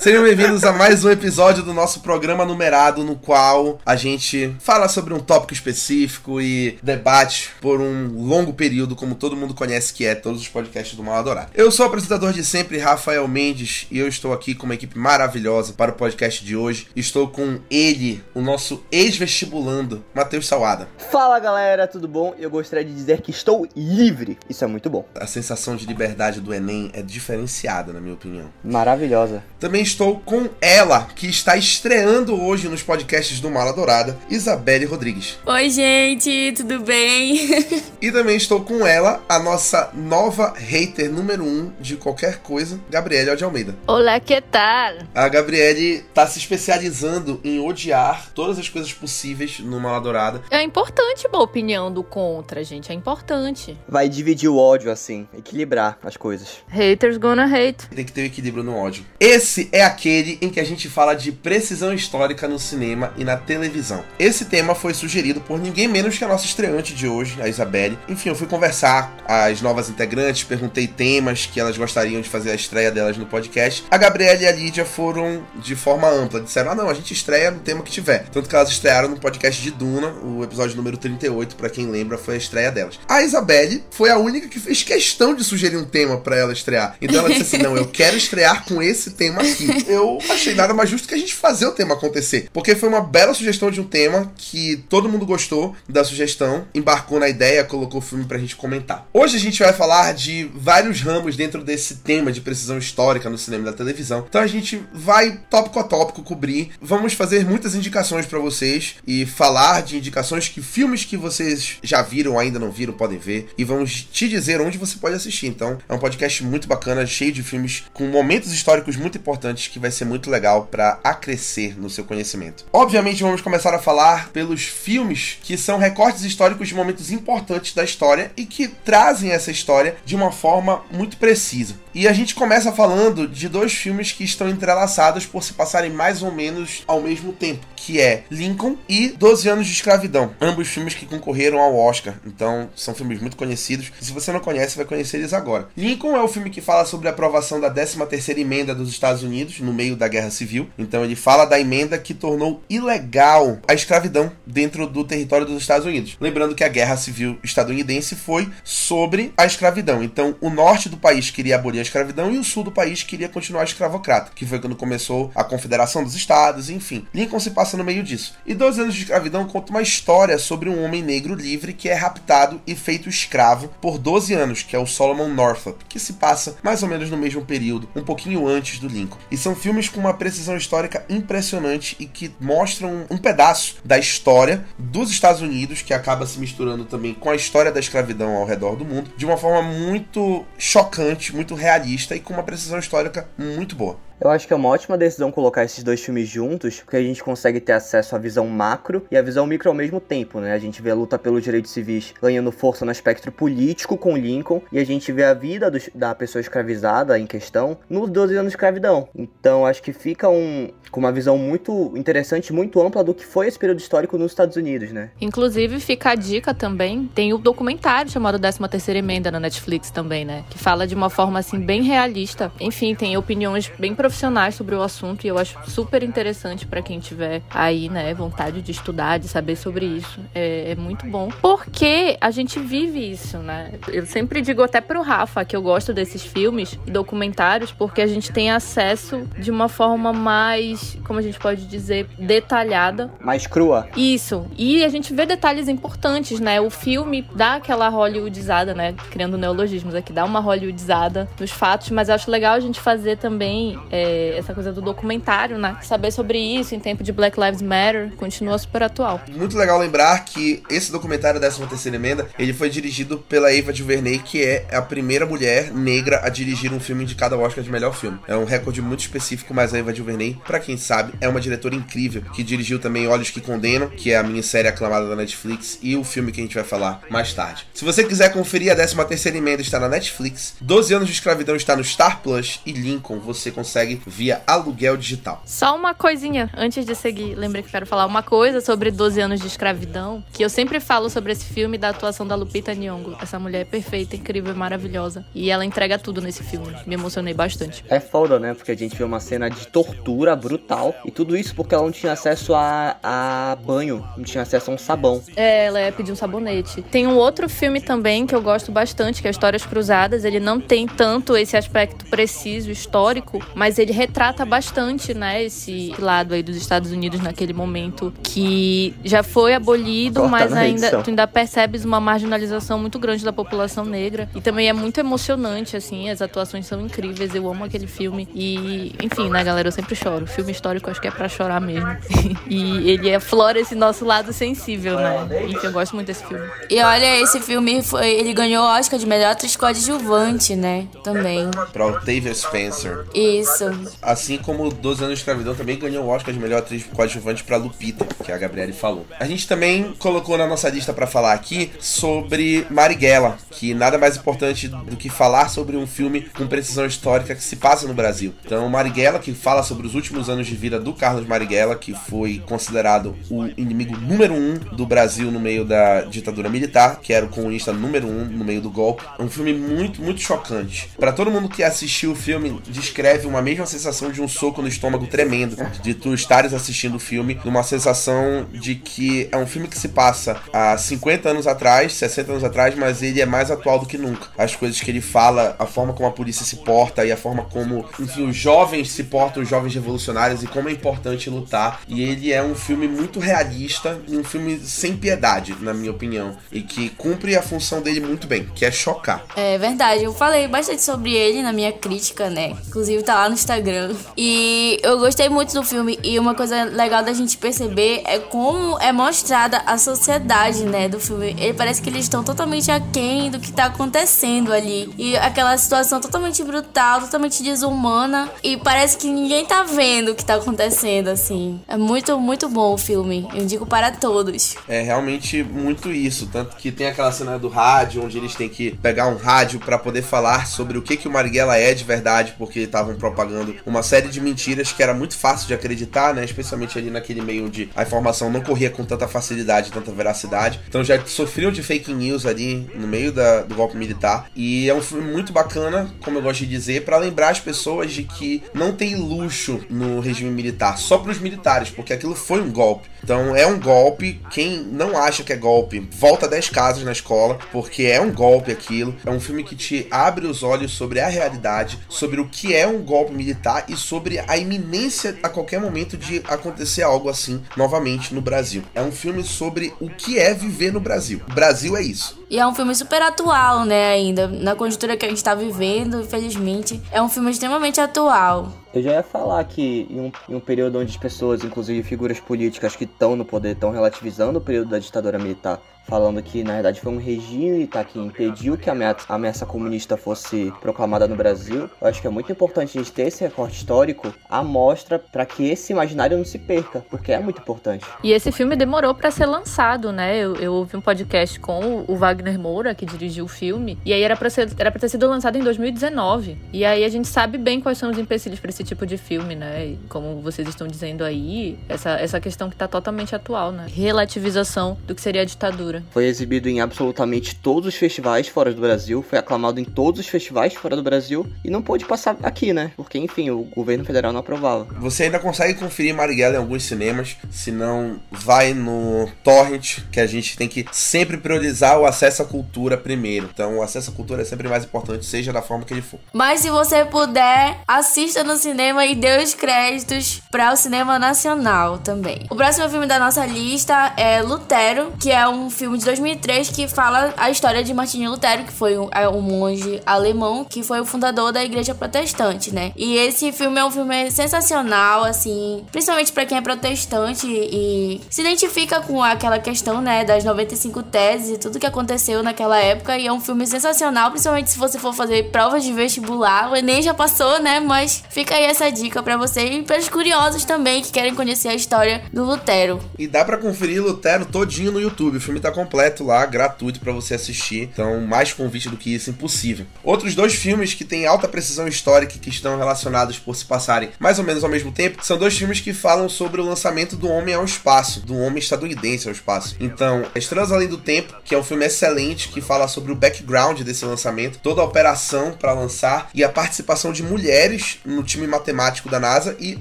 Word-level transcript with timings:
Sejam 0.00 0.22
bem-vindos 0.22 0.64
a 0.64 0.72
mais 0.72 1.04
um 1.04 1.10
episódio 1.10 1.62
do 1.62 1.74
nosso 1.74 2.00
programa 2.00 2.46
numerado, 2.46 3.04
no 3.04 3.16
qual 3.16 3.78
a 3.84 3.94
gente 3.96 4.56
fala 4.58 4.88
sobre 4.88 5.12
um 5.12 5.20
tópico 5.20 5.52
específico 5.52 6.40
e 6.40 6.78
debate 6.82 7.50
por 7.60 7.82
um 7.82 8.08
longo 8.08 8.54
período, 8.54 8.96
como 8.96 9.14
todo 9.14 9.36
mundo 9.36 9.52
conhece 9.52 9.92
que 9.92 10.06
é 10.06 10.14
todos 10.14 10.40
os 10.40 10.48
podcasts 10.48 10.96
do 10.96 11.04
Mal 11.04 11.16
Adorado. 11.16 11.50
Eu 11.54 11.70
sou 11.70 11.84
o 11.84 11.88
apresentador 11.90 12.32
de 12.32 12.42
sempre, 12.42 12.78
Rafael 12.78 13.28
Mendes, 13.28 13.86
e 13.90 13.98
eu 13.98 14.08
estou 14.08 14.32
aqui 14.32 14.54
com 14.54 14.64
uma 14.64 14.72
equipe 14.72 14.98
maravilhosa 14.98 15.74
para 15.74 15.90
o 15.90 15.94
podcast 15.94 16.42
de 16.42 16.56
hoje. 16.56 16.86
Estou 16.96 17.28
com 17.28 17.58
ele, 17.70 18.24
o 18.34 18.40
nosso 18.40 18.82
ex-vestibulando, 18.90 20.02
Matheus 20.14 20.48
Salada. 20.48 20.88
Fala 21.10 21.38
galera, 21.38 21.86
tudo 21.86 22.08
bom? 22.08 22.34
Eu 22.38 22.48
gostaria 22.48 22.86
de 22.86 22.94
dizer 22.94 23.20
que 23.20 23.30
estou 23.30 23.68
livre. 23.76 24.38
Isso 24.48 24.64
é 24.64 24.66
muito 24.66 24.88
bom. 24.88 25.04
A 25.14 25.26
sensação 25.26 25.76
de 25.76 25.84
liberdade 25.84 26.40
do 26.40 26.54
Enem 26.54 26.90
é 26.94 27.02
diferenciada, 27.02 27.92
na 27.92 28.00
minha 28.00 28.14
opinião. 28.14 28.46
Maravilhosa. 28.64 29.44
Também 29.58 29.89
estou 29.90 30.20
com 30.24 30.48
ela, 30.60 31.08
que 31.16 31.26
está 31.26 31.56
estreando 31.56 32.40
hoje 32.40 32.68
nos 32.68 32.82
podcasts 32.82 33.40
do 33.40 33.50
Mala 33.50 33.72
Dourada, 33.72 34.16
Isabelle 34.30 34.84
Rodrigues. 34.84 35.36
Oi, 35.44 35.68
gente, 35.68 36.52
tudo 36.56 36.78
bem? 36.80 37.40
e 38.00 38.12
também 38.12 38.36
estou 38.36 38.60
com 38.60 38.86
ela, 38.86 39.20
a 39.28 39.40
nossa 39.40 39.90
nova 39.92 40.54
hater 40.56 41.10
número 41.10 41.44
um 41.44 41.72
de 41.80 41.96
qualquer 41.96 42.38
coisa, 42.38 42.80
Gabriele 42.88 43.34
de 43.34 43.42
Almeida. 43.42 43.74
Olá, 43.86 44.20
que 44.20 44.40
tal? 44.40 44.94
A 45.12 45.28
Gabriele 45.28 46.04
está 46.08 46.24
se 46.26 46.38
especializando 46.38 47.40
em 47.42 47.58
odiar 47.58 48.30
todas 48.32 48.58
as 48.60 48.68
coisas 48.68 48.92
possíveis 48.92 49.58
no 49.58 49.80
Mala 49.80 50.00
Dourada. 50.00 50.42
É 50.50 50.62
importante 50.62 51.26
uma 51.26 51.42
opinião 51.42 51.92
do 51.92 52.04
contra, 52.04 52.62
gente, 52.62 52.92
é 52.92 52.94
importante. 52.94 53.76
Vai 53.88 54.08
dividir 54.08 54.48
o 54.48 54.56
ódio 54.56 54.90
assim, 54.90 55.26
equilibrar 55.36 55.98
as 56.04 56.16
coisas. 56.16 56.58
Haters 56.68 57.16
gonna 57.16 57.44
hate. 57.44 57.88
Tem 57.88 58.04
que 58.04 58.12
ter 58.12 58.20
o 58.20 58.24
um 58.24 58.26
equilíbrio 58.26 58.62
no 58.62 58.76
ódio. 58.76 59.04
Esse 59.18 59.68
é 59.72 59.79
é 59.80 59.84
aquele 59.84 60.38
em 60.42 60.50
que 60.50 60.60
a 60.60 60.64
gente 60.64 60.88
fala 60.88 61.14
de 61.14 61.32
precisão 61.32 61.92
histórica 61.92 62.46
no 62.46 62.58
cinema 62.58 63.12
e 63.16 63.24
na 63.24 63.36
televisão. 63.36 64.04
Esse 64.18 64.44
tema 64.44 64.74
foi 64.74 64.92
sugerido 64.92 65.40
por 65.40 65.58
ninguém 65.58 65.88
menos 65.88 66.18
que 66.18 66.24
a 66.24 66.28
nossa 66.28 66.44
estreante 66.44 66.94
de 66.94 67.08
hoje, 67.08 67.40
a 67.40 67.48
Isabelle. 67.48 67.98
Enfim, 68.08 68.28
eu 68.28 68.34
fui 68.34 68.46
conversar 68.46 69.16
as 69.26 69.62
novas 69.62 69.88
integrantes, 69.88 70.44
perguntei 70.44 70.86
temas 70.86 71.46
que 71.46 71.58
elas 71.58 71.78
gostariam 71.78 72.20
de 72.20 72.28
fazer 72.28 72.50
a 72.50 72.54
estreia 72.54 72.90
delas 72.90 73.16
no 73.16 73.24
podcast. 73.26 73.84
A 73.90 73.96
Gabriela 73.96 74.42
e 74.42 74.46
a 74.46 74.52
Lídia 74.52 74.84
foram 74.84 75.42
de 75.56 75.74
forma 75.74 76.08
ampla, 76.08 76.40
disseram: 76.40 76.72
ah, 76.72 76.74
não, 76.74 76.90
a 76.90 76.94
gente 76.94 77.14
estreia 77.14 77.50
no 77.50 77.60
tema 77.60 77.82
que 77.82 77.90
tiver. 77.90 78.26
Tanto 78.30 78.48
que 78.48 78.54
elas 78.54 78.68
estrearam 78.68 79.08
no 79.08 79.18
podcast 79.18 79.62
de 79.62 79.70
Duna, 79.70 80.08
o 80.22 80.44
episódio 80.44 80.76
número 80.76 80.96
38, 80.98 81.56
para 81.56 81.70
quem 81.70 81.86
lembra, 81.86 82.18
foi 82.18 82.34
a 82.34 82.38
estreia 82.38 82.70
delas. 82.70 82.98
A 83.08 83.22
Isabelle 83.22 83.82
foi 83.90 84.10
a 84.10 84.18
única 84.18 84.48
que 84.48 84.60
fez 84.60 84.82
questão 84.82 85.34
de 85.34 85.42
sugerir 85.42 85.78
um 85.78 85.84
tema 85.84 86.18
para 86.18 86.36
ela 86.36 86.52
estrear. 86.52 86.96
Então 87.00 87.20
ela 87.20 87.28
disse 87.30 87.42
assim: 87.42 87.58
não, 87.62 87.76
eu 87.76 87.86
quero 87.86 88.16
estrear 88.16 88.64
com 88.64 88.82
esse 88.82 89.12
tema 89.12 89.40
aqui 89.40 89.69
eu 89.88 90.18
achei 90.30 90.54
nada 90.54 90.74
mais 90.74 90.90
justo 90.90 91.08
que 91.08 91.14
a 91.14 91.18
gente 91.18 91.34
fazer 91.34 91.66
o 91.66 91.72
tema 91.72 91.94
acontecer. 91.94 92.48
Porque 92.52 92.74
foi 92.74 92.88
uma 92.88 93.00
bela 93.00 93.34
sugestão 93.34 93.70
de 93.70 93.80
um 93.80 93.84
tema 93.84 94.32
que 94.36 94.76
todo 94.88 95.08
mundo 95.08 95.26
gostou 95.26 95.74
da 95.88 96.04
sugestão, 96.04 96.66
embarcou 96.74 97.18
na 97.18 97.28
ideia, 97.28 97.64
colocou 97.64 98.00
o 98.00 98.02
filme 98.02 98.24
pra 98.24 98.38
gente 98.38 98.56
comentar. 98.56 99.06
Hoje 99.12 99.36
a 99.36 99.40
gente 99.40 99.62
vai 99.62 99.72
falar 99.72 100.12
de 100.14 100.50
vários 100.54 101.00
ramos 101.00 101.36
dentro 101.36 101.62
desse 101.62 101.96
tema 101.96 102.32
de 102.32 102.40
precisão 102.40 102.78
histórica 102.78 103.30
no 103.30 103.38
cinema 103.38 103.62
e 103.62 103.70
da 103.70 103.76
televisão. 103.76 104.24
Então 104.28 104.40
a 104.40 104.46
gente 104.46 104.82
vai 104.92 105.40
tópico 105.50 105.78
a 105.78 105.84
tópico 105.84 106.22
cobrir. 106.22 106.70
Vamos 106.80 107.12
fazer 107.12 107.44
muitas 107.44 107.74
indicações 107.74 108.26
para 108.26 108.38
vocês 108.38 108.96
e 109.06 109.26
falar 109.26 109.82
de 109.82 109.96
indicações 109.96 110.48
que 110.48 110.62
filmes 110.62 111.04
que 111.04 111.16
vocês 111.16 111.78
já 111.82 112.02
viram, 112.02 112.38
ainda 112.38 112.58
não 112.58 112.70
viram, 112.70 112.92
podem 112.92 113.18
ver. 113.18 113.48
E 113.56 113.64
vamos 113.64 114.02
te 114.02 114.28
dizer 114.28 114.60
onde 114.60 114.78
você 114.78 114.96
pode 114.96 115.16
assistir. 115.16 115.46
Então 115.46 115.78
é 115.88 115.94
um 115.94 115.98
podcast 115.98 116.44
muito 116.44 116.68
bacana, 116.68 117.06
cheio 117.06 117.32
de 117.32 117.42
filmes 117.42 117.84
com 117.92 118.06
momentos 118.06 118.52
históricos 118.52 118.96
muito 118.96 119.18
importantes 119.18 119.59
que 119.68 119.78
vai 119.78 119.90
ser 119.90 120.04
muito 120.04 120.30
legal 120.30 120.68
para 120.70 120.98
acrescer 121.02 121.78
no 121.78 121.90
seu 121.90 122.04
conhecimento. 122.04 122.64
Obviamente, 122.72 123.22
vamos 123.22 123.40
começar 123.40 123.74
a 123.74 123.78
falar 123.78 124.30
pelos 124.30 124.62
filmes 124.62 125.38
que 125.42 125.56
são 125.56 125.78
recortes 125.78 126.22
históricos 126.24 126.68
de 126.68 126.74
momentos 126.74 127.10
importantes 127.10 127.74
da 127.74 127.84
história 127.84 128.32
e 128.36 128.46
que 128.46 128.68
trazem 128.68 129.30
essa 129.30 129.50
história 129.50 129.96
de 130.04 130.16
uma 130.16 130.32
forma 130.32 130.82
muito 130.90 131.16
precisa. 131.16 131.74
E 131.92 132.06
a 132.06 132.12
gente 132.12 132.34
começa 132.34 132.70
falando 132.70 133.26
de 133.26 133.48
dois 133.48 133.72
filmes 133.72 134.12
que 134.12 134.22
estão 134.22 134.48
entrelaçados 134.48 135.26
por 135.26 135.42
se 135.42 135.54
passarem 135.54 135.90
mais 135.90 136.22
ou 136.22 136.30
menos 136.30 136.84
ao 136.86 137.00
mesmo 137.00 137.32
tempo, 137.32 137.66
que 137.74 138.00
é 138.00 138.22
Lincoln 138.30 138.76
e 138.88 139.08
12 139.08 139.48
anos 139.48 139.66
de 139.66 139.72
escravidão. 139.72 140.32
Ambos 140.40 140.68
filmes 140.68 140.94
que 140.94 141.04
concorreram 141.04 141.58
ao 141.58 141.76
Oscar. 141.76 142.14
Então, 142.24 142.70
são 142.76 142.94
filmes 142.94 143.20
muito 143.20 143.36
conhecidos. 143.36 143.90
E 144.00 144.04
se 144.04 144.12
você 144.12 144.30
não 144.32 144.38
conhece, 144.38 144.76
vai 144.76 144.86
conhecer 144.86 145.16
eles 145.16 145.32
agora. 145.32 145.68
Lincoln 145.76 146.16
é 146.16 146.22
o 146.22 146.28
filme 146.28 146.50
que 146.50 146.60
fala 146.60 146.84
sobre 146.84 147.08
a 147.08 147.10
aprovação 147.10 147.60
da 147.60 147.72
13ª 147.72 148.38
emenda 148.38 148.74
dos 148.74 148.90
Estados 148.90 149.22
Unidos 149.22 149.49
no 149.58 149.72
meio 149.72 149.96
da 149.96 150.06
Guerra 150.06 150.30
Civil. 150.30 150.68
Então, 150.78 151.04
ele 151.04 151.16
fala 151.16 151.44
da 151.44 151.58
emenda 151.58 151.98
que 151.98 152.14
tornou 152.14 152.62
ilegal 152.70 153.58
a 153.66 153.74
escravidão 153.74 154.30
dentro 154.46 154.86
do 154.86 155.04
território 155.04 155.46
dos 155.46 155.60
Estados 155.60 155.86
Unidos. 155.86 156.16
Lembrando 156.20 156.54
que 156.54 156.64
a 156.64 156.68
Guerra 156.68 156.96
Civil 156.96 157.38
estadunidense 157.42 158.14
foi 158.14 158.48
sobre 158.62 159.32
a 159.36 159.44
escravidão. 159.44 160.02
Então, 160.02 160.36
o 160.40 160.50
norte 160.50 160.88
do 160.88 160.96
país 160.96 161.30
queria 161.30 161.56
abolir 161.56 161.80
a 161.80 161.82
escravidão 161.82 162.32
e 162.32 162.38
o 162.38 162.44
sul 162.44 162.62
do 162.62 162.72
país 162.72 163.02
queria 163.02 163.28
continuar 163.28 163.64
escravocrata, 163.64 164.32
que 164.34 164.46
foi 164.46 164.58
quando 164.58 164.76
começou 164.76 165.30
a 165.34 165.42
Confederação 165.42 166.04
dos 166.04 166.14
Estados, 166.14 166.70
enfim. 166.70 167.06
Lincoln 167.12 167.40
se 167.40 167.50
passa 167.50 167.76
no 167.76 167.84
meio 167.84 168.02
disso. 168.02 168.34
E 168.46 168.54
12 168.54 168.80
anos 168.82 168.94
de 168.94 169.02
escravidão 169.02 169.46
conta 169.46 169.70
uma 169.70 169.82
história 169.82 170.38
sobre 170.38 170.68
um 170.68 170.84
homem 170.84 171.02
negro 171.02 171.34
livre 171.34 171.72
que 171.72 171.88
é 171.88 171.94
raptado 171.94 172.60
e 172.66 172.74
feito 172.74 173.08
escravo 173.08 173.68
por 173.80 173.98
12 173.98 174.34
anos, 174.34 174.62
que 174.62 174.76
é 174.76 174.78
o 174.78 174.86
Solomon 174.86 175.28
Northup, 175.28 175.84
que 175.88 175.98
se 175.98 176.14
passa 176.14 176.56
mais 176.62 176.82
ou 176.82 176.88
menos 176.88 177.10
no 177.10 177.16
mesmo 177.16 177.44
período, 177.44 177.88
um 177.94 178.02
pouquinho 178.02 178.46
antes 178.46 178.78
do 178.78 178.88
Lincoln. 178.88 179.18
E 179.30 179.36
são 179.40 179.56
filmes 179.56 179.88
com 179.88 180.00
uma 180.00 180.14
precisão 180.14 180.56
histórica 180.56 181.04
impressionante 181.08 181.96
e 181.98 182.06
que 182.06 182.30
mostram 182.38 183.06
um 183.10 183.16
pedaço 183.16 183.78
da 183.84 183.98
história 183.98 184.64
dos 184.78 185.10
Estados 185.10 185.40
Unidos, 185.40 185.82
que 185.82 185.94
acaba 185.94 186.26
se 186.26 186.38
misturando 186.38 186.84
também 186.84 187.14
com 187.14 187.30
a 187.30 187.34
história 187.34 187.72
da 187.72 187.80
escravidão 187.80 188.36
ao 188.36 188.46
redor 188.46 188.76
do 188.76 188.84
mundo, 188.84 189.10
de 189.16 189.24
uma 189.24 189.36
forma 189.36 189.62
muito 189.62 190.44
chocante, 190.58 191.34
muito 191.34 191.54
real 191.54 191.70
realista 191.70 192.16
e 192.16 192.20
com 192.20 192.34
uma 192.34 192.42
precisão 192.42 192.78
histórica 192.78 193.28
muito 193.38 193.76
boa. 193.76 194.09
Eu 194.20 194.28
acho 194.28 194.46
que 194.46 194.52
é 194.52 194.56
uma 194.56 194.68
ótima 194.68 194.98
decisão 194.98 195.32
colocar 195.32 195.64
esses 195.64 195.82
dois 195.82 196.04
filmes 196.04 196.28
juntos, 196.28 196.80
porque 196.80 196.98
a 196.98 197.02
gente 197.02 197.24
consegue 197.24 197.58
ter 197.58 197.72
acesso 197.72 198.14
à 198.14 198.18
visão 198.18 198.46
macro 198.46 199.06
e 199.10 199.16
à 199.16 199.22
visão 199.22 199.46
micro 199.46 199.70
ao 199.70 199.74
mesmo 199.74 199.98
tempo, 199.98 200.40
né? 200.40 200.52
A 200.52 200.58
gente 200.58 200.82
vê 200.82 200.90
a 200.90 200.94
luta 200.94 201.18
pelos 201.18 201.42
direitos 201.42 201.70
civis 201.70 202.12
ganhando 202.20 202.52
força 202.52 202.84
no 202.84 202.92
espectro 202.92 203.32
político 203.32 203.96
com 203.96 204.18
Lincoln 204.18 204.60
e 204.70 204.78
a 204.78 204.84
gente 204.84 205.10
vê 205.10 205.24
a 205.24 205.32
vida 205.32 205.70
do, 205.70 205.78
da 205.94 206.14
pessoa 206.14 206.40
escravizada 206.40 207.18
em 207.18 207.26
questão 207.26 207.78
nos 207.88 208.10
12 208.10 208.34
anos 208.34 208.50
de 208.50 208.56
escravidão. 208.56 209.08
Então 209.14 209.64
acho 209.64 209.82
que 209.82 209.94
fica 209.94 210.28
um, 210.28 210.70
com 210.90 211.00
uma 211.00 211.12
visão 211.12 211.38
muito 211.38 211.92
interessante, 211.96 212.52
muito 212.52 212.80
ampla 212.80 213.02
do 213.04 213.14
que 213.14 213.24
foi 213.24 213.46
esse 213.46 213.58
período 213.58 213.80
histórico 213.80 214.18
nos 214.18 214.32
Estados 214.32 214.56
Unidos, 214.56 214.92
né? 214.92 215.10
Inclusive, 215.20 215.80
fica 215.80 216.10
a 216.10 216.14
dica 216.14 216.52
também, 216.52 217.08
tem 217.14 217.32
o 217.32 217.38
documentário 217.38 218.10
chamado 218.10 218.38
13ª 218.38 218.96
Emenda 218.96 219.30
na 219.30 219.40
Netflix 219.40 219.90
também, 219.90 220.24
né? 220.24 220.44
Que 220.50 220.58
fala 220.58 220.86
de 220.86 220.94
uma 220.94 221.10
forma, 221.10 221.38
assim, 221.38 221.58
bem 221.58 221.82
realista. 221.82 222.52
Enfim, 222.60 222.94
tem 222.94 223.16
opiniões 223.16 223.70
bem 223.78 223.94
profissionais 223.94 224.54
sobre 224.54 224.74
o 224.74 224.82
assunto 224.82 225.24
e 225.24 225.28
eu 225.28 225.38
acho 225.38 225.58
super 225.68 226.02
interessante 226.02 226.66
para 226.66 226.82
quem 226.82 226.98
tiver 226.98 227.42
aí, 227.50 227.88
né, 227.88 228.12
vontade 228.14 228.62
de 228.62 228.70
estudar, 228.70 229.18
de 229.18 229.28
saber 229.28 229.56
sobre 229.56 229.86
isso. 229.86 230.20
É, 230.34 230.72
é, 230.72 230.74
muito 230.74 231.06
bom. 231.06 231.28
Porque 231.40 232.16
a 232.20 232.30
gente 232.30 232.58
vive 232.58 233.10
isso, 233.10 233.38
né? 233.38 233.72
Eu 233.88 234.06
sempre 234.06 234.40
digo 234.40 234.62
até 234.62 234.80
pro 234.80 235.02
Rafa 235.02 235.44
que 235.44 235.56
eu 235.56 235.62
gosto 235.62 235.92
desses 235.92 236.22
filmes 236.22 236.78
e 236.86 236.90
documentários 236.90 237.72
porque 237.72 238.00
a 238.00 238.06
gente 238.06 238.32
tem 238.32 238.50
acesso 238.50 239.22
de 239.38 239.50
uma 239.50 239.68
forma 239.68 240.12
mais, 240.12 240.79
como 241.04 241.18
a 241.18 241.22
gente 241.22 241.38
pode 241.38 241.66
dizer, 241.66 242.06
detalhada. 242.18 243.10
Mais 243.20 243.46
crua. 243.46 243.88
Isso. 243.96 244.46
E 244.56 244.84
a 244.84 244.88
gente 244.88 245.14
vê 245.14 245.26
detalhes 245.26 245.68
importantes, 245.68 246.40
né? 246.40 246.60
O 246.60 246.70
filme 246.70 247.26
dá 247.34 247.54
aquela 247.54 247.88
hollywoodizada, 247.88 248.74
né? 248.74 248.94
Criando 249.10 249.38
neologismos 249.38 249.94
aqui, 249.94 250.12
dá 250.12 250.24
uma 250.24 250.40
hollywoodizada 250.40 251.28
nos 251.38 251.50
fatos, 251.50 251.90
mas 251.90 252.08
acho 252.10 252.30
legal 252.30 252.54
a 252.54 252.60
gente 252.60 252.80
fazer 252.80 253.16
também. 253.16 253.78
É, 253.90 254.36
essa 254.38 254.54
coisa 254.54 254.72
do 254.72 254.80
documentário, 254.80 255.58
né? 255.58 255.76
Saber 255.82 256.10
sobre 256.10 256.38
isso 256.38 256.74
em 256.74 256.80
tempo 256.80 257.02
de 257.02 257.12
Black 257.12 257.38
Lives 257.38 257.62
Matter 257.62 258.12
continua 258.16 258.58
super 258.58 258.82
atual. 258.82 259.20
Muito 259.28 259.56
legal 259.56 259.78
lembrar 259.78 260.24
que 260.24 260.62
esse 260.68 260.90
documentário 260.90 261.40
da 261.40 261.50
13 261.50 261.94
emenda, 261.94 262.28
ele 262.38 262.52
foi 262.52 262.70
dirigido 262.70 263.18
pela 263.18 263.52
Eva 263.52 263.72
DuVernay, 263.72 264.18
que 264.18 264.42
é 264.42 264.66
a 264.72 264.82
primeira 264.82 265.26
mulher 265.26 265.72
negra 265.72 266.20
a 266.24 266.28
dirigir 266.28 266.72
um 266.72 266.80
filme 266.80 267.04
indicado 267.04 267.34
ao 267.34 267.42
Oscar 267.42 267.62
de 267.62 267.70
melhor 267.70 267.94
filme. 267.94 268.18
É 268.26 268.36
um 268.36 268.44
recorde 268.44 268.80
muito 268.80 269.00
específico, 269.00 269.54
mas 269.54 269.74
a 269.74 269.78
Eva 269.78 269.92
DuVernay, 269.92 270.36
para 270.46 270.60
quem 270.60 270.69
sabe, 270.76 271.12
é 271.20 271.28
uma 271.28 271.40
diretora 271.40 271.74
incrível, 271.74 272.22
que 272.34 272.42
dirigiu 272.42 272.78
também 272.78 273.06
Olhos 273.06 273.30
que 273.30 273.40
Condenam, 273.40 273.88
que 273.88 274.12
é 274.12 274.16
a 274.16 274.22
minissérie 274.22 274.68
aclamada 274.68 275.08
da 275.08 275.16
Netflix, 275.16 275.78
e 275.82 275.96
o 275.96 276.04
filme 276.04 276.32
que 276.32 276.40
a 276.40 276.44
gente 276.44 276.54
vai 276.54 276.64
falar 276.64 277.02
mais 277.10 277.32
tarde. 277.32 277.66
Se 277.74 277.84
você 277.84 278.04
quiser 278.04 278.32
conferir 278.32 278.72
a 278.72 278.76
13 278.76 279.28
emenda, 279.36 279.62
está 279.62 279.78
na 279.78 279.88
Netflix, 279.88 280.54
12 280.60 280.94
anos 280.94 281.08
de 281.08 281.14
escravidão 281.14 281.56
está 281.56 281.76
no 281.76 281.84
Star 281.84 282.20
Plus, 282.20 282.60
e 282.64 282.72
Lincoln 282.72 283.18
você 283.18 283.50
consegue 283.50 284.00
via 284.06 284.42
aluguel 284.46 284.96
digital. 284.96 285.42
Só 285.46 285.76
uma 285.76 285.94
coisinha 285.94 286.50
antes 286.56 286.84
de 286.84 286.94
seguir, 286.94 287.34
lembrei 287.34 287.62
que 287.62 287.68
eu 287.68 287.72
quero 287.72 287.86
falar 287.86 288.06
uma 288.06 288.22
coisa 288.22 288.60
sobre 288.60 288.90
12 288.90 289.20
anos 289.20 289.40
de 289.40 289.46
escravidão, 289.46 290.22
que 290.32 290.44
eu 290.44 290.50
sempre 290.50 290.80
falo 290.80 291.08
sobre 291.10 291.32
esse 291.32 291.44
filme 291.44 291.78
da 291.78 291.90
atuação 291.90 292.26
da 292.26 292.34
Lupita 292.34 292.74
Nyong'o. 292.74 293.16
Essa 293.20 293.38
mulher 293.38 293.62
é 293.62 293.64
perfeita, 293.64 294.16
incrível, 294.16 294.54
maravilhosa 294.54 295.24
e 295.34 295.50
ela 295.50 295.64
entrega 295.64 295.98
tudo 295.98 296.20
nesse 296.20 296.42
filme. 296.42 296.74
Me 296.86 296.94
emocionei 296.94 297.34
bastante. 297.34 297.84
É 297.88 298.00
foda, 298.00 298.38
né? 298.38 298.54
Porque 298.54 298.72
a 298.72 298.76
gente 298.76 298.96
vê 298.96 299.04
uma 299.04 299.20
cena 299.20 299.48
de 299.48 299.66
tortura 299.66 300.36
brutal 300.36 300.59
e 301.04 301.10
tudo 301.10 301.36
isso 301.36 301.54
porque 301.54 301.74
ela 301.74 301.84
não 301.84 301.92
tinha 301.92 302.12
acesso 302.12 302.54
a, 302.54 302.96
a 303.02 303.56
banho, 303.64 304.06
não 304.16 304.24
tinha 304.24 304.42
acesso 304.42 304.70
a 304.70 304.74
um 304.74 304.78
sabão. 304.78 305.22
É, 305.36 305.66
ela 305.66 305.80
ia 305.80 305.92
pedir 305.92 306.12
um 306.12 306.16
sabonete. 306.16 306.82
Tem 306.82 307.06
um 307.06 307.16
outro 307.16 307.48
filme 307.48 307.80
também 307.80 308.26
que 308.26 308.34
eu 308.34 308.40
gosto 308.42 308.70
bastante, 308.70 309.20
que 309.20 309.28
é 309.28 309.30
Histórias 309.30 309.64
Cruzadas. 309.64 310.24
Ele 310.24 310.40
não 310.40 310.60
tem 310.60 310.86
tanto 310.86 311.36
esse 311.36 311.56
aspecto 311.56 312.04
preciso, 312.06 312.70
histórico, 312.70 313.44
mas 313.54 313.78
ele 313.78 313.92
retrata 313.92 314.44
bastante, 314.44 315.14
né, 315.14 315.42
esse 315.44 315.92
lado 315.98 316.34
aí 316.34 316.42
dos 316.42 316.56
Estados 316.56 316.90
Unidos 316.92 317.20
naquele 317.20 317.52
momento 317.52 318.12
que 318.22 318.94
já 319.04 319.22
foi 319.22 319.54
abolido, 319.54 320.20
Corta 320.20 320.30
mas 320.30 320.52
ainda 320.52 320.86
edição. 320.86 321.02
tu 321.02 321.10
ainda 321.10 321.26
percebes 321.26 321.84
uma 321.84 322.00
marginalização 322.00 322.78
muito 322.78 322.98
grande 322.98 323.24
da 323.24 323.32
população 323.32 323.84
negra 323.84 324.28
e 324.34 324.40
também 324.40 324.68
é 324.68 324.72
muito 324.72 324.98
emocionante 324.98 325.76
assim, 325.76 326.08
as 326.10 326.22
atuações 326.22 326.66
são 326.66 326.80
incríveis, 326.80 327.34
eu 327.34 327.48
amo 327.48 327.64
aquele 327.64 327.86
filme 327.86 328.28
e, 328.34 328.94
enfim, 329.02 329.28
né, 329.30 329.42
galera, 329.42 329.68
eu 329.68 329.72
sempre 329.72 329.94
choro. 329.94 330.26
Filme 330.26 330.49
histórico 330.50 330.90
acho 330.90 331.00
que 331.00 331.08
é 331.08 331.10
pra 331.10 331.28
chorar 331.28 331.60
mesmo. 331.60 331.96
e 332.48 332.90
ele 332.90 333.14
aflora 333.14 333.58
esse 333.58 333.74
nosso 333.74 334.04
lado 334.04 334.32
sensível, 334.32 334.96
né? 334.96 335.28
Enfim, 335.48 335.66
eu 335.66 335.72
gosto 335.72 335.94
muito 335.94 336.06
desse 336.06 336.24
filme. 336.24 336.46
E 336.68 336.80
olha, 336.82 337.20
esse 337.20 337.40
filme 337.40 337.82
foi. 337.82 338.08
Ele 338.10 338.32
ganhou 338.32 338.64
o 338.64 338.78
Oscar 338.78 338.98
de 338.98 339.06
melhor 339.06 339.32
atriz 339.32 339.56
coadjuvante, 339.56 340.54
né? 340.56 340.86
Também. 341.02 341.50
Pra 341.72 341.86
Octavia 341.86 342.34
Spencer. 342.34 343.04
Isso. 343.14 343.64
Assim 344.02 344.38
como 344.38 344.70
12 344.70 345.02
anos 345.02 345.14
de 345.14 345.20
escravidão 345.20 345.54
também 345.54 345.78
ganhou 345.78 346.04
o 346.04 346.08
Oscar 346.08 346.32
de 346.32 346.40
melhor 346.40 346.58
atriz 346.58 346.84
coadjuvante 346.84 347.44
pra 347.44 347.56
Lupita, 347.56 348.06
que 348.24 348.32
a 348.32 348.38
Gabriele 348.38 348.72
falou. 348.72 349.06
A 349.18 349.26
gente 349.26 349.46
também 349.46 349.94
colocou 349.98 350.36
na 350.36 350.46
nossa 350.46 350.68
lista 350.68 350.92
pra 350.92 351.06
falar 351.06 351.32
aqui 351.32 351.70
sobre 351.78 352.66
Marighella, 352.70 353.36
que 353.50 353.74
nada 353.74 353.98
mais 353.98 354.16
importante 354.16 354.68
do 354.68 354.96
que 354.96 355.08
falar 355.08 355.48
sobre 355.48 355.76
um 355.76 355.86
filme 355.86 356.22
com 356.36 356.46
precisão 356.46 356.86
histórica 356.86 357.34
que 357.34 357.42
se 357.42 357.56
passa 357.56 357.86
no 357.86 357.94
Brasil. 357.94 358.34
Então, 358.44 358.68
Marighella, 358.68 359.18
que 359.18 359.32
fala 359.32 359.62
sobre 359.62 359.86
os 359.86 359.94
últimos 359.94 360.28
anos 360.28 360.39
de 360.46 360.54
vida 360.54 360.78
do 360.78 360.92
Carlos 360.92 361.26
Marighella, 361.26 361.76
que 361.76 361.94
foi 361.94 362.42
considerado 362.46 363.16
o 363.30 363.46
inimigo 363.56 363.96
número 363.96 364.34
um 364.34 364.54
do 364.54 364.86
Brasil 364.86 365.30
no 365.30 365.40
meio 365.40 365.64
da 365.64 366.02
ditadura 366.02 366.48
militar, 366.48 367.00
que 367.00 367.12
era 367.12 367.24
o 367.24 367.28
comunista 367.28 367.72
número 367.72 368.06
um 368.06 368.24
no 368.24 368.44
meio 368.44 368.60
do 368.60 368.70
golpe. 368.70 369.04
É 369.18 369.22
um 369.22 369.28
filme 369.28 369.52
muito, 369.52 370.02
muito 370.02 370.20
chocante. 370.20 370.90
Pra 370.98 371.12
todo 371.12 371.30
mundo 371.30 371.48
que 371.48 371.62
assistiu 371.62 372.12
o 372.12 372.14
filme, 372.14 372.60
descreve 372.68 373.26
uma 373.26 373.42
mesma 373.42 373.66
sensação 373.66 374.10
de 374.10 374.20
um 374.20 374.28
soco 374.28 374.62
no 374.62 374.68
estômago 374.68 375.06
tremendo, 375.06 375.56
de 375.82 375.94
tu 375.94 376.14
estares 376.14 376.52
assistindo 376.52 376.96
o 376.96 377.00
filme, 377.00 377.40
numa 377.44 377.62
sensação 377.62 378.46
de 378.52 378.74
que 378.74 379.28
é 379.32 379.36
um 379.36 379.46
filme 379.46 379.68
que 379.68 379.78
se 379.78 379.88
passa 379.88 380.36
há 380.52 380.76
50 380.76 381.28
anos 381.28 381.46
atrás, 381.46 381.94
60 381.94 382.32
anos 382.32 382.44
atrás, 382.44 382.74
mas 382.74 383.02
ele 383.02 383.20
é 383.20 383.26
mais 383.26 383.50
atual 383.50 383.78
do 383.78 383.86
que 383.86 383.98
nunca. 383.98 384.28
As 384.36 384.54
coisas 384.54 384.80
que 384.80 384.90
ele 384.90 385.00
fala, 385.00 385.56
a 385.58 385.66
forma 385.66 385.92
como 385.92 386.08
a 386.08 386.12
polícia 386.12 386.44
se 386.44 386.56
porta 386.56 387.04
e 387.04 387.12
a 387.12 387.16
forma 387.16 387.44
como, 387.44 387.84
enfim, 387.98 388.28
os 388.28 388.36
jovens 388.36 388.90
se 388.90 389.04
portam, 389.04 389.42
os 389.42 389.48
jovens 389.48 389.74
revolucionários 389.74 390.19
e 390.42 390.46
como 390.46 390.68
é 390.68 390.72
importante 390.72 391.30
lutar. 391.30 391.80
E 391.88 392.02
ele 392.02 392.32
é 392.32 392.42
um 392.42 392.54
filme 392.54 392.86
muito 392.86 393.18
realista 393.18 394.00
e 394.06 394.16
um 394.16 394.24
filme 394.24 394.58
sem 394.60 394.96
piedade, 394.96 395.56
na 395.60 395.72
minha 395.72 395.90
opinião, 395.90 396.36
e 396.52 396.62
que 396.62 396.90
cumpre 396.90 397.36
a 397.36 397.42
função 397.42 397.80
dele 397.80 398.00
muito 398.00 398.26
bem, 398.26 398.46
que 398.54 398.64
é 398.64 398.70
chocar. 398.70 399.24
É 399.36 399.56
verdade, 399.58 400.04
eu 400.04 400.12
falei 400.12 400.46
bastante 400.46 400.82
sobre 400.82 401.14
ele 401.14 401.42
na 401.42 401.52
minha 401.52 401.72
crítica, 401.72 402.28
né? 402.28 402.56
Inclusive 402.66 403.02
tá 403.02 403.14
lá 403.14 403.28
no 403.28 403.34
Instagram. 403.34 403.94
E 404.16 404.78
eu 404.82 404.98
gostei 404.98 405.28
muito 405.28 405.54
do 405.54 405.62
filme. 405.62 405.98
E 406.02 406.18
uma 406.18 406.34
coisa 406.34 406.64
legal 406.64 407.02
da 407.02 407.12
gente 407.12 407.36
perceber 407.38 408.02
é 408.04 408.18
como 408.18 408.78
é 408.78 408.92
mostrada 408.92 409.62
a 409.66 409.78
sociedade, 409.78 410.64
né? 410.64 410.88
Do 410.88 411.00
filme. 411.00 411.34
Ele 411.38 411.54
parece 411.54 411.80
que 411.80 411.88
eles 411.88 412.02
estão 412.02 412.22
totalmente 412.22 412.70
aquém 412.70 413.30
do 413.30 413.40
que 413.40 413.52
tá 413.52 413.66
acontecendo 413.66 414.52
ali. 414.52 414.92
E 414.98 415.16
aquela 415.16 415.56
situação 415.56 416.00
totalmente 416.00 416.42
brutal, 416.42 417.00
totalmente 417.00 417.42
desumana. 417.42 418.30
E 418.42 418.56
parece 418.56 418.96
que 418.96 419.08
ninguém 419.08 419.44
tá 419.44 419.62
vendo 419.62 420.09
o 420.10 420.14
que 420.14 420.24
tá 420.24 420.34
acontecendo, 420.34 421.08
assim. 421.08 421.60
É 421.68 421.76
muito, 421.76 422.18
muito 422.18 422.48
bom 422.48 422.74
o 422.74 422.78
filme. 422.78 423.28
Eu 423.34 423.42
indico 423.42 423.66
para 423.66 423.90
todos. 423.92 424.54
É 424.68 424.82
realmente 424.82 425.42
muito 425.42 425.90
isso. 425.90 426.26
Tanto 426.26 426.56
que 426.56 426.70
tem 426.72 426.86
aquela 426.86 427.12
cena 427.12 427.38
do 427.38 427.48
rádio, 427.48 428.04
onde 428.04 428.18
eles 428.18 428.34
têm 428.34 428.48
que 428.48 428.72
pegar 428.76 429.06
um 429.08 429.16
rádio 429.16 429.60
pra 429.60 429.78
poder 429.78 430.02
falar 430.02 430.46
sobre 430.46 430.76
o 430.78 430.82
que, 430.82 430.96
que 430.96 431.08
o 431.08 431.10
Marighella 431.10 431.56
é 431.56 431.72
de 431.74 431.84
verdade, 431.84 432.34
porque 432.38 432.60
estavam 432.60 432.94
propagando 432.96 433.54
uma 433.66 433.82
série 433.82 434.08
de 434.08 434.20
mentiras 434.20 434.72
que 434.72 434.82
era 434.82 434.94
muito 434.94 435.16
fácil 435.16 435.46
de 435.46 435.54
acreditar, 435.54 436.14
né? 436.14 436.24
Especialmente 436.24 436.78
ali 436.78 436.90
naquele 436.90 437.20
meio 437.22 437.46
onde 437.46 437.70
a 437.76 437.82
informação 437.82 438.30
não 438.30 438.40
corria 438.40 438.70
com 438.70 438.84
tanta 438.84 439.06
facilidade, 439.08 439.70
tanta 439.70 439.90
veracidade. 439.92 440.60
Então 440.68 440.82
já 440.84 441.00
sofriam 441.06 441.50
de 441.52 441.62
fake 441.62 441.92
news 441.92 442.26
ali 442.26 442.70
no 442.74 442.86
meio 442.86 443.12
da- 443.12 443.42
do 443.42 443.54
golpe 443.54 443.76
militar. 443.76 444.26
E 444.34 444.68
é 444.68 444.74
um 444.74 444.80
filme 444.82 445.10
muito 445.10 445.32
bacana, 445.32 445.90
como 446.02 446.18
eu 446.18 446.22
gosto 446.22 446.40
de 446.40 446.46
dizer, 446.46 446.84
pra 446.84 446.98
lembrar 446.98 447.30
as 447.30 447.40
pessoas 447.40 447.92
de 447.92 448.04
que 448.04 448.42
não 448.54 448.72
tem 448.72 448.96
luxo 448.96 449.60
no 449.70 449.99
regime 450.00 450.30
militar, 450.30 450.76
só 450.78 450.98
pros 450.98 451.18
militares, 451.18 451.70
porque 451.70 451.92
aquilo 451.92 452.14
foi 452.14 452.40
um 452.40 452.50
golpe. 452.50 452.88
Então 453.02 453.34
é 453.34 453.46
um 453.46 453.58
golpe. 453.58 454.20
Quem 454.30 454.58
não 454.58 454.96
acha 454.96 455.22
que 455.22 455.32
é 455.32 455.36
golpe, 455.36 455.80
volta 455.92 456.28
10 456.28 456.50
casas 456.50 456.84
na 456.84 456.92
escola, 456.92 457.38
porque 457.52 457.84
é 457.84 458.00
um 458.00 458.12
golpe 458.12 458.52
aquilo. 458.52 458.94
É 459.04 459.10
um 459.10 459.20
filme 459.20 459.44
que 459.44 459.56
te 459.56 459.86
abre 459.90 460.26
os 460.26 460.42
olhos 460.42 460.72
sobre 460.72 461.00
a 461.00 461.08
realidade, 461.08 461.78
sobre 461.88 462.20
o 462.20 462.28
que 462.28 462.54
é 462.54 462.66
um 462.66 462.82
golpe 462.82 463.12
militar 463.12 463.64
e 463.68 463.76
sobre 463.76 464.18
a 464.18 464.36
iminência 464.36 465.18
a 465.22 465.28
qualquer 465.28 465.60
momento 465.60 465.96
de 465.96 466.22
acontecer 466.26 466.82
algo 466.82 467.08
assim 467.08 467.42
novamente 467.56 468.14
no 468.14 468.20
Brasil. 468.20 468.62
É 468.74 468.82
um 468.82 468.92
filme 468.92 469.22
sobre 469.24 469.72
o 469.80 469.88
que 469.88 470.18
é 470.18 470.34
viver 470.34 470.72
no 470.72 470.80
Brasil. 470.80 471.20
O 471.28 471.34
Brasil 471.34 471.76
é 471.76 471.82
isso. 471.82 472.19
E 472.30 472.38
é 472.38 472.46
um 472.46 472.54
filme 472.54 472.72
super 472.76 473.02
atual, 473.02 473.64
né, 473.64 473.90
ainda. 473.92 474.28
Na 474.28 474.54
conjuntura 474.54 474.96
que 474.96 475.04
a 475.04 475.08
gente 475.08 475.22
tá 475.22 475.34
vivendo, 475.34 476.00
infelizmente. 476.00 476.80
É 476.92 477.02
um 477.02 477.08
filme 477.08 477.28
extremamente 477.28 477.80
atual. 477.80 478.52
Eu 478.72 478.80
já 478.80 478.92
ia 478.92 479.02
falar 479.02 479.42
que 479.42 479.88
em 479.90 479.98
um, 479.98 480.12
em 480.28 480.36
um 480.36 480.40
período 480.40 480.78
onde 480.78 480.92
as 480.92 480.96
pessoas, 480.96 481.42
inclusive 481.42 481.82
figuras 481.82 482.20
políticas 482.20 482.76
que 482.76 482.84
estão 482.84 483.16
no 483.16 483.24
poder, 483.24 483.54
estão 483.54 483.72
relativizando 483.72 484.38
o 484.38 484.40
período 484.40 484.70
da 484.70 484.78
ditadura 484.78 485.18
militar, 485.18 485.60
falando 485.86 486.22
que 486.22 486.42
na 486.44 486.54
verdade 486.54 486.80
foi 486.80 486.92
um 486.92 486.98
regime 486.98 487.66
tá, 487.66 487.84
que 487.84 487.98
impediu 487.98 488.56
que 488.56 488.68
a 488.68 488.72
ameaça, 488.72 489.06
a 489.08 489.14
ameaça 489.14 489.46
comunista 489.46 489.96
fosse 489.96 490.52
proclamada 490.60 491.06
no 491.08 491.16
Brasil. 491.16 491.68
Eu 491.80 491.88
acho 491.88 492.00
que 492.00 492.06
é 492.06 492.10
muito 492.10 492.30
importante 492.30 492.78
a 492.78 492.82
gente 492.82 492.92
ter 492.92 493.08
esse 493.08 493.22
recorte 493.22 493.56
histórico 493.56 494.12
à 494.28 494.42
mostra 494.42 494.98
para 494.98 495.26
que 495.26 495.48
esse 495.48 495.72
imaginário 495.72 496.16
não 496.16 496.24
se 496.24 496.38
perca, 496.38 496.84
porque 496.88 497.12
é 497.12 497.18
muito 497.18 497.40
importante. 497.40 497.84
E 498.02 498.12
esse 498.12 498.30
filme 498.32 498.56
demorou 498.56 498.94
pra 498.94 499.10
ser 499.10 499.26
lançado, 499.26 499.92
né? 499.92 500.16
Eu, 500.16 500.36
eu 500.36 500.52
ouvi 500.54 500.76
um 500.76 500.80
podcast 500.80 501.38
com 501.40 501.84
o 501.86 501.96
Wagner 501.96 502.38
Moura, 502.38 502.74
que 502.74 502.86
dirigiu 502.86 503.24
o 503.24 503.28
filme, 503.28 503.78
e 503.84 503.92
aí 503.92 504.02
era 504.02 504.16
pra, 504.16 504.30
ser, 504.30 504.48
era 504.58 504.70
pra 504.70 504.80
ter 504.80 504.88
sido 504.88 505.08
lançado 505.08 505.36
em 505.36 505.42
2019. 505.42 506.38
E 506.52 506.64
aí 506.64 506.84
a 506.84 506.88
gente 506.88 507.08
sabe 507.08 507.38
bem 507.38 507.60
quais 507.60 507.78
são 507.78 507.90
os 507.90 507.98
empecilhos 507.98 508.40
pra 508.40 508.50
esse 508.50 508.64
tipo 508.64 508.86
de 508.86 508.96
filme, 508.96 509.34
né? 509.34 509.66
E 509.66 509.78
como 509.88 510.20
vocês 510.20 510.48
estão 510.48 510.66
dizendo 510.66 511.04
aí, 511.04 511.58
essa, 511.68 511.90
essa 511.92 512.20
questão 512.20 512.50
que 512.50 512.56
tá 512.56 512.68
totalmente 512.68 513.14
atual, 513.14 513.52
né? 513.52 513.66
Relativização 513.68 514.76
do 514.86 514.94
que 514.94 515.00
seria 515.00 515.22
a 515.22 515.24
ditadura. 515.24 515.69
Foi 515.90 516.06
exibido 516.06 516.48
em 516.48 516.60
absolutamente 516.60 517.34
todos 517.36 517.68
os 517.68 517.74
festivais 517.74 518.28
fora 518.28 518.52
do 518.52 518.60
Brasil, 518.60 519.04
foi 519.08 519.18
aclamado 519.18 519.60
em 519.60 519.64
todos 519.64 520.00
os 520.00 520.06
festivais 520.06 520.54
fora 520.54 520.76
do 520.76 520.82
Brasil 520.82 521.26
e 521.44 521.50
não 521.50 521.62
pôde 521.62 521.84
passar 521.84 522.16
aqui, 522.22 522.52
né? 522.52 522.72
Porque, 522.76 522.98
enfim, 522.98 523.30
o 523.30 523.42
governo 523.42 523.84
federal 523.84 524.12
não 524.12 524.20
aprovava. 524.20 524.66
Você 524.78 525.04
ainda 525.04 525.18
consegue 525.18 525.58
conferir 525.58 525.94
Marighella 525.94 526.36
em 526.36 526.38
alguns 526.38 526.64
cinemas, 526.64 527.16
se 527.30 527.50
não 527.50 528.00
vai 528.10 528.52
no 528.54 529.08
Torrent, 529.22 529.80
que 529.90 530.00
a 530.00 530.06
gente 530.06 530.36
tem 530.36 530.48
que 530.48 530.66
sempre 530.72 531.16
priorizar 531.16 531.78
o 531.78 531.86
acesso 531.86 532.22
à 532.22 532.24
cultura 532.24 532.76
primeiro. 532.76 533.28
Então, 533.32 533.58
o 533.58 533.62
acesso 533.62 533.90
à 533.90 533.94
cultura 533.94 534.22
é 534.22 534.24
sempre 534.24 534.48
mais 534.48 534.64
importante, 534.64 535.04
seja 535.04 535.32
da 535.32 535.42
forma 535.42 535.64
que 535.64 535.74
ele 535.74 535.82
for. 535.82 536.00
Mas 536.12 536.40
se 536.40 536.50
você 536.50 536.84
puder, 536.84 537.58
assista 537.66 538.24
no 538.24 538.36
cinema 538.36 538.84
e 538.86 538.94
dê 538.94 539.22
os 539.22 539.34
créditos 539.34 540.22
para 540.30 540.52
o 540.52 540.56
cinema 540.56 540.98
nacional 540.98 541.78
também. 541.78 542.26
O 542.30 542.36
próximo 542.36 542.68
filme 542.68 542.86
da 542.86 542.98
nossa 542.98 543.26
lista 543.26 543.92
é 543.96 544.22
Lutero, 544.22 544.92
que 545.00 545.10
é 545.10 545.26
um 545.28 545.50
filme 545.60 545.76
de 545.76 545.84
2003 545.84 546.48
que 546.48 546.66
fala 546.66 547.12
a 547.18 547.30
história 547.30 547.62
de 547.62 547.74
Martinho 547.74 548.10
Lutero, 548.10 548.44
que 548.44 548.52
foi 548.52 548.78
um, 548.78 548.88
é 548.92 549.06
um 549.06 549.20
monge 549.20 549.82
alemão 549.84 550.42
que 550.42 550.62
foi 550.62 550.80
o 550.80 550.86
fundador 550.86 551.32
da 551.32 551.44
igreja 551.44 551.74
protestante, 551.74 552.54
né? 552.54 552.72
E 552.74 552.96
esse 552.96 553.30
filme 553.30 553.60
é 553.60 553.64
um 553.64 553.70
filme 553.70 554.10
sensacional, 554.10 555.04
assim, 555.04 555.62
principalmente 555.70 556.12
para 556.12 556.24
quem 556.24 556.38
é 556.38 556.40
protestante 556.40 557.26
e 557.28 558.00
se 558.08 558.22
identifica 558.22 558.80
com 558.80 559.02
aquela 559.02 559.38
questão, 559.38 559.82
né, 559.82 560.02
das 560.02 560.24
95 560.24 560.82
teses 560.84 561.36
e 561.36 561.38
tudo 561.38 561.58
que 561.58 561.66
aconteceu 561.66 562.22
naquela 562.22 562.58
época 562.58 562.96
e 562.96 563.06
é 563.06 563.12
um 563.12 563.20
filme 563.20 563.46
sensacional, 563.46 564.10
principalmente 564.10 564.50
se 564.50 564.58
você 564.58 564.78
for 564.78 564.94
fazer 564.94 565.30
provas 565.30 565.62
de 565.62 565.74
vestibular. 565.74 566.50
O 566.50 566.56
Enem 566.56 566.80
já 566.80 566.94
passou, 566.94 567.38
né? 567.42 567.60
Mas 567.60 568.02
fica 568.08 568.34
aí 568.34 568.44
essa 568.44 568.72
dica 568.72 569.02
para 569.02 569.18
você 569.18 569.44
e 569.44 569.62
para 569.62 569.78
os 569.78 569.90
curiosos 569.90 570.44
também 570.44 570.80
que 570.80 570.90
querem 570.90 571.14
conhecer 571.14 571.48
a 571.48 571.54
história 571.54 572.02
do 572.10 572.24
Lutero. 572.24 572.80
E 572.98 573.06
dá 573.06 573.26
para 573.26 573.36
conferir 573.36 573.82
Lutero 573.82 574.24
todinho 574.24 574.72
no 574.72 574.80
YouTube. 574.80 575.18
O 575.18 575.20
filme 575.20 575.38
tá 575.38 575.49
completo 575.50 576.04
lá, 576.04 576.24
gratuito 576.26 576.80
para 576.80 576.92
você 576.92 577.14
assistir. 577.14 577.62
Então, 577.62 578.00
mais 578.00 578.32
convite 578.32 578.68
do 578.68 578.76
que 578.76 578.94
isso 578.94 579.10
impossível. 579.10 579.66
Outros 579.82 580.14
dois 580.14 580.34
filmes 580.34 580.74
que 580.74 580.84
têm 580.84 581.06
alta 581.06 581.28
precisão 581.28 581.66
histórica 581.68 582.14
e 582.16 582.18
que 582.18 582.30
estão 582.30 582.58
relacionados 582.58 583.18
por 583.18 583.34
se 583.34 583.44
passarem 583.44 583.90
mais 583.98 584.18
ou 584.18 584.24
menos 584.24 584.42
ao 584.42 584.50
mesmo 584.50 584.72
tempo, 584.72 585.04
são 585.04 585.18
dois 585.18 585.36
filmes 585.36 585.60
que 585.60 585.72
falam 585.72 586.08
sobre 586.08 586.40
o 586.40 586.44
lançamento 586.44 586.96
do 586.96 587.08
homem 587.08 587.34
ao 587.34 587.44
espaço, 587.44 588.00
do 588.00 588.16
homem 588.16 588.38
estadunidense 588.38 589.08
ao 589.08 589.12
espaço. 589.12 589.56
Então, 589.60 590.04
Estrelas 590.14 590.52
Além 590.52 590.68
do 590.68 590.78
Tempo, 590.78 591.14
que 591.24 591.34
é 591.34 591.38
um 591.38 591.44
filme 591.44 591.64
excelente 591.64 592.28
que 592.28 592.40
fala 592.40 592.68
sobre 592.68 592.92
o 592.92 592.94
background 592.94 593.60
desse 593.60 593.84
lançamento, 593.84 594.38
toda 594.42 594.60
a 594.60 594.64
operação 594.64 595.32
para 595.32 595.52
lançar 595.52 596.10
e 596.14 596.24
a 596.24 596.28
participação 596.28 596.92
de 596.92 597.02
mulheres 597.02 597.78
no 597.84 598.02
time 598.02 598.26
matemático 598.26 598.88
da 598.88 599.00
NASA 599.00 599.36
e, 599.38 599.58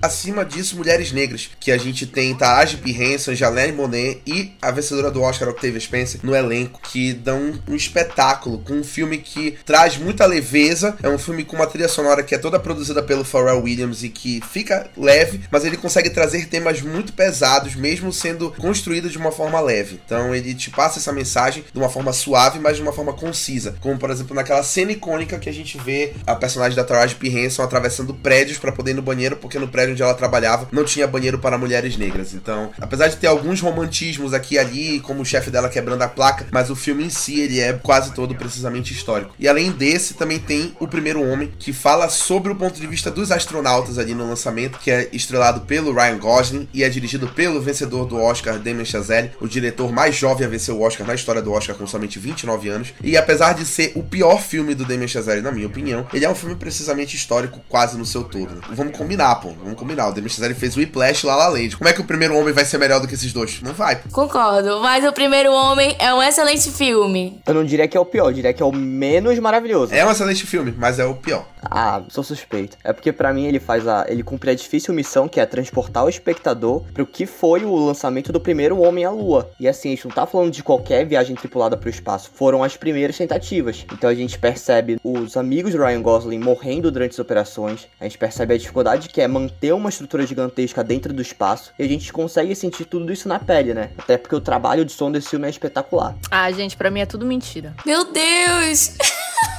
acima 0.00 0.44
disso, 0.44 0.76
mulheres 0.76 1.12
negras, 1.12 1.50
que 1.58 1.70
a 1.70 1.78
gente 1.78 2.06
tem 2.06 2.34
Taraji 2.34 2.76
P. 2.78 2.90
Henson, 2.90 3.34
Jalene 3.34 3.72
Monet 3.72 4.22
e 4.26 4.52
a 4.60 4.70
vencedora 4.70 5.10
do 5.10 5.22
Oscar, 5.22 5.48
Octavia 5.78 5.80
Spencer, 5.80 6.20
no 6.22 6.34
elenco, 6.34 6.80
que 6.82 7.12
dão 7.12 7.54
um 7.68 7.74
espetáculo 7.74 8.58
com 8.58 8.74
um 8.74 8.84
filme 8.84 9.18
que 9.18 9.56
traz 9.64 9.96
muita 9.96 10.26
leveza. 10.26 10.96
É 11.02 11.08
um 11.08 11.18
filme 11.18 11.44
com 11.44 11.56
uma 11.56 11.66
trilha 11.66 11.88
sonora 11.88 12.22
que 12.22 12.34
é 12.34 12.38
toda 12.38 12.58
produzida 12.58 13.02
pelo 13.02 13.24
Pharrell 13.24 13.62
Williams 13.62 14.02
e 14.02 14.08
que 14.08 14.42
fica 14.50 14.90
leve, 14.96 15.40
mas 15.50 15.64
ele 15.64 15.76
consegue 15.76 16.10
trazer 16.10 16.46
temas 16.46 16.82
muito 16.82 17.12
pesados, 17.12 17.74
mesmo 17.74 18.12
sendo 18.12 18.50
construído 18.52 19.08
de 19.08 19.18
uma 19.18 19.30
forma 19.30 19.60
leve. 19.60 20.00
Então 20.04 20.34
ele 20.34 20.54
te 20.54 20.70
passa 20.70 20.98
essa 20.98 21.12
mensagem 21.12 21.64
de 21.72 21.78
uma 21.78 21.88
forma 21.88 22.12
suave, 22.12 22.58
mas 22.58 22.76
de 22.76 22.82
uma 22.82 22.92
forma 22.92 23.12
concisa. 23.12 23.76
Como, 23.80 23.98
por 23.98 24.10
exemplo, 24.10 24.34
naquela 24.34 24.62
cena 24.62 24.92
icônica 24.92 25.38
que 25.38 25.48
a 25.48 25.52
gente 25.52 25.78
vê 25.78 26.14
a 26.26 26.34
personagem 26.34 26.76
da 26.76 26.84
Taraji 26.84 27.14
P. 27.14 27.28
Henson 27.28 27.62
atravessando 27.62 28.14
prédios 28.14 28.58
para 28.58 28.72
poder 28.72 28.90
ir 28.92 28.94
no 28.94 29.02
banheiro, 29.02 29.36
porque 29.36 29.58
no 29.58 29.68
prédio 29.68 29.92
onde 29.92 30.02
ela 30.02 30.14
trabalhava 30.14 30.68
não 30.72 30.84
tinha 30.84 31.06
banheiro 31.06 31.38
para 31.38 31.58
mulheres 31.58 31.96
negras. 31.96 32.34
Então, 32.34 32.70
apesar 32.80 33.08
de 33.08 33.16
ter 33.16 33.26
alguns 33.26 33.60
romantismos 33.60 34.32
aqui 34.32 34.48
e 34.54 34.58
ali, 34.58 35.00
como 35.00 35.22
o 35.22 35.24
chefe 35.24 35.50
dela 35.50 35.67
quebrando 35.68 36.02
a 36.02 36.08
placa, 36.08 36.46
mas 36.50 36.70
o 36.70 36.76
filme 36.76 37.04
em 37.04 37.10
si 37.10 37.40
ele 37.40 37.60
é 37.60 37.72
quase 37.72 38.12
todo 38.12 38.34
precisamente 38.34 38.92
histórico. 38.92 39.34
E 39.38 39.48
além 39.48 39.70
desse, 39.70 40.14
também 40.14 40.38
tem 40.38 40.74
O 40.80 40.88
Primeiro 40.88 41.22
Homem, 41.22 41.52
que 41.58 41.72
fala 41.72 42.08
sobre 42.08 42.52
o 42.52 42.56
ponto 42.56 42.80
de 42.80 42.86
vista 42.86 43.10
dos 43.10 43.30
astronautas 43.30 43.98
ali 43.98 44.14
no 44.14 44.28
lançamento, 44.28 44.78
que 44.78 44.90
é 44.90 45.08
estrelado 45.12 45.62
pelo 45.62 45.92
Ryan 45.92 46.18
Gosling 46.18 46.68
e 46.72 46.82
é 46.82 46.88
dirigido 46.88 47.28
pelo 47.28 47.60
vencedor 47.60 48.06
do 48.06 48.20
Oscar, 48.20 48.58
Damien 48.58 48.84
Chazelle, 48.84 49.30
o 49.40 49.48
diretor 49.48 49.92
mais 49.92 50.14
jovem 50.14 50.46
a 50.46 50.50
vencer 50.50 50.74
o 50.74 50.80
Oscar 50.80 51.06
na 51.06 51.14
história 51.14 51.42
do 51.42 51.52
Oscar 51.52 51.76
com 51.76 51.86
somente 51.86 52.18
29 52.18 52.68
anos. 52.68 52.94
E 53.02 53.16
apesar 53.16 53.54
de 53.54 53.64
ser 53.64 53.92
o 53.94 54.02
pior 54.02 54.40
filme 54.40 54.74
do 54.74 54.84
Damien 54.84 55.08
Chazelle, 55.08 55.42
na 55.42 55.52
minha 55.52 55.66
opinião, 55.66 56.06
ele 56.12 56.24
é 56.24 56.30
um 56.30 56.34
filme 56.34 56.54
precisamente 56.54 57.16
histórico 57.16 57.60
quase 57.68 57.96
no 57.96 58.06
seu 58.06 58.24
todo. 58.24 58.54
Né? 58.54 58.60
Vamos 58.72 58.96
combinar, 58.96 59.36
pô. 59.36 59.50
Vamos 59.62 59.78
combinar. 59.78 60.08
O 60.08 60.12
Damien 60.12 60.28
Chazelle 60.28 60.54
fez 60.54 60.76
o 60.76 60.80
Whiplash 60.80 61.24
lá 61.24 61.36
La 61.36 61.48
Land. 61.48 61.76
Como 61.76 61.88
é 61.88 61.92
que 61.92 62.00
o 62.00 62.04
Primeiro 62.04 62.36
Homem 62.36 62.52
vai 62.52 62.64
ser 62.64 62.78
melhor 62.78 63.00
do 63.00 63.08
que 63.08 63.14
esses 63.14 63.32
dois? 63.32 63.60
Não 63.62 63.72
vai. 63.72 64.00
Concordo, 64.10 64.80
mas 64.80 65.04
O 65.04 65.12
Primeiro 65.12 65.52
Homem 65.58 65.96
é 65.98 66.14
um 66.14 66.22
excelente 66.22 66.70
filme. 66.70 67.40
Eu 67.44 67.52
não 67.52 67.64
diria 67.64 67.88
que 67.88 67.96
é 67.96 68.00
o 68.00 68.04
pior, 68.04 68.28
eu 68.28 68.32
diria 68.32 68.52
que 68.52 68.62
é 68.62 68.64
o 68.64 68.70
menos 68.72 69.36
maravilhoso. 69.40 69.92
É 69.92 70.06
um 70.06 70.10
excelente 70.10 70.46
filme, 70.46 70.72
mas 70.78 71.00
é 71.00 71.04
o 71.04 71.14
pior. 71.14 71.44
Ah, 71.62 72.02
sou 72.08 72.22
suspeito. 72.22 72.76
É 72.84 72.92
porque 72.92 73.12
para 73.12 73.32
mim 73.32 73.46
ele 73.46 73.58
faz 73.58 73.86
a. 73.86 74.06
ele 74.08 74.22
cumpre 74.22 74.50
a 74.50 74.54
difícil 74.54 74.94
missão 74.94 75.28
que 75.28 75.40
é 75.40 75.46
transportar 75.46 76.04
o 76.04 76.08
espectador 76.08 76.82
pro 76.94 77.04
que 77.04 77.26
foi 77.26 77.64
o 77.64 77.74
lançamento 77.74 78.32
do 78.32 78.40
primeiro 78.40 78.80
Homem 78.80 79.04
à 79.04 79.10
Lua. 79.10 79.50
E 79.58 79.66
assim, 79.66 79.88
a 79.88 79.94
gente 79.96 80.06
não 80.06 80.14
tá 80.14 80.26
falando 80.26 80.52
de 80.52 80.62
qualquer 80.62 81.04
viagem 81.04 81.34
tripulada 81.34 81.76
pro 81.76 81.90
espaço, 81.90 82.30
foram 82.32 82.62
as 82.62 82.76
primeiras 82.76 83.16
tentativas. 83.18 83.84
Então 83.92 84.08
a 84.08 84.14
gente 84.14 84.38
percebe 84.38 84.98
os 85.02 85.36
amigos 85.36 85.72
do 85.72 85.78
Ryan 85.78 86.02
Gosling 86.02 86.38
morrendo 86.38 86.90
durante 86.90 87.12
as 87.12 87.18
operações, 87.18 87.88
a 88.00 88.04
gente 88.04 88.18
percebe 88.18 88.54
a 88.54 88.58
dificuldade 88.58 89.08
que 89.08 89.20
é 89.20 89.26
manter 89.26 89.72
uma 89.74 89.88
estrutura 89.88 90.26
gigantesca 90.26 90.84
dentro 90.84 91.12
do 91.12 91.20
espaço, 91.20 91.72
e 91.78 91.82
a 91.82 91.88
gente 91.88 92.12
consegue 92.12 92.54
sentir 92.54 92.84
tudo 92.84 93.12
isso 93.12 93.28
na 93.28 93.38
pele, 93.38 93.74
né? 93.74 93.90
Até 93.98 94.16
porque 94.16 94.34
o 94.34 94.40
trabalho 94.40 94.84
de 94.84 94.92
som 94.92 95.10
desse 95.10 95.30
filme 95.30 95.47
é 95.47 95.47
espetacular. 95.48 96.14
Ah, 96.30 96.50
gente, 96.52 96.76
para 96.76 96.90
mim 96.90 97.00
é 97.00 97.06
tudo 97.06 97.24
mentira. 97.26 97.74
Meu 97.84 98.12
Deus! 98.12 98.96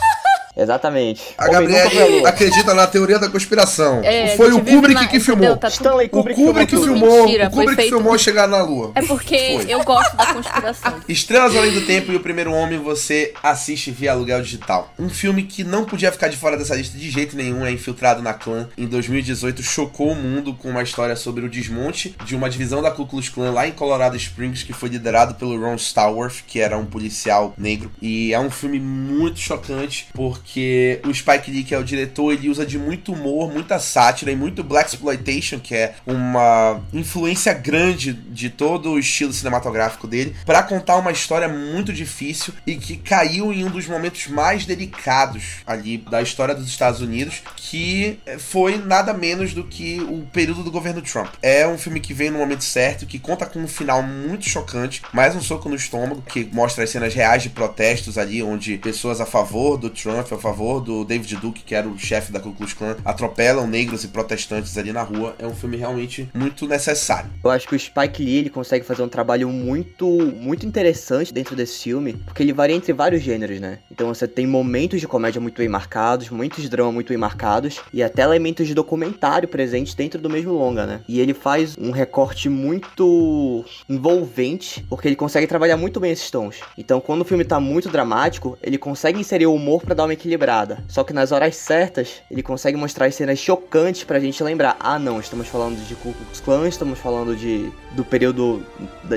Exatamente. 0.59 1.21
A 1.37 1.47
Gabriela 1.47 2.27
acredita 2.27 2.73
na 2.73 2.85
teoria 2.85 3.17
da 3.17 3.29
conspiração. 3.29 4.01
É, 4.03 4.35
foi 4.35 4.51
o 4.51 4.63
Kubrick 4.63 5.07
que 5.07 5.19
filmou. 5.19 5.55
Tá 5.57 5.67
Stanley 5.67 6.09
Kubrick, 6.09 6.41
o 6.41 6.45
Kubrick 6.45 6.71
filmou. 6.71 6.97
filmou 6.97 7.23
Mentira, 7.23 7.47
o 7.47 7.51
Kubrick 7.51 7.75
feito... 7.75 7.89
filmou 7.89 8.17
chegar 8.17 8.47
na 8.47 8.61
Lua. 8.61 8.91
É 8.95 9.01
porque 9.01 9.59
foi. 9.61 9.71
eu 9.71 9.83
gosto 9.83 10.15
da 10.15 10.33
conspiração. 10.33 10.93
Estrelas 11.07 11.55
Além 11.55 11.71
do 11.71 11.81
Tempo 11.81 12.11
e 12.11 12.15
O 12.15 12.19
Primeiro 12.19 12.51
Homem 12.51 12.79
você 12.79 13.33
assiste 13.41 13.91
via 13.91 14.11
aluguel 14.11 14.41
digital. 14.41 14.93
Um 14.99 15.09
filme 15.09 15.43
que 15.43 15.63
não 15.63 15.85
podia 15.85 16.11
ficar 16.11 16.27
de 16.27 16.37
fora 16.37 16.57
dessa 16.57 16.75
lista 16.75 16.97
de 16.97 17.09
jeito 17.09 17.35
nenhum 17.35 17.65
é 17.65 17.71
Infiltrado 17.71 18.21
na 18.21 18.33
Clã. 18.33 18.67
Em 18.77 18.85
2018 18.85 19.63
chocou 19.63 20.11
o 20.11 20.15
mundo 20.15 20.53
com 20.53 20.69
uma 20.69 20.83
história 20.83 21.15
sobre 21.15 21.45
o 21.45 21.49
desmonte 21.49 22.15
de 22.25 22.35
uma 22.35 22.49
divisão 22.49 22.81
da 22.81 22.91
Ku 22.91 23.05
Klux 23.05 23.29
Klan 23.29 23.51
lá 23.51 23.67
em 23.67 23.71
Colorado 23.71 24.17
Springs 24.17 24.63
que 24.63 24.73
foi 24.73 24.89
liderado 24.89 25.35
pelo 25.35 25.59
Ron 25.59 25.75
Stallworth, 25.75 26.43
que 26.45 26.59
era 26.59 26.77
um 26.77 26.85
policial 26.85 27.53
negro. 27.57 27.91
E 28.01 28.33
é 28.33 28.39
um 28.39 28.51
filme 28.51 28.79
muito 28.79 29.39
chocante 29.39 30.07
porque 30.13 30.48
porque 30.49 30.99
o 31.05 31.13
Spike 31.13 31.51
Lee, 31.51 31.63
que 31.63 31.75
é 31.75 31.77
o 31.77 31.83
diretor, 31.83 32.33
ele 32.33 32.49
usa 32.49 32.65
de 32.65 32.79
muito 32.79 33.13
humor, 33.13 33.53
muita 33.53 33.77
sátira 33.77 34.31
e 34.31 34.35
muito 34.35 34.63
black 34.63 34.89
exploitation, 34.89 35.59
que 35.59 35.75
é 35.75 35.93
uma 36.07 36.81
influência 36.91 37.53
grande 37.53 38.13
de 38.13 38.49
todo 38.49 38.93
o 38.93 38.99
estilo 38.99 39.31
cinematográfico 39.31 40.07
dele, 40.07 40.35
para 40.47 40.63
contar 40.63 40.97
uma 40.97 41.11
história 41.11 41.47
muito 41.47 41.93
difícil 41.93 42.51
e 42.65 42.75
que 42.75 42.97
caiu 42.97 43.53
em 43.53 43.63
um 43.63 43.69
dos 43.69 43.85
momentos 43.85 44.25
mais 44.25 44.65
delicados 44.65 45.57
ali 45.67 45.99
da 45.99 46.19
história 46.19 46.55
dos 46.55 46.67
Estados 46.67 46.99
Unidos, 46.99 47.43
que 47.55 48.17
foi 48.39 48.79
nada 48.79 49.13
menos 49.13 49.53
do 49.53 49.63
que 49.63 50.01
o 50.01 50.25
período 50.33 50.63
do 50.63 50.71
governo 50.71 51.01
Trump. 51.03 51.29
É 51.43 51.67
um 51.67 51.77
filme 51.77 51.99
que 51.99 52.13
vem 52.13 52.31
no 52.31 52.39
momento 52.39 52.63
certo, 52.63 53.05
que 53.05 53.19
conta 53.19 53.45
com 53.45 53.59
um 53.59 53.67
final 53.67 54.01
muito 54.01 54.49
chocante, 54.49 55.03
mais 55.13 55.35
um 55.35 55.41
soco 55.41 55.69
no 55.69 55.75
estômago, 55.75 56.23
que 56.23 56.49
mostra 56.51 56.83
as 56.83 56.89
cenas 56.89 57.13
reais 57.13 57.43
de 57.43 57.49
protestos 57.51 58.17
ali, 58.17 58.41
onde 58.41 58.79
pessoas 58.79 59.21
a 59.21 59.27
favor 59.27 59.77
do 59.77 59.91
Trump, 59.91 60.38
favor 60.39 60.81
do 60.81 61.03
David 61.03 61.35
Duke, 61.37 61.63
que 61.63 61.75
era 61.75 61.87
o 61.87 61.97
chefe 61.97 62.31
da 62.31 62.39
Ku 62.39 62.51
Klux 62.53 62.73
Klan, 62.73 62.95
atropelam 63.03 63.67
negros 63.67 64.03
e 64.03 64.07
protestantes 64.07 64.77
ali 64.77 64.91
na 64.91 65.03
rua. 65.03 65.35
É 65.39 65.45
um 65.45 65.55
filme 65.55 65.77
realmente 65.77 66.29
muito 66.33 66.67
necessário. 66.67 67.29
Eu 67.43 67.51
acho 67.51 67.67
que 67.67 67.75
o 67.75 67.79
Spike 67.79 68.23
Lee 68.23 68.37
ele 68.37 68.49
consegue 68.49 68.85
fazer 68.85 69.03
um 69.03 69.09
trabalho 69.09 69.49
muito, 69.49 70.07
muito 70.07 70.65
interessante 70.65 71.33
dentro 71.33 71.55
desse 71.55 71.83
filme, 71.83 72.13
porque 72.25 72.43
ele 72.43 72.53
varia 72.53 72.75
entre 72.75 72.93
vários 72.93 73.21
gêneros, 73.21 73.59
né? 73.59 73.79
Então 73.91 74.07
você 74.07 74.27
tem 74.27 74.47
momentos 74.47 74.99
de 74.99 75.07
comédia 75.07 75.41
muito 75.41 75.57
bem 75.57 75.69
marcados, 75.69 76.29
de 76.57 76.69
drama 76.69 76.91
muito 76.91 77.09
bem 77.09 77.17
marcados 77.17 77.79
e 77.93 78.03
até 78.03 78.21
elementos 78.21 78.67
de 78.67 78.73
documentário 78.73 79.47
presentes 79.47 79.93
dentro 79.93 80.19
do 80.19 80.29
mesmo 80.29 80.53
longa, 80.53 80.85
né? 80.85 81.01
E 81.07 81.19
ele 81.19 81.33
faz 81.33 81.77
um 81.77 81.91
recorte 81.91 82.49
muito 82.49 83.65
envolvente, 83.87 84.85
porque 84.89 85.07
ele 85.07 85.15
consegue 85.15 85.47
trabalhar 85.47 85.77
muito 85.77 85.99
bem 85.99 86.11
esses 86.11 86.29
tons. 86.29 86.59
Então, 86.77 86.99
quando 86.99 87.21
o 87.21 87.25
filme 87.25 87.43
tá 87.43 87.59
muito 87.59 87.89
dramático, 87.89 88.57
ele 88.61 88.77
consegue 88.77 89.19
inserir 89.19 89.47
o 89.47 89.53
humor 89.53 89.81
para 89.81 89.95
dar 89.95 90.05
uma 90.05 90.13
equilibrada. 90.19 90.83
Só 90.87 91.03
que 91.03 91.13
nas 91.13 91.31
horas 91.31 91.55
certas, 91.55 92.21
ele 92.29 92.43
consegue 92.43 92.77
mostrar 92.77 93.05
as 93.05 93.15
cenas 93.15 93.39
chocantes 93.39 94.03
pra 94.03 94.19
gente 94.19 94.43
lembrar: 94.43 94.75
ah, 94.79 94.99
não, 94.99 95.19
estamos 95.19 95.47
falando 95.47 95.77
de 95.87 95.95
Ku 95.95 96.13
Klux 96.13 96.39
Klan, 96.39 96.67
estamos 96.67 96.99
falando 96.99 97.35
de 97.35 97.71
do 97.91 98.03
período 98.03 98.63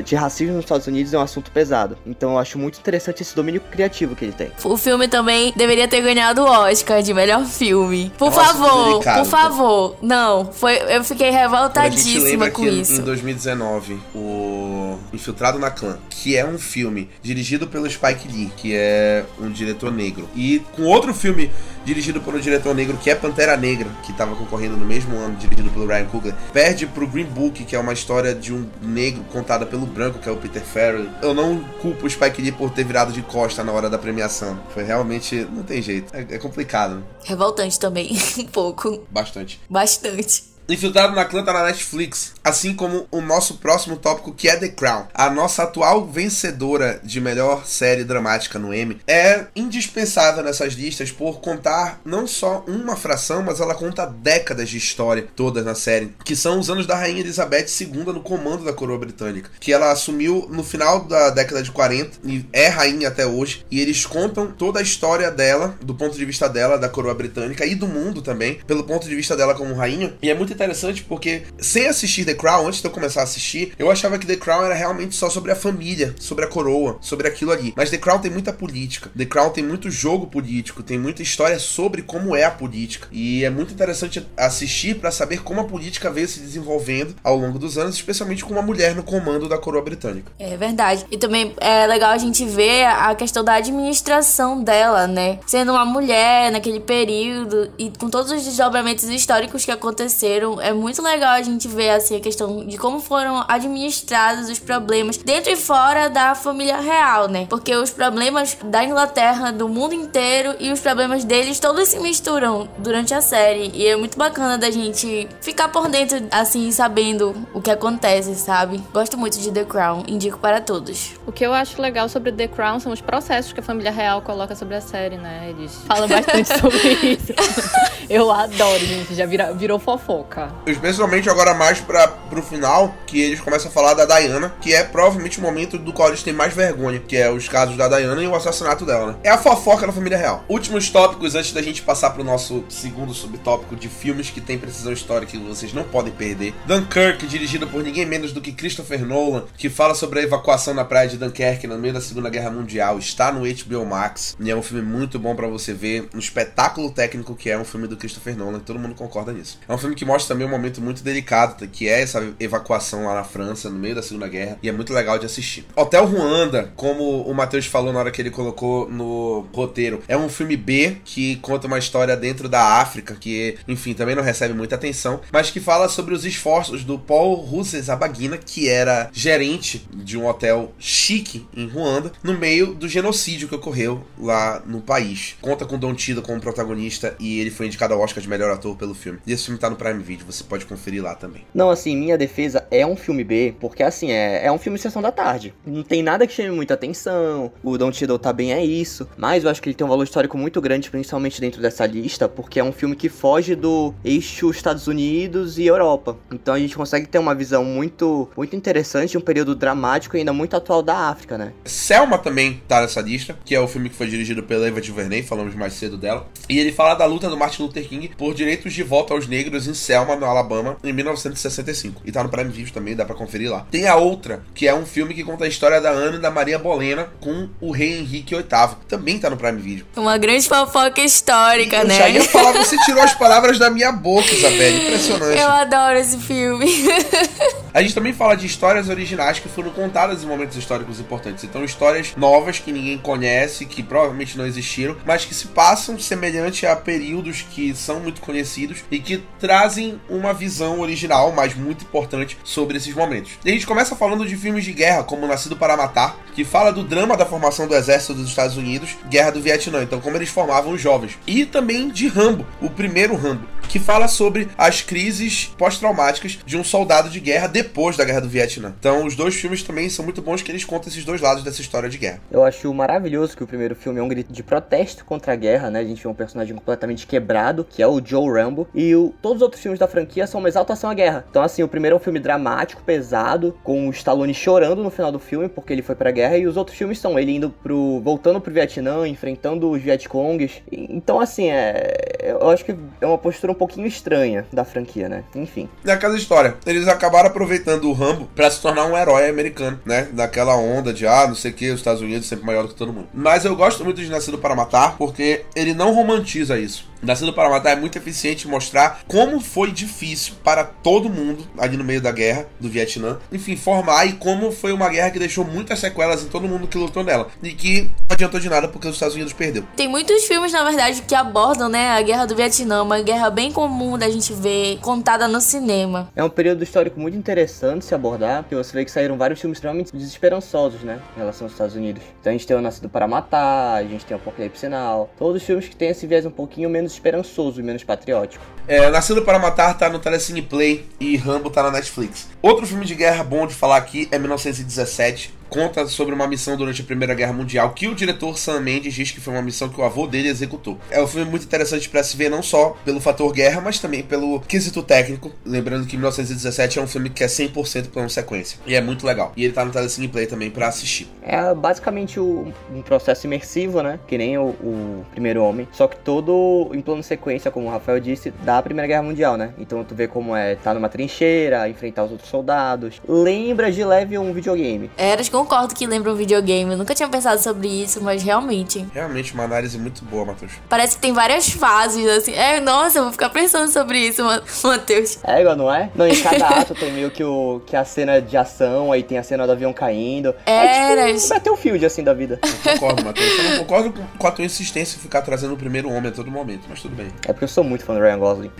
de 0.04 0.14
racismo 0.14 0.54
nos 0.54 0.64
Estados 0.64 0.86
Unidos, 0.86 1.12
é 1.12 1.18
um 1.18 1.22
assunto 1.22 1.50
pesado. 1.50 1.98
Então 2.06 2.32
eu 2.32 2.38
acho 2.38 2.58
muito 2.58 2.78
interessante 2.78 3.22
esse 3.22 3.34
domínio 3.34 3.60
criativo 3.60 4.16
que 4.16 4.24
ele 4.24 4.32
tem. 4.32 4.50
O 4.64 4.76
filme 4.76 5.08
também 5.08 5.52
deveria 5.56 5.86
ter 5.86 6.00
ganhado 6.00 6.42
o 6.42 6.46
Oscar 6.46 7.02
de 7.02 7.12
melhor 7.12 7.44
filme. 7.44 8.10
Por 8.16 8.30
Nossa, 8.30 8.54
favor, 8.54 9.04
por 9.04 9.24
favor. 9.26 9.96
Não, 10.00 10.46
foi, 10.52 10.76
eu 10.88 11.04
fiquei 11.04 11.30
revoltadíssima 11.30 12.50
com 12.50 12.66
isso. 12.66 13.00
Em 13.00 13.04
2019, 13.04 13.98
o 14.14 14.98
Infiltrado 15.12 15.58
na 15.58 15.70
Clã, 15.70 15.98
que 16.08 16.36
é 16.36 16.44
um 16.44 16.58
filme 16.58 17.10
dirigido 17.22 17.66
pelo 17.66 17.88
Spike 17.90 18.28
Lee, 18.28 18.52
que 18.56 18.74
é 18.74 19.24
um 19.38 19.50
diretor 19.50 19.92
negro, 19.92 20.28
e 20.34 20.62
com 20.74 20.84
outro 20.92 21.14
filme 21.14 21.50
dirigido 21.84 22.20
por 22.20 22.34
um 22.34 22.38
diretor 22.38 22.74
negro 22.74 22.96
que 22.96 23.10
é 23.10 23.14
Pantera 23.14 23.56
Negra, 23.56 23.88
que 24.04 24.12
estava 24.12 24.36
concorrendo 24.36 24.76
no 24.76 24.84
mesmo 24.84 25.16
ano, 25.16 25.36
dirigido 25.36 25.70
pelo 25.70 25.86
Ryan 25.86 26.06
Coogler, 26.06 26.34
perde 26.52 26.86
pro 26.86 27.06
Green 27.06 27.24
Book, 27.24 27.64
que 27.64 27.74
é 27.74 27.78
uma 27.78 27.92
história 27.92 28.34
de 28.34 28.52
um 28.52 28.68
negro 28.80 29.24
contada 29.32 29.66
pelo 29.66 29.86
branco, 29.86 30.18
que 30.18 30.28
é 30.28 30.32
o 30.32 30.36
Peter 30.36 30.62
Farrell. 30.62 31.08
Eu 31.20 31.34
não 31.34 31.58
culpo 31.80 32.06
o 32.06 32.10
Spike 32.10 32.40
Lee 32.40 32.52
por 32.52 32.70
ter 32.70 32.84
virado 32.84 33.12
de 33.12 33.22
costa 33.22 33.64
na 33.64 33.72
hora 33.72 33.90
da 33.90 33.98
premiação. 33.98 34.60
Foi 34.72 34.84
realmente. 34.84 35.46
Não 35.52 35.62
tem 35.62 35.82
jeito. 35.82 36.14
É, 36.14 36.36
é 36.36 36.38
complicado. 36.38 37.02
Revoltante 37.24 37.78
também, 37.78 38.16
um 38.38 38.46
pouco. 38.46 39.02
Bastante. 39.10 39.60
Bastante. 39.68 40.51
Infiltrado 40.72 41.14
na 41.14 41.26
Clã 41.26 41.44
tá 41.44 41.52
na 41.52 41.64
Netflix, 41.64 42.32
assim 42.42 42.74
como 42.74 43.06
o 43.10 43.20
nosso 43.20 43.58
próximo 43.58 43.96
tópico 43.96 44.32
que 44.32 44.48
é 44.48 44.56
The 44.56 44.68
Crown. 44.68 45.06
A 45.12 45.28
nossa 45.28 45.64
atual 45.64 46.06
vencedora 46.06 46.98
de 47.04 47.20
melhor 47.20 47.66
série 47.66 48.04
dramática 48.04 48.58
no 48.58 48.72
Emmy 48.72 48.98
é 49.06 49.44
indispensável 49.54 50.42
nessas 50.42 50.72
listas 50.72 51.10
por 51.10 51.40
contar 51.40 52.00
não 52.06 52.26
só 52.26 52.64
uma 52.66 52.96
fração, 52.96 53.42
mas 53.42 53.60
ela 53.60 53.74
conta 53.74 54.06
décadas 54.06 54.70
de 54.70 54.78
história 54.78 55.26
toda 55.36 55.62
na 55.62 55.74
série, 55.74 56.14
que 56.24 56.34
são 56.34 56.58
os 56.58 56.70
anos 56.70 56.86
da 56.86 56.96
Rainha 56.96 57.20
Elizabeth 57.20 57.66
II 57.78 58.04
no 58.06 58.22
comando 58.22 58.64
da 58.64 58.72
coroa 58.72 58.98
britânica, 58.98 59.50
que 59.60 59.74
ela 59.74 59.92
assumiu 59.92 60.48
no 60.50 60.64
final 60.64 61.04
da 61.04 61.28
década 61.28 61.62
de 61.62 61.70
40 61.70 62.18
e 62.24 62.46
é 62.50 62.68
rainha 62.68 63.08
até 63.08 63.26
hoje, 63.26 63.66
e 63.70 63.78
eles 63.78 64.06
contam 64.06 64.50
toda 64.50 64.78
a 64.78 64.82
história 64.82 65.30
dela, 65.30 65.76
do 65.82 65.94
ponto 65.94 66.16
de 66.16 66.24
vista 66.24 66.48
dela, 66.48 66.78
da 66.78 66.88
coroa 66.88 67.14
britânica 67.14 67.66
e 67.66 67.74
do 67.74 67.86
mundo 67.86 68.22
também, 68.22 68.58
pelo 68.66 68.84
ponto 68.84 69.06
de 69.06 69.14
vista 69.14 69.36
dela 69.36 69.54
como 69.54 69.74
rainha. 69.74 70.14
E 70.22 70.30
é 70.30 70.34
muito 70.34 70.52
interessante 70.62 71.02
porque, 71.02 71.42
sem 71.58 71.86
assistir 71.86 72.24
The 72.24 72.34
Crown, 72.34 72.66
antes 72.66 72.80
de 72.80 72.86
eu 72.86 72.90
começar 72.90 73.20
a 73.20 73.24
assistir, 73.24 73.72
eu 73.78 73.90
achava 73.90 74.18
que 74.18 74.26
The 74.26 74.36
Crown 74.36 74.64
era 74.64 74.74
realmente 74.74 75.14
só 75.14 75.28
sobre 75.28 75.50
a 75.50 75.56
família, 75.56 76.14
sobre 76.18 76.44
a 76.44 76.48
coroa, 76.48 76.98
sobre 77.00 77.26
aquilo 77.26 77.50
ali. 77.52 77.72
Mas 77.76 77.90
The 77.90 77.98
Crown 77.98 78.20
tem 78.20 78.30
muita 78.30 78.52
política, 78.52 79.10
The 79.16 79.24
Crown 79.24 79.50
tem 79.50 79.64
muito 79.64 79.90
jogo 79.90 80.26
político, 80.26 80.82
tem 80.82 80.98
muita 80.98 81.22
história 81.22 81.58
sobre 81.58 82.02
como 82.02 82.36
é 82.36 82.44
a 82.44 82.50
política. 82.50 83.08
E 83.10 83.44
é 83.44 83.50
muito 83.50 83.72
interessante 83.72 84.26
assistir 84.36 84.96
para 84.96 85.10
saber 85.10 85.42
como 85.42 85.60
a 85.60 85.64
política 85.64 86.10
veio 86.10 86.28
se 86.28 86.40
desenvolvendo 86.40 87.14
ao 87.22 87.36
longo 87.36 87.58
dos 87.58 87.76
anos, 87.76 87.94
especialmente 87.94 88.44
com 88.44 88.52
uma 88.52 88.62
mulher 88.62 88.94
no 88.94 89.02
comando 89.02 89.48
da 89.48 89.58
coroa 89.58 89.82
britânica. 89.82 90.30
É 90.38 90.56
verdade. 90.56 91.06
E 91.10 91.18
também 91.18 91.54
é 91.58 91.86
legal 91.86 92.10
a 92.10 92.18
gente 92.18 92.44
ver 92.44 92.84
a 92.86 93.14
questão 93.14 93.42
da 93.42 93.54
administração 93.54 94.62
dela, 94.62 95.06
né? 95.06 95.38
Sendo 95.46 95.72
uma 95.72 95.84
mulher 95.84 96.50
naquele 96.52 96.80
período 96.80 97.70
e 97.78 97.90
com 97.98 98.08
todos 98.08 98.30
os 98.30 98.44
desdobramentos 98.44 99.04
históricos 99.04 99.64
que 99.64 99.70
aconteceram, 99.70 100.51
é 100.60 100.72
muito 100.72 101.02
legal 101.02 101.30
a 101.30 101.42
gente 101.42 101.68
ver 101.68 101.90
assim 101.90 102.16
a 102.16 102.20
questão 102.20 102.64
de 102.64 102.76
como 102.76 103.00
foram 103.00 103.44
administrados 103.48 104.48
os 104.48 104.58
problemas 104.58 105.16
dentro 105.16 105.52
e 105.52 105.56
fora 105.56 106.08
da 106.08 106.34
família 106.34 106.80
real, 106.80 107.28
né? 107.28 107.46
Porque 107.48 107.74
os 107.74 107.90
problemas 107.90 108.56
da 108.64 108.84
Inglaterra, 108.84 109.52
do 109.52 109.68
mundo 109.68 109.94
inteiro 109.94 110.54
e 110.58 110.70
os 110.70 110.80
problemas 110.80 111.24
deles 111.24 111.58
todos 111.60 111.88
se 111.88 111.98
misturam 112.00 112.68
durante 112.78 113.14
a 113.14 113.20
série 113.20 113.70
e 113.74 113.86
é 113.86 113.96
muito 113.96 114.18
bacana 114.18 114.58
da 114.58 114.70
gente 114.70 115.28
ficar 115.40 115.68
por 115.68 115.88
dentro 115.88 116.18
assim, 116.30 116.70
sabendo 116.72 117.34
o 117.52 117.60
que 117.60 117.70
acontece, 117.70 118.34
sabe? 118.34 118.82
Gosto 118.92 119.16
muito 119.16 119.38
de 119.38 119.50
The 119.50 119.64
Crown, 119.64 120.04
indico 120.06 120.38
para 120.38 120.60
todos. 120.60 121.12
O 121.26 121.32
que 121.32 121.44
eu 121.44 121.52
acho 121.52 121.80
legal 121.80 122.08
sobre 122.08 122.32
The 122.32 122.48
Crown 122.48 122.80
são 122.80 122.92
os 122.92 123.00
processos 123.00 123.52
que 123.52 123.60
a 123.60 123.62
família 123.62 123.92
real 123.92 124.22
coloca 124.22 124.54
sobre 124.54 124.74
a 124.74 124.80
série, 124.80 125.16
né? 125.16 125.48
Eles 125.50 125.74
falam 125.86 126.08
bastante 126.08 126.48
sobre 126.58 126.92
isso. 127.12 127.32
eu 128.08 128.30
adoro, 128.30 128.78
gente, 128.78 129.14
já 129.14 129.26
vira, 129.26 129.52
virou 129.52 129.78
fofoca. 129.78 130.31
Especialmente 130.66 131.28
agora 131.28 131.54
mais 131.54 131.80
para 131.80 132.08
pro 132.08 132.42
final, 132.42 132.94
que 133.06 133.20
eles 133.20 133.40
começam 133.40 133.70
a 133.70 133.74
falar 133.74 133.94
da 133.94 134.04
Diana, 134.04 134.54
que 134.60 134.72
é 134.72 134.82
provavelmente 134.82 135.38
o 135.38 135.42
momento 135.42 135.78
do 135.78 135.92
qual 135.92 136.08
eles 136.08 136.22
têm 136.22 136.32
mais 136.32 136.54
vergonha, 136.54 136.98
que 136.98 137.16
é 137.16 137.30
os 137.30 137.48
casos 137.48 137.76
da 137.76 137.88
Diana 137.88 138.22
e 138.22 138.26
o 138.26 138.34
assassinato 138.34 138.86
dela, 138.86 139.12
né? 139.12 139.16
É 139.22 139.30
a 139.30 139.38
fofoca 139.38 139.86
da 139.86 139.92
família 139.92 140.16
real. 140.16 140.44
Últimos 140.48 140.88
tópicos 140.88 141.34
antes 141.34 141.52
da 141.52 141.60
gente 141.60 141.82
passar 141.82 142.10
pro 142.10 142.24
nosso 142.24 142.64
segundo 142.68 143.12
subtópico 143.12 143.76
de 143.76 143.88
filmes 143.88 144.30
que 144.30 144.40
tem 144.40 144.58
precisão 144.58 144.92
histórica 144.92 145.36
e 145.36 145.40
vocês 145.40 145.72
não 145.72 145.84
podem 145.84 146.12
perder. 146.12 146.54
Dunkirk, 146.66 147.26
dirigido 147.26 147.66
por 147.66 147.82
ninguém 147.82 148.06
menos 148.06 148.32
do 148.32 148.40
que 148.40 148.52
Christopher 148.52 149.04
Nolan, 149.04 149.44
que 149.56 149.68
fala 149.68 149.94
sobre 149.94 150.20
a 150.20 150.22
evacuação 150.22 150.72
na 150.72 150.84
praia 150.84 151.08
de 151.08 151.18
Dunkerque 151.18 151.66
no 151.66 151.78
meio 151.78 151.94
da 151.94 152.00
Segunda 152.00 152.30
Guerra 152.30 152.50
Mundial, 152.50 152.98
está 152.98 153.30
no 153.30 153.42
HBO 153.42 153.86
Max 153.86 154.36
e 154.40 154.50
é 154.50 154.56
um 154.56 154.62
filme 154.62 154.82
muito 154.82 155.18
bom 155.18 155.34
para 155.34 155.46
você 155.46 155.72
ver, 155.74 156.08
um 156.14 156.18
espetáculo 156.18 156.90
técnico 156.90 157.34
que 157.34 157.50
é 157.50 157.58
um 157.58 157.64
filme 157.64 157.86
do 157.86 157.96
Christopher 157.96 158.36
Nolan, 158.36 158.60
todo 158.60 158.78
mundo 158.78 158.94
concorda 158.94 159.32
nisso. 159.32 159.58
É 159.68 159.74
um 159.74 159.78
filme 159.78 159.94
que 159.94 160.04
mostra 160.04 160.21
também 160.26 160.46
um 160.46 160.50
momento 160.50 160.80
muito 160.80 161.02
delicado, 161.02 161.66
que 161.68 161.88
é 161.88 162.00
essa 162.00 162.34
evacuação 162.38 163.04
lá 163.04 163.14
na 163.14 163.24
França, 163.24 163.70
no 163.70 163.78
meio 163.78 163.94
da 163.94 164.02
Segunda 164.02 164.28
Guerra, 164.28 164.58
e 164.62 164.68
é 164.68 164.72
muito 164.72 164.92
legal 164.92 165.18
de 165.18 165.26
assistir. 165.26 165.66
Hotel 165.76 166.06
Ruanda, 166.06 166.72
como 166.76 167.22
o 167.22 167.34
Matheus 167.34 167.66
falou 167.66 167.92
na 167.92 167.98
hora 168.00 168.10
que 168.10 168.20
ele 168.20 168.30
colocou 168.30 168.88
no 168.88 169.46
roteiro, 169.52 170.02
é 170.08 170.16
um 170.16 170.28
filme 170.28 170.56
B 170.56 170.96
que 171.04 171.36
conta 171.36 171.66
uma 171.66 171.78
história 171.78 172.16
dentro 172.16 172.48
da 172.48 172.80
África, 172.80 173.16
que, 173.18 173.56
enfim, 173.66 173.94
também 173.94 174.14
não 174.14 174.22
recebe 174.22 174.54
muita 174.54 174.74
atenção, 174.74 175.20
mas 175.32 175.50
que 175.50 175.60
fala 175.60 175.88
sobre 175.88 176.14
os 176.14 176.24
esforços 176.24 176.84
do 176.84 176.98
Paul 176.98 177.36
Rusesabagina, 177.36 178.38
que 178.38 178.68
era 178.68 179.10
gerente 179.12 179.86
de 179.92 180.18
um 180.18 180.26
hotel 180.26 180.72
chique 180.78 181.46
em 181.56 181.68
Ruanda, 181.68 182.12
no 182.22 182.38
meio 182.38 182.74
do 182.74 182.88
genocídio 182.88 183.48
que 183.48 183.54
ocorreu 183.54 184.04
lá 184.18 184.62
no 184.66 184.80
país. 184.80 185.36
Conta 185.40 185.64
com 185.64 185.78
Don 185.78 185.94
Tido 185.94 186.22
como 186.22 186.40
protagonista 186.40 187.14
e 187.18 187.40
ele 187.40 187.50
foi 187.50 187.66
indicado 187.66 187.94
ao 187.94 188.00
Oscar 188.00 188.22
de 188.22 188.28
melhor 188.28 188.50
ator 188.50 188.76
pelo 188.76 188.94
filme. 188.94 189.18
E 189.26 189.32
esse 189.32 189.44
filme 189.44 189.58
tá 189.58 189.68
no 189.68 189.76
Prime 189.76 190.02
Video, 190.02 190.11
você 190.16 190.44
pode 190.44 190.66
conferir 190.66 191.02
lá 191.02 191.14
também. 191.14 191.44
Não, 191.54 191.70
assim, 191.70 191.96
minha 191.96 192.18
defesa 192.18 192.66
é 192.70 192.86
um 192.86 192.96
filme 192.96 193.24
B, 193.24 193.54
porque 193.60 193.82
assim, 193.82 194.10
é, 194.10 194.46
é 194.46 194.52
um 194.52 194.58
filme 194.58 194.76
de 194.76 194.82
sessão 194.82 195.02
da 195.02 195.12
tarde. 195.12 195.54
Não 195.66 195.82
tem 195.82 196.02
nada 196.02 196.26
que 196.26 196.32
chame 196.32 196.50
muita 196.50 196.74
atenção, 196.74 197.52
o 197.62 197.76
Don 197.78 197.90
Tiddle 197.90 198.18
tá 198.18 198.32
bem 198.32 198.52
é 198.52 198.64
isso, 198.64 199.08
mas 199.16 199.44
eu 199.44 199.50
acho 199.50 199.60
que 199.62 199.68
ele 199.68 199.74
tem 199.74 199.86
um 199.86 199.90
valor 199.90 200.04
histórico 200.04 200.36
muito 200.36 200.60
grande, 200.60 200.90
principalmente 200.90 201.40
dentro 201.40 201.60
dessa 201.60 201.86
lista, 201.86 202.28
porque 202.28 202.60
é 202.60 202.64
um 202.64 202.72
filme 202.72 202.96
que 202.96 203.08
foge 203.08 203.54
do 203.54 203.94
eixo 204.04 204.50
Estados 204.50 204.86
Unidos 204.86 205.58
e 205.58 205.66
Europa. 205.66 206.16
Então 206.32 206.54
a 206.54 206.58
gente 206.58 206.76
consegue 206.76 207.06
ter 207.06 207.18
uma 207.18 207.34
visão 207.34 207.64
muito, 207.64 208.28
muito 208.36 208.56
interessante 208.56 209.12
de 209.12 209.18
um 209.18 209.20
período 209.20 209.54
dramático 209.54 210.16
e 210.16 210.20
ainda 210.20 210.32
muito 210.32 210.56
atual 210.56 210.82
da 210.82 211.08
África, 211.08 211.38
né? 211.38 211.52
Selma 211.64 212.18
também 212.18 212.62
tá 212.66 212.80
nessa 212.80 213.00
lista, 213.00 213.36
que 213.44 213.54
é 213.54 213.60
o 213.60 213.68
filme 213.68 213.88
que 213.88 213.96
foi 213.96 214.06
dirigido 214.06 214.42
pela 214.42 214.66
Eva 214.66 214.80
DuVernay, 214.80 215.22
falamos 215.22 215.54
mais 215.54 215.74
cedo 215.74 215.96
dela. 215.96 216.26
E 216.48 216.58
ele 216.58 216.72
fala 216.72 216.94
da 216.94 217.04
luta 217.04 217.28
do 217.28 217.36
Martin 217.36 217.62
Luther 217.62 217.88
King 217.88 218.10
por 218.16 218.34
direitos 218.34 218.72
de 218.72 218.82
voto 218.82 219.12
aos 219.12 219.26
negros 219.26 219.66
em 219.66 219.74
Selma, 219.74 220.01
no 220.04 220.26
Alabama, 220.26 220.76
em 220.82 220.92
1965. 220.92 222.02
E 222.04 222.12
tá 222.12 222.22
no 222.22 222.28
Prime 222.28 222.50
Video 222.50 222.72
também, 222.72 222.94
dá 222.94 223.04
pra 223.04 223.14
conferir 223.14 223.50
lá. 223.50 223.66
Tem 223.70 223.86
a 223.86 223.96
outra, 223.96 224.42
que 224.54 224.66
é 224.68 224.74
um 224.74 224.84
filme 224.84 225.14
que 225.14 225.24
conta 225.24 225.44
a 225.44 225.48
história 225.48 225.80
da 225.80 225.90
Ana 225.90 226.16
e 226.16 226.20
da 226.20 226.30
Maria 226.30 226.58
Bolena 226.58 227.08
com 227.20 227.48
o 227.60 227.70
rei 227.70 227.98
Henrique 227.98 228.34
VIII. 228.34 228.76
Também 228.88 229.18
tá 229.18 229.30
no 229.30 229.36
Prime 229.36 229.60
Video. 229.60 229.86
Uma 229.96 230.18
grande 230.18 230.48
fofoca 230.48 231.00
histórica, 231.00 231.76
eu 231.76 231.86
né? 231.86 231.96
Já 231.96 232.08
ia 232.08 232.24
falar, 232.24 232.52
você 232.52 232.76
tirou 232.84 233.02
as 233.02 233.14
palavras 233.14 233.58
da 233.58 233.70
minha 233.70 233.92
boca, 233.92 234.30
Isabelle. 234.32 234.86
Impressionante. 234.86 235.40
Eu 235.40 235.48
adoro 235.48 235.98
esse 235.98 236.18
filme. 236.18 236.66
A 237.74 237.80
gente 237.80 237.94
também 237.94 238.12
fala 238.12 238.34
de 238.34 238.46
histórias 238.46 238.90
originais 238.90 239.38
que 239.38 239.48
foram 239.48 239.70
contadas 239.70 240.22
em 240.22 240.26
momentos 240.26 240.58
históricos 240.58 241.00
importantes. 241.00 241.42
Então, 241.42 241.64
histórias 241.64 242.14
novas 242.16 242.58
que 242.58 242.70
ninguém 242.70 242.98
conhece, 242.98 243.64
que 243.64 243.82
provavelmente 243.82 244.36
não 244.36 244.46
existiram, 244.46 244.94
mas 245.06 245.24
que 245.24 245.34
se 245.34 245.48
passam 245.48 245.98
semelhante 245.98 246.66
a 246.66 246.76
períodos 246.76 247.46
que 247.50 247.74
são 247.74 247.98
muito 247.98 248.20
conhecidos 248.20 248.84
e 248.90 248.98
que 248.98 249.24
trazem 249.40 249.98
uma 250.10 250.34
visão 250.34 250.80
original, 250.80 251.32
mas 251.32 251.54
muito 251.54 251.84
importante, 251.84 252.36
sobre 252.44 252.76
esses 252.76 252.94
momentos. 252.94 253.32
E 253.42 253.48
a 253.48 253.52
gente 253.52 253.66
começa 253.66 253.96
falando 253.96 254.26
de 254.26 254.36
filmes 254.36 254.64
de 254.64 254.72
guerra, 254.74 255.04
como 255.04 255.26
Nascido 255.26 255.56
para 255.56 255.74
Matar, 255.74 256.16
que 256.34 256.44
fala 256.44 256.72
do 256.72 256.84
drama 256.84 257.16
da 257.16 257.24
formação 257.24 257.66
do 257.66 257.74
exército 257.74 258.12
dos 258.12 258.28
Estados 258.28 258.58
Unidos, 258.58 258.98
Guerra 259.08 259.30
do 259.30 259.40
Vietnã, 259.40 259.82
então 259.82 260.00
como 260.00 260.16
eles 260.16 260.28
formavam 260.28 260.72
os 260.72 260.80
jovens. 260.80 261.18
E 261.26 261.46
também 261.46 261.88
de 261.88 262.06
Rambo, 262.06 262.46
o 262.60 262.68
primeiro 262.68 263.16
Rambo, 263.16 263.46
que 263.68 263.78
fala 263.78 264.08
sobre 264.08 264.48
as 264.58 264.82
crises 264.82 265.50
pós-traumáticas 265.56 266.38
de 266.44 266.58
um 266.58 266.64
soldado 266.64 267.08
de 267.08 267.20
guerra 267.20 267.46
depois 267.62 267.96
da 267.96 268.04
Guerra 268.04 268.20
do 268.20 268.28
Vietnã. 268.28 268.74
Então, 268.78 269.06
os 269.06 269.14
dois 269.14 269.36
filmes 269.36 269.62
também 269.62 269.88
são 269.88 270.04
muito 270.04 270.20
bons 270.20 270.42
que 270.42 270.50
eles 270.50 270.64
contam 270.64 270.88
esses 270.88 271.04
dois 271.04 271.20
lados 271.20 271.44
dessa 271.44 271.60
história 271.60 271.88
de 271.88 271.96
guerra. 271.96 272.20
Eu 272.30 272.42
acho 272.42 272.72
maravilhoso 272.74 273.36
que 273.36 273.44
o 273.44 273.46
primeiro 273.46 273.74
filme 273.76 274.00
é 274.00 274.02
um 274.02 274.08
grito 274.08 274.32
de 274.32 274.42
protesto 274.42 275.04
contra 275.04 275.32
a 275.32 275.36
guerra, 275.36 275.70
né? 275.70 275.78
A 275.78 275.84
gente 275.84 276.02
vê 276.02 276.08
um 276.08 276.14
personagem 276.14 276.54
completamente 276.54 277.06
quebrado, 277.06 277.64
que 277.68 277.82
é 277.82 277.86
o 277.86 278.04
Joe 278.04 278.28
Rambo, 278.28 278.66
e 278.74 278.94
o, 278.94 279.14
todos 279.22 279.36
os 279.36 279.42
outros 279.42 279.62
filmes 279.62 279.78
da 279.78 279.86
franquia 279.86 280.26
são 280.26 280.40
uma 280.40 280.48
exaltação 280.48 280.90
à 280.90 280.94
guerra. 280.94 281.24
Então, 281.30 281.42
assim, 281.42 281.62
o 281.62 281.68
primeiro 281.68 281.94
é 281.94 281.98
um 281.98 282.02
filme 282.02 282.18
dramático, 282.18 282.82
pesado, 282.82 283.56
com 283.62 283.88
o 283.88 283.90
Stallone 283.92 284.34
chorando 284.34 284.82
no 284.82 284.90
final 284.90 285.12
do 285.12 285.20
filme 285.20 285.48
porque 285.48 285.72
ele 285.72 285.82
foi 285.82 285.94
pra 285.94 286.10
guerra, 286.10 286.36
e 286.36 286.46
os 286.46 286.56
outros 286.56 286.76
filmes 286.76 286.98
são 286.98 287.18
ele 287.18 287.32
indo 287.32 287.50
pro. 287.50 288.00
voltando 288.00 288.40
pro 288.40 288.52
Vietnã, 288.52 289.06
enfrentando 289.06 289.70
os 289.70 289.80
Vietcongs. 289.80 290.62
Então, 290.70 291.20
assim, 291.20 291.48
é. 291.48 292.12
Eu 292.22 292.50
acho 292.50 292.64
que 292.64 292.74
é 293.00 293.06
uma 293.06 293.18
postura 293.18 293.52
um 293.52 293.54
pouquinho 293.54 293.86
estranha 293.86 294.46
da 294.52 294.64
franquia, 294.64 295.08
né? 295.08 295.24
Enfim. 295.34 295.68
É 295.84 295.92
aquela 295.92 296.16
história. 296.16 296.54
Eles 296.64 296.88
acabaram 296.88 297.28
aproveitando 297.28 297.51
o 297.82 297.92
Rambo 297.92 298.28
para 298.34 298.50
se 298.50 298.60
tornar 298.60 298.86
um 298.86 298.96
herói 298.96 299.28
americano, 299.28 299.80
né? 299.84 300.08
Daquela 300.12 300.56
onda 300.56 300.92
de, 300.92 301.06
ah, 301.06 301.26
não 301.26 301.34
sei 301.34 301.50
o 301.50 301.54
que, 301.54 301.70
os 301.70 301.80
Estados 301.80 302.02
Unidos 302.02 302.26
sempre 302.26 302.46
maior 302.46 302.62
do 302.62 302.68
que 302.68 302.74
todo 302.74 302.92
mundo. 302.92 303.08
Mas 303.12 303.44
eu 303.44 303.54
gosto 303.56 303.84
muito 303.84 304.00
de 304.00 304.10
Nascido 304.10 304.38
para 304.38 304.54
Matar 304.54 304.96
porque 304.96 305.44
ele 305.54 305.74
não 305.74 305.92
romantiza 305.92 306.58
isso. 306.58 306.90
Nascido 307.02 307.32
para 307.32 307.50
Matar 307.50 307.72
é 307.72 307.76
muito 307.76 307.98
eficiente 307.98 308.46
em 308.46 308.50
mostrar 308.50 309.00
como 309.08 309.40
foi 309.40 309.72
difícil 309.72 310.34
para 310.44 310.62
todo 310.62 311.10
mundo 311.10 311.44
ali 311.58 311.76
no 311.76 311.82
meio 311.82 312.00
da 312.00 312.12
guerra 312.12 312.46
do 312.60 312.68
Vietnã, 312.68 313.18
enfim, 313.32 313.56
formar 313.56 314.06
e 314.06 314.12
como 314.12 314.52
foi 314.52 314.72
uma 314.72 314.88
guerra 314.88 315.10
que 315.10 315.18
deixou 315.18 315.44
muitas 315.44 315.80
sequelas 315.80 316.22
em 316.22 316.28
todo 316.28 316.46
mundo 316.46 316.68
que 316.68 316.78
lutou 316.78 317.02
nela 317.02 317.26
e 317.42 317.52
que 317.52 317.82
não 317.82 317.90
adiantou 318.10 318.38
de 318.38 318.48
nada 318.48 318.68
porque 318.68 318.86
os 318.86 318.94
Estados 318.94 319.16
Unidos 319.16 319.32
perdeu. 319.32 319.64
Tem 319.76 319.88
muitos 319.88 320.24
filmes, 320.26 320.52
na 320.52 320.62
verdade, 320.62 321.02
que 321.02 321.14
abordam, 321.14 321.68
né, 321.68 321.90
a 321.90 322.02
Guerra 322.02 322.24
do 322.24 322.36
Vietnã, 322.36 322.84
uma 322.84 323.00
guerra 323.00 323.30
bem 323.30 323.50
comum 323.50 323.98
da 323.98 324.08
gente 324.08 324.32
ver 324.32 324.78
contada 324.80 325.26
no 325.26 325.40
cinema. 325.40 326.08
É 326.14 326.22
um 326.22 326.30
período 326.30 326.62
histórico 326.62 327.00
muito 327.00 327.16
interessante 327.16 327.41
de 327.44 327.84
se 327.84 327.94
abordar, 327.94 328.42
porque 328.42 328.54
você 328.54 328.72
vê 328.72 328.84
que 328.84 328.90
saíram 328.90 329.16
vários 329.16 329.40
filmes 329.40 329.56
extremamente 329.56 329.92
desesperançosos, 329.92 330.82
né, 330.82 331.00
em 331.16 331.18
relação 331.18 331.46
aos 331.46 331.52
Estados 331.52 331.74
Unidos. 331.74 332.02
Então 332.20 332.30
a 332.30 332.32
gente 332.32 332.46
tem 332.46 332.56
o 332.56 332.60
Nascido 332.60 332.88
para 332.88 333.06
Matar, 333.06 333.76
a 333.76 333.84
gente 333.84 334.04
tem 334.04 334.16
o 334.16 334.20
Apocalipse 334.20 334.60
Sinal, 334.60 335.10
todos 335.18 335.40
os 335.40 335.46
filmes 335.46 335.68
que 335.68 335.76
têm 335.76 335.88
esse 335.88 336.06
viés 336.06 336.24
um 336.26 336.30
pouquinho 336.30 336.68
menos 336.68 336.92
esperançoso 336.92 337.60
e 337.60 337.62
menos 337.62 337.84
patriótico. 337.84 338.44
É, 338.66 338.90
Nascido 338.90 339.22
para 339.22 339.38
Matar 339.38 339.76
tá 339.76 339.88
no 339.88 339.98
Telecine 339.98 340.42
Play 340.42 340.86
e 341.00 341.16
Rambo 341.16 341.50
tá 341.50 341.62
na 341.62 341.70
Netflix. 341.70 342.28
Outro 342.40 342.66
filme 342.66 342.84
de 342.84 342.94
guerra 342.94 343.24
bom 343.24 343.46
de 343.46 343.54
falar 343.54 343.76
aqui 343.76 344.08
é 344.10 344.18
1917 344.18 345.41
conta 345.52 345.86
sobre 345.86 346.14
uma 346.14 346.26
missão 346.26 346.56
durante 346.56 346.80
a 346.80 346.84
Primeira 346.84 347.12
Guerra 347.12 347.34
Mundial 347.34 347.72
que 347.74 347.86
o 347.86 347.94
diretor 347.94 348.38
Sam 348.38 348.60
Mendes 348.60 348.94
diz 348.94 349.10
que 349.10 349.20
foi 349.20 349.34
uma 349.34 349.42
missão 349.42 349.68
que 349.68 349.78
o 349.78 349.84
avô 349.84 350.06
dele 350.06 350.28
executou. 350.28 350.78
É 350.90 351.02
um 351.02 351.06
filme 351.06 351.30
muito 351.30 351.44
interessante 351.44 351.90
para 351.90 352.02
se 352.02 352.16
ver 352.16 352.30
não 352.30 352.42
só 352.42 352.74
pelo 352.86 353.00
fator 353.00 353.30
guerra, 353.32 353.60
mas 353.60 353.78
também 353.78 354.02
pelo 354.02 354.40
quesito 354.40 354.82
técnico. 354.82 355.30
Lembrando 355.44 355.86
que 355.86 355.94
1917 355.96 356.78
é 356.78 356.82
um 356.82 356.86
filme 356.86 357.10
que 357.10 357.22
é 357.22 357.26
100% 357.26 357.90
plano 357.90 358.08
sequência. 358.08 358.58
E 358.66 358.74
é 358.74 358.80
muito 358.80 359.06
legal. 359.06 359.32
E 359.36 359.44
ele 359.44 359.52
tá 359.52 359.62
no 359.64 359.70
Telecine 359.70 360.08
Play 360.08 360.26
também 360.26 360.50
para 360.50 360.68
assistir. 360.68 361.08
É 361.22 361.52
basicamente 361.54 362.18
o, 362.18 362.50
um 362.74 362.80
processo 362.80 363.26
imersivo, 363.26 363.82
né? 363.82 363.98
Que 364.06 364.16
nem 364.16 364.38
o, 364.38 364.48
o, 364.48 365.04
Primeiro 365.10 365.42
Homem. 365.42 365.68
Só 365.72 365.86
que 365.86 365.96
todo 365.96 366.70
em 366.72 366.80
plano 366.80 367.02
sequência, 367.02 367.50
como 367.50 367.66
o 367.66 367.70
Rafael 367.70 368.00
disse, 368.00 368.30
da 368.42 368.62
Primeira 368.62 368.86
Guerra 368.86 369.02
Mundial, 369.02 369.36
né? 369.36 369.52
Então 369.58 369.84
tu 369.84 369.94
vê 369.94 370.08
como 370.08 370.34
é 370.34 370.54
tá 370.54 370.72
numa 370.72 370.88
trincheira, 370.88 371.68
enfrentar 371.68 372.04
os 372.04 372.12
outros 372.12 372.30
soldados. 372.30 373.02
Lembra 373.06 373.70
de 373.70 373.84
leve 373.84 374.16
um 374.16 374.32
videogame. 374.32 374.90
Era 374.96 375.22
com 375.30 375.41
concordo 375.42 375.74
que 375.74 375.86
lembra 375.86 376.12
um 376.12 376.14
videogame. 376.14 376.70
Eu 376.70 376.78
nunca 376.78 376.94
tinha 376.94 377.08
pensado 377.08 377.40
sobre 377.42 377.68
isso, 377.68 378.02
mas 378.02 378.22
realmente. 378.22 378.86
Realmente, 378.94 379.34
uma 379.34 379.44
análise 379.44 379.76
muito 379.78 380.04
boa, 380.04 380.24
Matheus. 380.24 380.52
Parece 380.68 380.96
que 380.96 381.02
tem 381.02 381.12
várias 381.12 381.50
fases, 381.50 382.06
assim. 382.08 382.32
É, 382.34 382.60
nossa, 382.60 382.98
eu 382.98 383.04
vou 383.04 383.12
ficar 383.12 383.30
pensando 383.30 383.70
sobre 383.70 383.98
isso, 383.98 384.22
Matheus. 384.64 385.18
É 385.24 385.40
igual, 385.40 385.56
não 385.56 385.72
é? 385.72 385.90
Não, 385.94 386.06
em 386.06 386.20
cada 386.20 386.48
ato 386.48 386.74
tem 386.74 386.92
meio 386.92 387.10
que, 387.10 387.24
o, 387.24 387.60
que 387.66 387.76
a 387.76 387.84
cena 387.84 388.20
de 388.20 388.36
ação, 388.36 388.92
aí 388.92 389.02
tem 389.02 389.18
a 389.18 389.22
cena 389.22 389.46
do 389.46 389.52
avião 389.52 389.72
caindo. 389.72 390.34
É, 390.46 390.52
é 390.52 391.12
tipo 391.12 391.24
um 391.24 391.28
Battlefield, 391.28 391.84
assim, 391.84 392.04
da 392.04 392.14
vida. 392.14 392.38
Eu 392.42 392.72
concordo, 392.72 393.04
Matheus. 393.04 393.38
Eu 393.38 393.44
não 393.44 393.58
concordo 393.58 393.94
com 394.18 394.26
a 394.26 394.30
tua 394.30 394.44
insistência 394.44 394.96
em 394.96 395.00
ficar 395.00 395.22
trazendo 395.22 395.54
o 395.54 395.56
primeiro 395.56 395.90
homem 395.90 396.10
a 396.10 396.14
todo 396.14 396.30
momento, 396.30 396.62
mas 396.68 396.80
tudo 396.80 396.94
bem. 396.94 397.08
É 397.26 397.32
porque 397.32 397.44
eu 397.44 397.48
sou 397.48 397.64
muito 397.64 397.84
fã 397.84 397.94
do 397.94 398.00
Ryan 398.00 398.18
Gosling. 398.18 398.50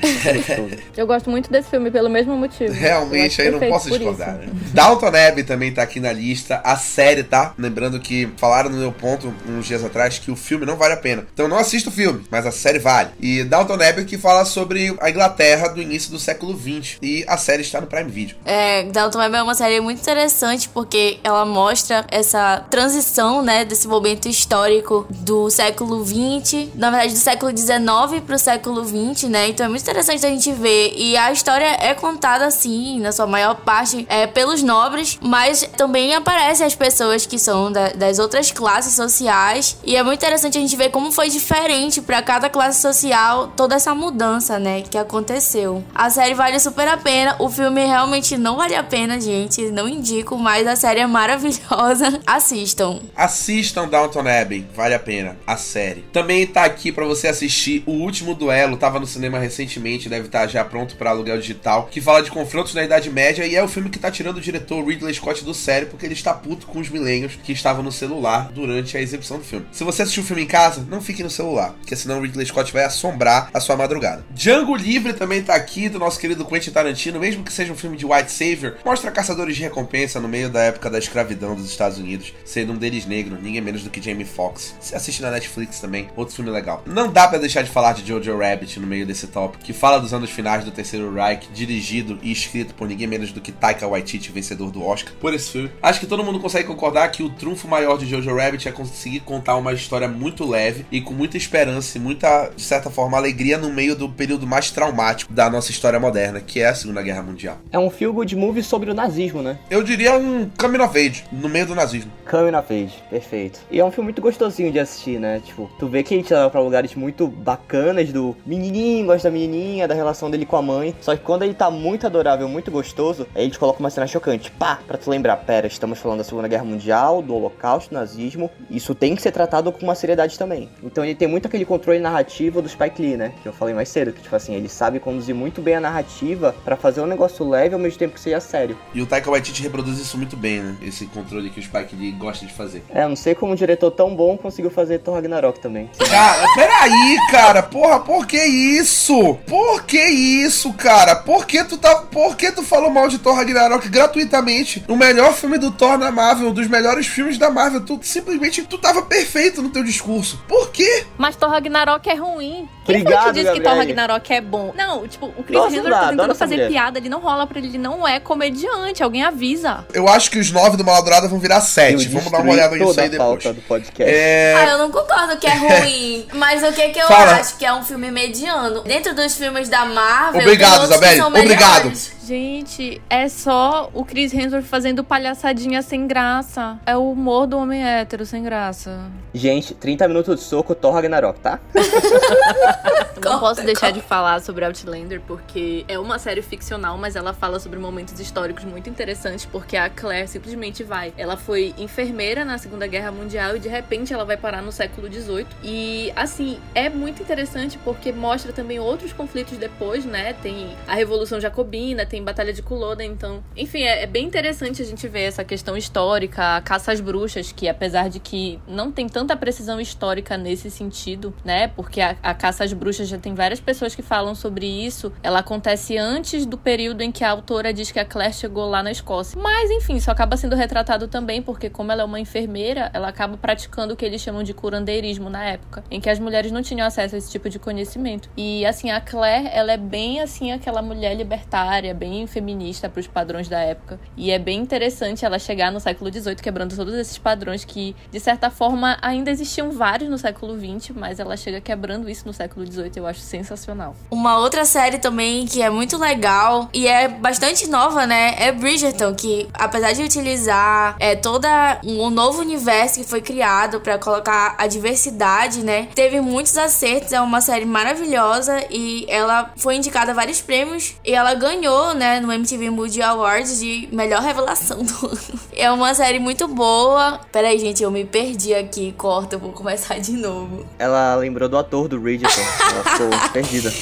eu 0.96 1.06
gosto 1.06 1.30
muito 1.30 1.50
desse 1.50 1.70
filme 1.70 1.90
pelo 1.90 2.08
mesmo 2.08 2.36
motivo. 2.36 2.72
Realmente, 2.72 3.40
aí 3.40 3.50
não 3.50 3.60
posso 3.60 3.88
discordar, 3.90 4.34
né? 4.34 4.48
Dalton 4.72 5.06
Abbey 5.06 5.44
também 5.44 5.72
tá 5.72 5.82
aqui 5.82 6.00
na 6.00 6.12
lista. 6.12 6.60
A 6.72 6.76
série, 6.76 7.22
tá? 7.22 7.52
Lembrando 7.58 8.00
que 8.00 8.30
falaram 8.38 8.70
no 8.70 8.78
meu 8.78 8.92
ponto 8.92 9.34
uns 9.46 9.66
dias 9.66 9.84
atrás 9.84 10.18
que 10.18 10.30
o 10.30 10.36
filme 10.36 10.64
não 10.64 10.74
vale 10.76 10.94
a 10.94 10.96
pena. 10.96 11.26
Então 11.34 11.46
não 11.46 11.58
assista 11.58 11.90
o 11.90 11.92
filme, 11.92 12.24
mas 12.30 12.46
a 12.46 12.50
série 12.50 12.78
vale. 12.78 13.10
E 13.20 13.44
Dalton 13.44 13.74
Abbey 13.74 14.06
que 14.06 14.16
fala 14.16 14.46
sobre 14.46 14.96
a 14.98 15.10
Inglaterra 15.10 15.68
do 15.68 15.82
início 15.82 16.10
do 16.10 16.18
século 16.18 16.58
XX. 16.58 16.96
E 17.02 17.26
a 17.28 17.36
série 17.36 17.60
está 17.60 17.78
no 17.78 17.86
Prime 17.86 18.10
Video. 18.10 18.36
É, 18.46 18.84
Dalton 18.84 19.20
Abbey 19.20 19.38
é 19.38 19.42
uma 19.42 19.54
série 19.54 19.80
muito 19.82 20.00
interessante 20.00 20.66
porque 20.70 21.18
ela 21.22 21.44
mostra 21.44 22.06
essa 22.10 22.64
transição, 22.70 23.42
né, 23.42 23.66
desse 23.66 23.86
momento 23.86 24.26
histórico 24.26 25.06
do 25.10 25.50
século 25.50 26.02
XX, 26.02 26.68
na 26.74 26.90
verdade 26.90 27.12
do 27.12 27.18
século 27.18 27.54
XIX 27.54 28.22
para 28.24 28.36
o 28.36 28.38
século 28.38 28.82
XX, 28.82 29.24
né? 29.24 29.48
Então 29.48 29.66
é 29.66 29.68
muito 29.68 29.82
interessante 29.82 30.24
a 30.24 30.30
gente 30.30 30.50
ver. 30.52 30.94
E 30.96 31.18
a 31.18 31.30
história 31.30 31.66
é 31.66 31.92
contada 31.92 32.46
assim, 32.46 32.98
na 32.98 33.12
sua 33.12 33.26
maior 33.26 33.56
parte, 33.56 34.06
é 34.08 34.26
pelos 34.26 34.62
nobres, 34.62 35.18
mas 35.20 35.68
também 35.76 36.14
aparece 36.14 36.61
as 36.62 36.74
pessoas 36.74 37.26
que 37.26 37.38
são 37.38 37.70
da, 37.70 37.88
das 37.90 38.18
outras 38.18 38.50
classes 38.50 38.94
sociais. 38.94 39.76
E 39.84 39.96
é 39.96 40.02
muito 40.02 40.20
interessante 40.20 40.58
a 40.58 40.60
gente 40.60 40.76
ver 40.76 40.90
como 40.90 41.10
foi 41.10 41.28
diferente 41.28 42.00
para 42.00 42.22
cada 42.22 42.48
classe 42.48 42.80
social 42.80 43.48
toda 43.56 43.74
essa 43.74 43.94
mudança, 43.94 44.58
né, 44.58 44.82
que 44.82 44.98
aconteceu. 44.98 45.82
A 45.94 46.10
série 46.10 46.34
vale 46.34 46.58
super 46.58 46.88
a 46.88 46.96
pena. 46.96 47.36
O 47.38 47.48
filme 47.48 47.84
realmente 47.84 48.36
não 48.36 48.56
vale 48.56 48.74
a 48.74 48.82
pena, 48.82 49.20
gente. 49.20 49.70
Não 49.70 49.88
indico, 49.88 50.36
mas 50.36 50.66
a 50.66 50.76
série 50.76 51.00
é 51.00 51.06
maravilhosa. 51.06 52.20
Assistam. 52.26 53.00
Assistam 53.16 53.88
Downton 53.88 54.26
Abbey, 54.26 54.66
vale 54.74 54.94
a 54.94 54.98
pena. 54.98 55.36
A 55.46 55.56
série. 55.56 56.02
Também 56.12 56.46
tá 56.46 56.64
aqui 56.64 56.92
para 56.92 57.04
você 57.04 57.28
assistir 57.28 57.82
O 57.86 57.92
Último 57.92 58.34
Duelo. 58.34 58.76
Tava 58.76 59.00
no 59.00 59.06
cinema 59.06 59.38
recentemente, 59.38 60.08
deve 60.08 60.26
estar 60.26 60.40
tá 60.40 60.46
já 60.46 60.64
pronto 60.64 60.96
para 60.96 61.10
aluguel 61.10 61.38
digital. 61.38 61.88
Que 61.90 62.00
fala 62.00 62.22
de 62.22 62.30
confrontos 62.30 62.74
na 62.74 62.84
Idade 62.84 63.10
Média 63.10 63.46
e 63.46 63.54
é 63.54 63.62
o 63.62 63.68
filme 63.68 63.90
que 63.90 63.98
tá 63.98 64.10
tirando 64.10 64.36
o 64.36 64.40
diretor 64.40 64.84
Ridley 64.84 65.14
Scott 65.14 65.44
do 65.44 65.54
sério 65.54 65.88
porque 65.88 66.06
ele 66.06 66.14
está 66.14 66.32
puto 66.34 66.51
com 66.60 66.78
os 66.78 66.88
milênios 66.88 67.38
que 67.42 67.52
estavam 67.52 67.82
no 67.82 67.92
celular 67.92 68.50
durante 68.52 68.96
a 68.96 69.00
exibição 69.00 69.38
do 69.38 69.44
filme. 69.44 69.66
Se 69.72 69.84
você 69.84 70.02
assistiu 70.02 70.22
o 70.22 70.26
filme 70.26 70.42
em 70.42 70.46
casa, 70.46 70.86
não 70.88 71.00
fique 71.00 71.22
no 71.22 71.30
celular, 71.30 71.72
porque 71.72 71.96
senão 71.96 72.18
o 72.18 72.22
Ridley 72.22 72.46
Scott 72.46 72.72
vai 72.72 72.84
assombrar 72.84 73.50
a 73.52 73.60
sua 73.60 73.76
madrugada. 73.76 74.24
Django 74.30 74.76
Livre 74.76 75.12
também 75.12 75.42
tá 75.42 75.54
aqui, 75.54 75.88
do 75.88 75.98
nosso 75.98 76.18
querido 76.18 76.44
Quentin 76.44 76.70
Tarantino, 76.70 77.20
mesmo 77.20 77.44
que 77.44 77.52
seja 77.52 77.72
um 77.72 77.76
filme 77.76 77.96
de 77.96 78.06
White 78.06 78.30
Savior, 78.30 78.76
mostra 78.84 79.10
caçadores 79.10 79.56
de 79.56 79.62
recompensa 79.62 80.20
no 80.20 80.28
meio 80.28 80.48
da 80.48 80.60
época 80.60 80.90
da 80.90 80.98
escravidão 80.98 81.54
dos 81.54 81.66
Estados 81.66 81.98
Unidos, 81.98 82.32
sendo 82.44 82.72
um 82.72 82.76
deles 82.76 83.06
negro, 83.06 83.38
ninguém 83.40 83.60
menos 83.60 83.82
do 83.82 83.90
que 83.90 84.02
Jamie 84.02 84.24
Foxx. 84.24 84.74
Se 84.80 84.94
assiste 84.94 85.22
na 85.22 85.30
Netflix 85.30 85.80
também, 85.80 86.08
outro 86.16 86.34
filme 86.34 86.50
legal. 86.50 86.82
Não 86.86 87.10
dá 87.12 87.26
para 87.28 87.38
deixar 87.38 87.62
de 87.62 87.70
falar 87.70 87.94
de 87.94 88.06
Jojo 88.06 88.36
Rabbit 88.36 88.78
no 88.80 88.86
meio 88.86 89.06
desse 89.06 89.26
top, 89.26 89.58
que 89.58 89.72
fala 89.72 89.98
dos 89.98 90.12
anos 90.12 90.30
finais 90.30 90.64
do 90.64 90.70
Terceiro 90.70 91.12
Reich, 91.12 91.48
dirigido 91.52 92.18
e 92.22 92.32
escrito 92.32 92.74
por 92.74 92.88
ninguém 92.88 93.06
menos 93.06 93.32
do 93.32 93.40
que 93.40 93.52
Taika 93.52 93.86
Waititi, 93.86 94.30
vencedor 94.32 94.70
do 94.70 94.84
Oscar, 94.84 95.12
por 95.20 95.32
esse 95.34 95.50
filme. 95.50 95.70
Acho 95.82 96.00
que 96.00 96.06
todo 96.06 96.24
mundo 96.24 96.31
consegue 96.40 96.66
concordar 96.66 97.10
que 97.10 97.22
o 97.22 97.30
trunfo 97.30 97.68
maior 97.68 97.98
de 97.98 98.06
Jojo 98.06 98.34
Rabbit 98.34 98.68
é 98.68 98.72
conseguir 98.72 99.20
contar 99.20 99.56
uma 99.56 99.72
história 99.72 100.08
muito 100.08 100.48
leve 100.48 100.86
e 100.90 101.00
com 101.00 101.12
muita 101.12 101.36
esperança 101.36 101.98
e 101.98 102.00
muita, 102.00 102.50
de 102.54 102.62
certa 102.62 102.90
forma, 102.90 103.16
alegria 103.16 103.58
no 103.58 103.70
meio 103.70 103.94
do 103.94 104.08
período 104.08 104.46
mais 104.46 104.70
traumático 104.70 105.32
da 105.32 105.48
nossa 105.50 105.70
história 105.70 105.98
moderna, 105.98 106.40
que 106.40 106.60
é 106.60 106.68
a 106.68 106.74
Segunda 106.74 107.02
Guerra 107.02 107.22
Mundial. 107.22 107.58
É 107.70 107.78
um 107.78 107.90
feel 107.90 108.12
good 108.12 108.34
movie 108.36 108.62
sobre 108.62 108.90
o 108.90 108.94
nazismo, 108.94 109.42
né? 109.42 109.58
Eu 109.70 109.82
diria 109.82 110.16
um 110.16 110.50
coming 110.58 110.80
of 110.80 110.98
age, 110.98 111.24
no 111.30 111.48
meio 111.48 111.66
do 111.66 111.74
nazismo. 111.74 112.10
Coming 112.28 112.56
of 112.56 112.72
age, 112.72 112.94
perfeito. 113.10 113.60
E 113.70 113.78
é 113.78 113.84
um 113.84 113.90
filme 113.90 114.06
muito 114.06 114.22
gostosinho 114.22 114.72
de 114.72 114.78
assistir, 114.78 115.18
né? 115.18 115.40
Tipo, 115.44 115.70
tu 115.78 115.86
vê 115.86 116.02
que 116.02 116.14
ele 116.14 116.22
te 116.22 116.32
leva 116.32 116.50
pra 116.50 116.60
lugares 116.60 116.94
muito 116.94 117.26
bacanas 117.26 118.12
do 118.12 118.36
menininho, 118.46 119.06
gosta 119.06 119.28
da 119.28 119.32
menininha, 119.32 119.86
da 119.86 119.94
relação 119.94 120.30
dele 120.30 120.46
com 120.46 120.56
a 120.56 120.62
mãe. 120.62 120.94
Só 121.00 121.14
que 121.14 121.22
quando 121.22 121.42
ele 121.42 121.54
tá 121.54 121.70
muito 121.70 122.06
adorável, 122.06 122.48
muito 122.48 122.70
gostoso, 122.70 123.26
aí 123.34 123.42
ele 123.44 123.50
te 123.50 123.58
coloca 123.58 123.80
uma 123.80 123.90
cena 123.90 124.06
chocante. 124.06 124.50
Pá! 124.50 124.78
Pra 124.86 124.98
tu 124.98 125.10
lembrar, 125.10 125.36
pera, 125.36 125.66
estamos 125.66 125.98
falando 125.98 126.20
da 126.22 126.28
Segunda 126.28 126.48
Guerra 126.48 126.64
Mundial, 126.64 127.20
do 127.20 127.34
Holocausto, 127.34 127.92
nazismo. 127.92 128.50
Isso 128.70 128.94
tem 128.94 129.14
que 129.14 129.22
ser 129.22 129.32
tratado 129.32 129.70
com 129.72 129.82
uma 129.82 129.94
seriedade 129.94 130.38
também. 130.38 130.68
Então 130.82 131.04
ele 131.04 131.14
tem 131.14 131.28
muito 131.28 131.46
aquele 131.46 131.64
controle 131.64 131.98
narrativo 131.98 132.62
do 132.62 132.68
Spike 132.68 133.02
Lee, 133.02 133.16
né? 133.16 133.32
Que 133.42 133.48
eu 133.48 133.52
falei 133.52 133.74
mais 133.74 133.88
cedo, 133.88 134.12
que 134.12 134.22
tipo 134.22 134.34
assim, 134.34 134.54
ele 134.54 134.68
sabe 134.68 135.00
conduzir 135.00 135.34
muito 135.34 135.60
bem 135.60 135.74
a 135.74 135.80
narrativa 135.80 136.54
para 136.64 136.76
fazer 136.76 137.00
um 137.00 137.06
negócio 137.06 137.48
leve 137.48 137.74
ao 137.74 137.80
mesmo 137.80 137.98
tempo 137.98 138.14
que 138.14 138.20
seja 138.20 138.40
sério. 138.40 138.78
E 138.94 139.02
o 139.02 139.06
Taika 139.06 139.30
Waititi 139.30 139.62
reproduz 139.62 139.98
isso 139.98 140.16
muito 140.16 140.36
bem, 140.36 140.60
né? 140.60 140.76
Esse 140.80 141.06
controle 141.06 141.50
que 141.50 141.58
o 141.58 141.62
Spike 141.62 141.96
Lee 141.96 142.12
gosta 142.12 142.46
de 142.46 142.52
fazer. 142.52 142.82
É, 142.90 143.06
não 143.06 143.16
sei 143.16 143.34
como 143.34 143.52
um 143.52 143.56
diretor 143.56 143.90
tão 143.90 144.14
bom 144.14 144.36
conseguiu 144.36 144.70
fazer 144.70 144.98
Thor 144.98 145.14
Ragnarok 145.14 145.58
também. 145.60 145.90
Cara, 146.08 146.46
peraí, 146.54 147.16
cara, 147.30 147.62
porra, 147.62 148.00
por 148.00 148.26
que 148.26 148.42
isso? 148.42 149.34
Por 149.46 149.82
que 149.84 150.02
isso, 150.02 150.72
cara? 150.74 151.16
Por 151.16 151.46
que 151.46 151.64
tu 151.64 151.76
tá, 151.76 151.96
por 151.96 152.36
que 152.36 152.52
tu 152.52 152.62
falou 152.62 152.90
mal 152.90 153.08
de 153.08 153.18
Thor 153.18 153.34
Ragnarok 153.34 153.88
gratuitamente? 153.88 154.84
O 154.88 154.96
melhor 154.96 155.32
filme 155.32 155.58
do 155.58 155.72
Thor 155.72 155.98
na 155.98 156.11
Marvel, 156.12 156.48
um 156.48 156.52
dos 156.52 156.68
melhores 156.68 157.06
filmes 157.06 157.38
da 157.38 157.50
Marvel, 157.50 157.80
tu 157.80 157.98
simplesmente 158.02 158.62
tu 158.62 158.78
tava 158.78 159.02
perfeito 159.02 159.60
no 159.62 159.70
teu 159.70 159.82
discurso. 159.82 160.42
Por 160.46 160.70
quê? 160.70 161.04
Mas 161.18 161.34
Thor 161.34 161.50
Ragnarok 161.50 162.08
é 162.08 162.14
ruim. 162.14 162.68
Quem 162.84 162.96
Obrigado, 163.00 163.22
foi 163.24 163.32
que 163.32 163.40
disse 163.40 163.52
que 163.54 163.60
Thor 163.60 163.76
Ragnarok 163.76 164.32
é 164.32 164.40
bom? 164.40 164.72
Não, 164.76 165.06
tipo, 165.08 165.26
o 165.26 165.42
Chris 165.44 165.56
Nossa, 165.58 165.76
Hemsworth 165.76 166.00
tá 166.00 166.08
tentando 166.10 166.34
fazer 166.34 166.54
mulher. 166.56 166.68
piada, 166.70 166.98
ele 166.98 167.08
não 167.08 167.20
rola 167.20 167.46
pra 167.46 167.58
ele, 167.58 167.68
ele 167.68 167.78
não 167.78 168.06
é 168.06 168.18
comediante, 168.20 169.02
alguém 169.02 169.22
avisa. 169.24 169.86
Eu 169.94 170.08
acho 170.08 170.30
que 170.30 170.38
os 170.38 170.50
nove 170.50 170.76
do 170.76 170.84
Maladourada 170.84 171.28
vão 171.28 171.38
virar 171.38 171.56
Eu 171.56 171.60
sete. 171.62 172.08
Vamos 172.08 172.30
dar 172.30 172.40
uma 172.40 172.52
olhada 172.52 172.76
nisso 172.76 173.00
aí 173.00 173.08
depois. 173.08 173.42
do 173.44 173.54
podcast. 173.62 174.02
É. 174.12 174.54
Ah, 174.56 174.70
eu 174.72 174.78
não 174.78 174.90
concordo 174.90 175.36
que 175.38 175.46
é 175.46 175.54
ruim. 175.54 176.26
mas 176.34 176.62
o 176.62 176.72
que 176.72 176.88
que 176.88 176.98
eu 176.98 177.06
Fala. 177.06 177.36
acho 177.36 177.56
que 177.56 177.64
é 177.64 177.72
um 177.72 177.82
filme 177.84 178.10
mediano? 178.10 178.82
Dentro 178.82 179.14
dos 179.14 179.34
filmes 179.34 179.68
da 179.68 179.84
Marvel, 179.84 180.40
Obrigado, 180.42 180.70
tem 180.72 180.80
outros 180.80 180.98
que 180.98 181.04
Isabelle. 181.06 181.16
são 181.18 181.28
Obrigado. 181.28 181.92
Gente, 182.32 182.98
é 183.10 183.28
só 183.28 183.90
o 183.92 184.06
Chris 184.06 184.32
Hemsworth 184.32 184.64
fazendo 184.64 185.04
palhaçadinha 185.04 185.82
sem 185.82 186.06
graça. 186.06 186.80
É 186.86 186.96
o 186.96 187.10
humor 187.10 187.46
do 187.46 187.58
homem 187.58 187.84
hétero 187.86 188.24
sem 188.24 188.42
graça. 188.42 189.10
Gente, 189.34 189.74
30 189.74 190.08
minutos 190.08 190.40
de 190.40 190.46
soco, 190.46 190.74
Thor 190.74 190.94
Ragnarok, 190.94 191.38
tá? 191.40 191.60
Não 193.22 193.38
posso 193.38 193.62
deixar 193.62 193.92
de 193.92 194.00
falar 194.00 194.40
sobre 194.40 194.64
Outlander, 194.64 195.20
porque 195.26 195.84
é 195.86 195.98
uma 195.98 196.18
série 196.18 196.42
ficcional, 196.42 196.96
mas 196.96 197.16
ela 197.16 197.34
fala 197.34 197.60
sobre 197.60 197.78
momentos 197.78 198.18
históricos 198.18 198.64
muito 198.64 198.88
interessantes, 198.88 199.44
porque 199.44 199.76
a 199.76 199.88
Claire 199.90 200.26
simplesmente 200.26 200.82
vai. 200.82 201.12
Ela 201.16 201.36
foi 201.36 201.74
enfermeira 201.78 202.44
na 202.44 202.58
Segunda 202.58 202.86
Guerra 202.86 203.12
Mundial 203.12 203.56
e 203.56 203.58
de 203.58 203.68
repente 203.68 204.12
ela 204.12 204.24
vai 204.24 204.36
parar 204.36 204.62
no 204.62 204.72
século 204.72 205.06
XVIII. 205.12 205.46
E 205.62 206.12
assim, 206.16 206.58
é 206.74 206.88
muito 206.88 207.22
interessante 207.22 207.78
porque 207.84 208.10
mostra 208.10 208.52
também 208.52 208.80
outros 208.80 209.12
conflitos 209.12 209.58
depois, 209.58 210.04
né? 210.04 210.32
Tem 210.32 210.74
a 210.88 210.94
Revolução 210.94 211.38
Jacobina, 211.38 212.06
tem 212.06 212.21
Batalha 212.22 212.52
de 212.52 212.62
Culloden, 212.62 213.10
então. 213.10 213.42
Enfim, 213.56 213.82
é, 213.82 214.02
é 214.02 214.06
bem 214.06 214.26
interessante 214.26 214.82
a 214.82 214.84
gente 214.84 215.06
ver 215.08 215.22
essa 215.22 215.44
questão 215.44 215.76
histórica, 215.76 216.56
a 216.56 216.60
caça 216.60 216.92
às 216.92 217.00
bruxas, 217.00 217.52
que 217.52 217.68
apesar 217.68 218.08
de 218.08 218.20
que 218.20 218.58
não 218.66 218.90
tem 218.90 219.08
tanta 219.08 219.36
precisão 219.36 219.80
histórica 219.80 220.36
nesse 220.36 220.70
sentido, 220.70 221.34
né? 221.44 221.68
Porque 221.68 222.00
a, 222.00 222.16
a 222.22 222.34
caça 222.34 222.64
às 222.64 222.72
bruxas 222.72 223.08
já 223.08 223.18
tem 223.18 223.34
várias 223.34 223.60
pessoas 223.60 223.94
que 223.94 224.02
falam 224.02 224.34
sobre 224.34 224.66
isso. 224.66 225.12
Ela 225.22 225.40
acontece 225.40 225.96
antes 225.96 226.46
do 226.46 226.58
período 226.58 227.02
em 227.02 227.12
que 227.12 227.24
a 227.24 227.30
autora 227.30 227.72
diz 227.72 227.90
que 227.90 227.98
a 227.98 228.04
Claire 228.04 228.34
chegou 228.34 228.68
lá 228.68 228.82
na 228.82 228.90
Escócia. 228.90 229.40
Mas, 229.40 229.70
enfim, 229.70 229.96
isso 229.96 230.10
acaba 230.10 230.36
sendo 230.36 230.56
retratado 230.56 231.08
também 231.08 231.42
porque, 231.42 231.68
como 231.68 231.92
ela 231.92 232.02
é 232.02 232.04
uma 232.04 232.20
enfermeira, 232.20 232.90
ela 232.92 233.08
acaba 233.08 233.36
praticando 233.36 233.94
o 233.94 233.96
que 233.96 234.04
eles 234.04 234.20
chamam 234.20 234.42
de 234.42 234.54
curandeirismo 234.54 235.28
na 235.28 235.44
época, 235.44 235.84
em 235.90 236.00
que 236.00 236.08
as 236.08 236.18
mulheres 236.18 236.52
não 236.52 236.62
tinham 236.62 236.86
acesso 236.86 237.14
a 237.14 237.18
esse 237.18 237.30
tipo 237.30 237.48
de 237.48 237.58
conhecimento. 237.58 238.28
E, 238.36 238.64
assim, 238.66 238.90
a 238.90 239.00
Claire, 239.00 239.48
ela 239.52 239.72
é 239.72 239.76
bem, 239.76 240.20
assim, 240.20 240.52
aquela 240.52 240.82
mulher 240.82 241.14
libertária, 241.14 241.94
bem 242.02 242.26
feminista 242.26 242.88
para 242.88 242.98
os 242.98 243.06
padrões 243.06 243.48
da 243.48 243.60
época. 243.60 244.00
E 244.16 244.32
é 244.32 244.38
bem 244.38 244.58
interessante 244.58 245.24
ela 245.24 245.38
chegar 245.38 245.70
no 245.70 245.78
século 245.78 246.12
XVIII 246.12 246.34
quebrando 246.34 246.74
todos 246.74 246.92
esses 246.94 247.16
padrões 247.16 247.64
que, 247.64 247.94
de 248.10 248.18
certa 248.18 248.50
forma, 248.50 248.98
ainda 249.00 249.30
existiam 249.30 249.70
vários 249.70 250.10
no 250.10 250.18
século 250.18 250.58
XX, 250.58 250.90
mas 250.96 251.20
ela 251.20 251.36
chega 251.36 251.60
quebrando 251.60 252.10
isso 252.10 252.26
no 252.26 252.32
século 252.32 252.66
XVIII. 252.66 252.90
Eu 252.96 253.06
acho 253.06 253.20
sensacional. 253.20 253.94
Uma 254.10 254.36
outra 254.38 254.64
série 254.64 254.98
também 254.98 255.46
que 255.46 255.62
é 255.62 255.70
muito 255.70 255.96
legal 255.96 256.68
e 256.74 256.88
é 256.88 257.06
bastante 257.06 257.68
nova, 257.68 258.04
né? 258.04 258.34
É 258.36 258.50
Bridgerton, 258.50 259.14
que 259.14 259.48
apesar 259.54 259.92
de 259.92 260.02
utilizar 260.02 260.96
é, 260.98 261.14
toda 261.14 261.80
um 261.84 262.10
novo 262.10 262.40
universo 262.40 262.98
que 262.98 263.06
foi 263.06 263.20
criado 263.20 263.80
para 263.80 263.96
colocar 263.96 264.56
a 264.58 264.66
diversidade, 264.66 265.62
né? 265.62 265.86
Teve 265.94 266.20
muitos 266.20 266.56
acertos, 266.56 267.12
é 267.12 267.20
uma 267.20 267.40
série 267.40 267.64
maravilhosa 267.64 268.64
e 268.68 269.06
ela 269.08 269.52
foi 269.56 269.76
indicada 269.76 270.10
a 270.10 270.14
vários 270.14 270.40
prêmios 270.40 270.96
e 271.04 271.12
ela 271.12 271.34
ganhou, 271.34 271.91
né, 271.94 272.20
no 272.20 272.32
MTV 272.32 272.70
Movie 272.70 273.02
Awards 273.02 273.58
de 273.60 273.88
melhor 273.92 274.22
revelação 274.22 274.82
do 274.82 275.06
ano. 275.06 275.18
É 275.54 275.70
uma 275.70 275.94
série 275.94 276.18
muito 276.18 276.46
boa. 276.48 277.20
Peraí, 277.30 277.58
gente, 277.58 277.82
eu 277.82 277.90
me 277.90 278.04
perdi 278.04 278.54
aqui, 278.54 278.92
corta, 278.96 279.36
eu 279.36 279.38
vou 279.38 279.52
começar 279.52 279.98
de 279.98 280.12
novo. 280.12 280.64
Ela 280.78 281.14
lembrou 281.16 281.48
do 281.48 281.56
ator 281.58 281.88
do 281.88 281.98
Bridgerton. 282.00 282.40
Ela 282.40 282.84
ficou 282.84 283.30
perdida. 283.32 283.72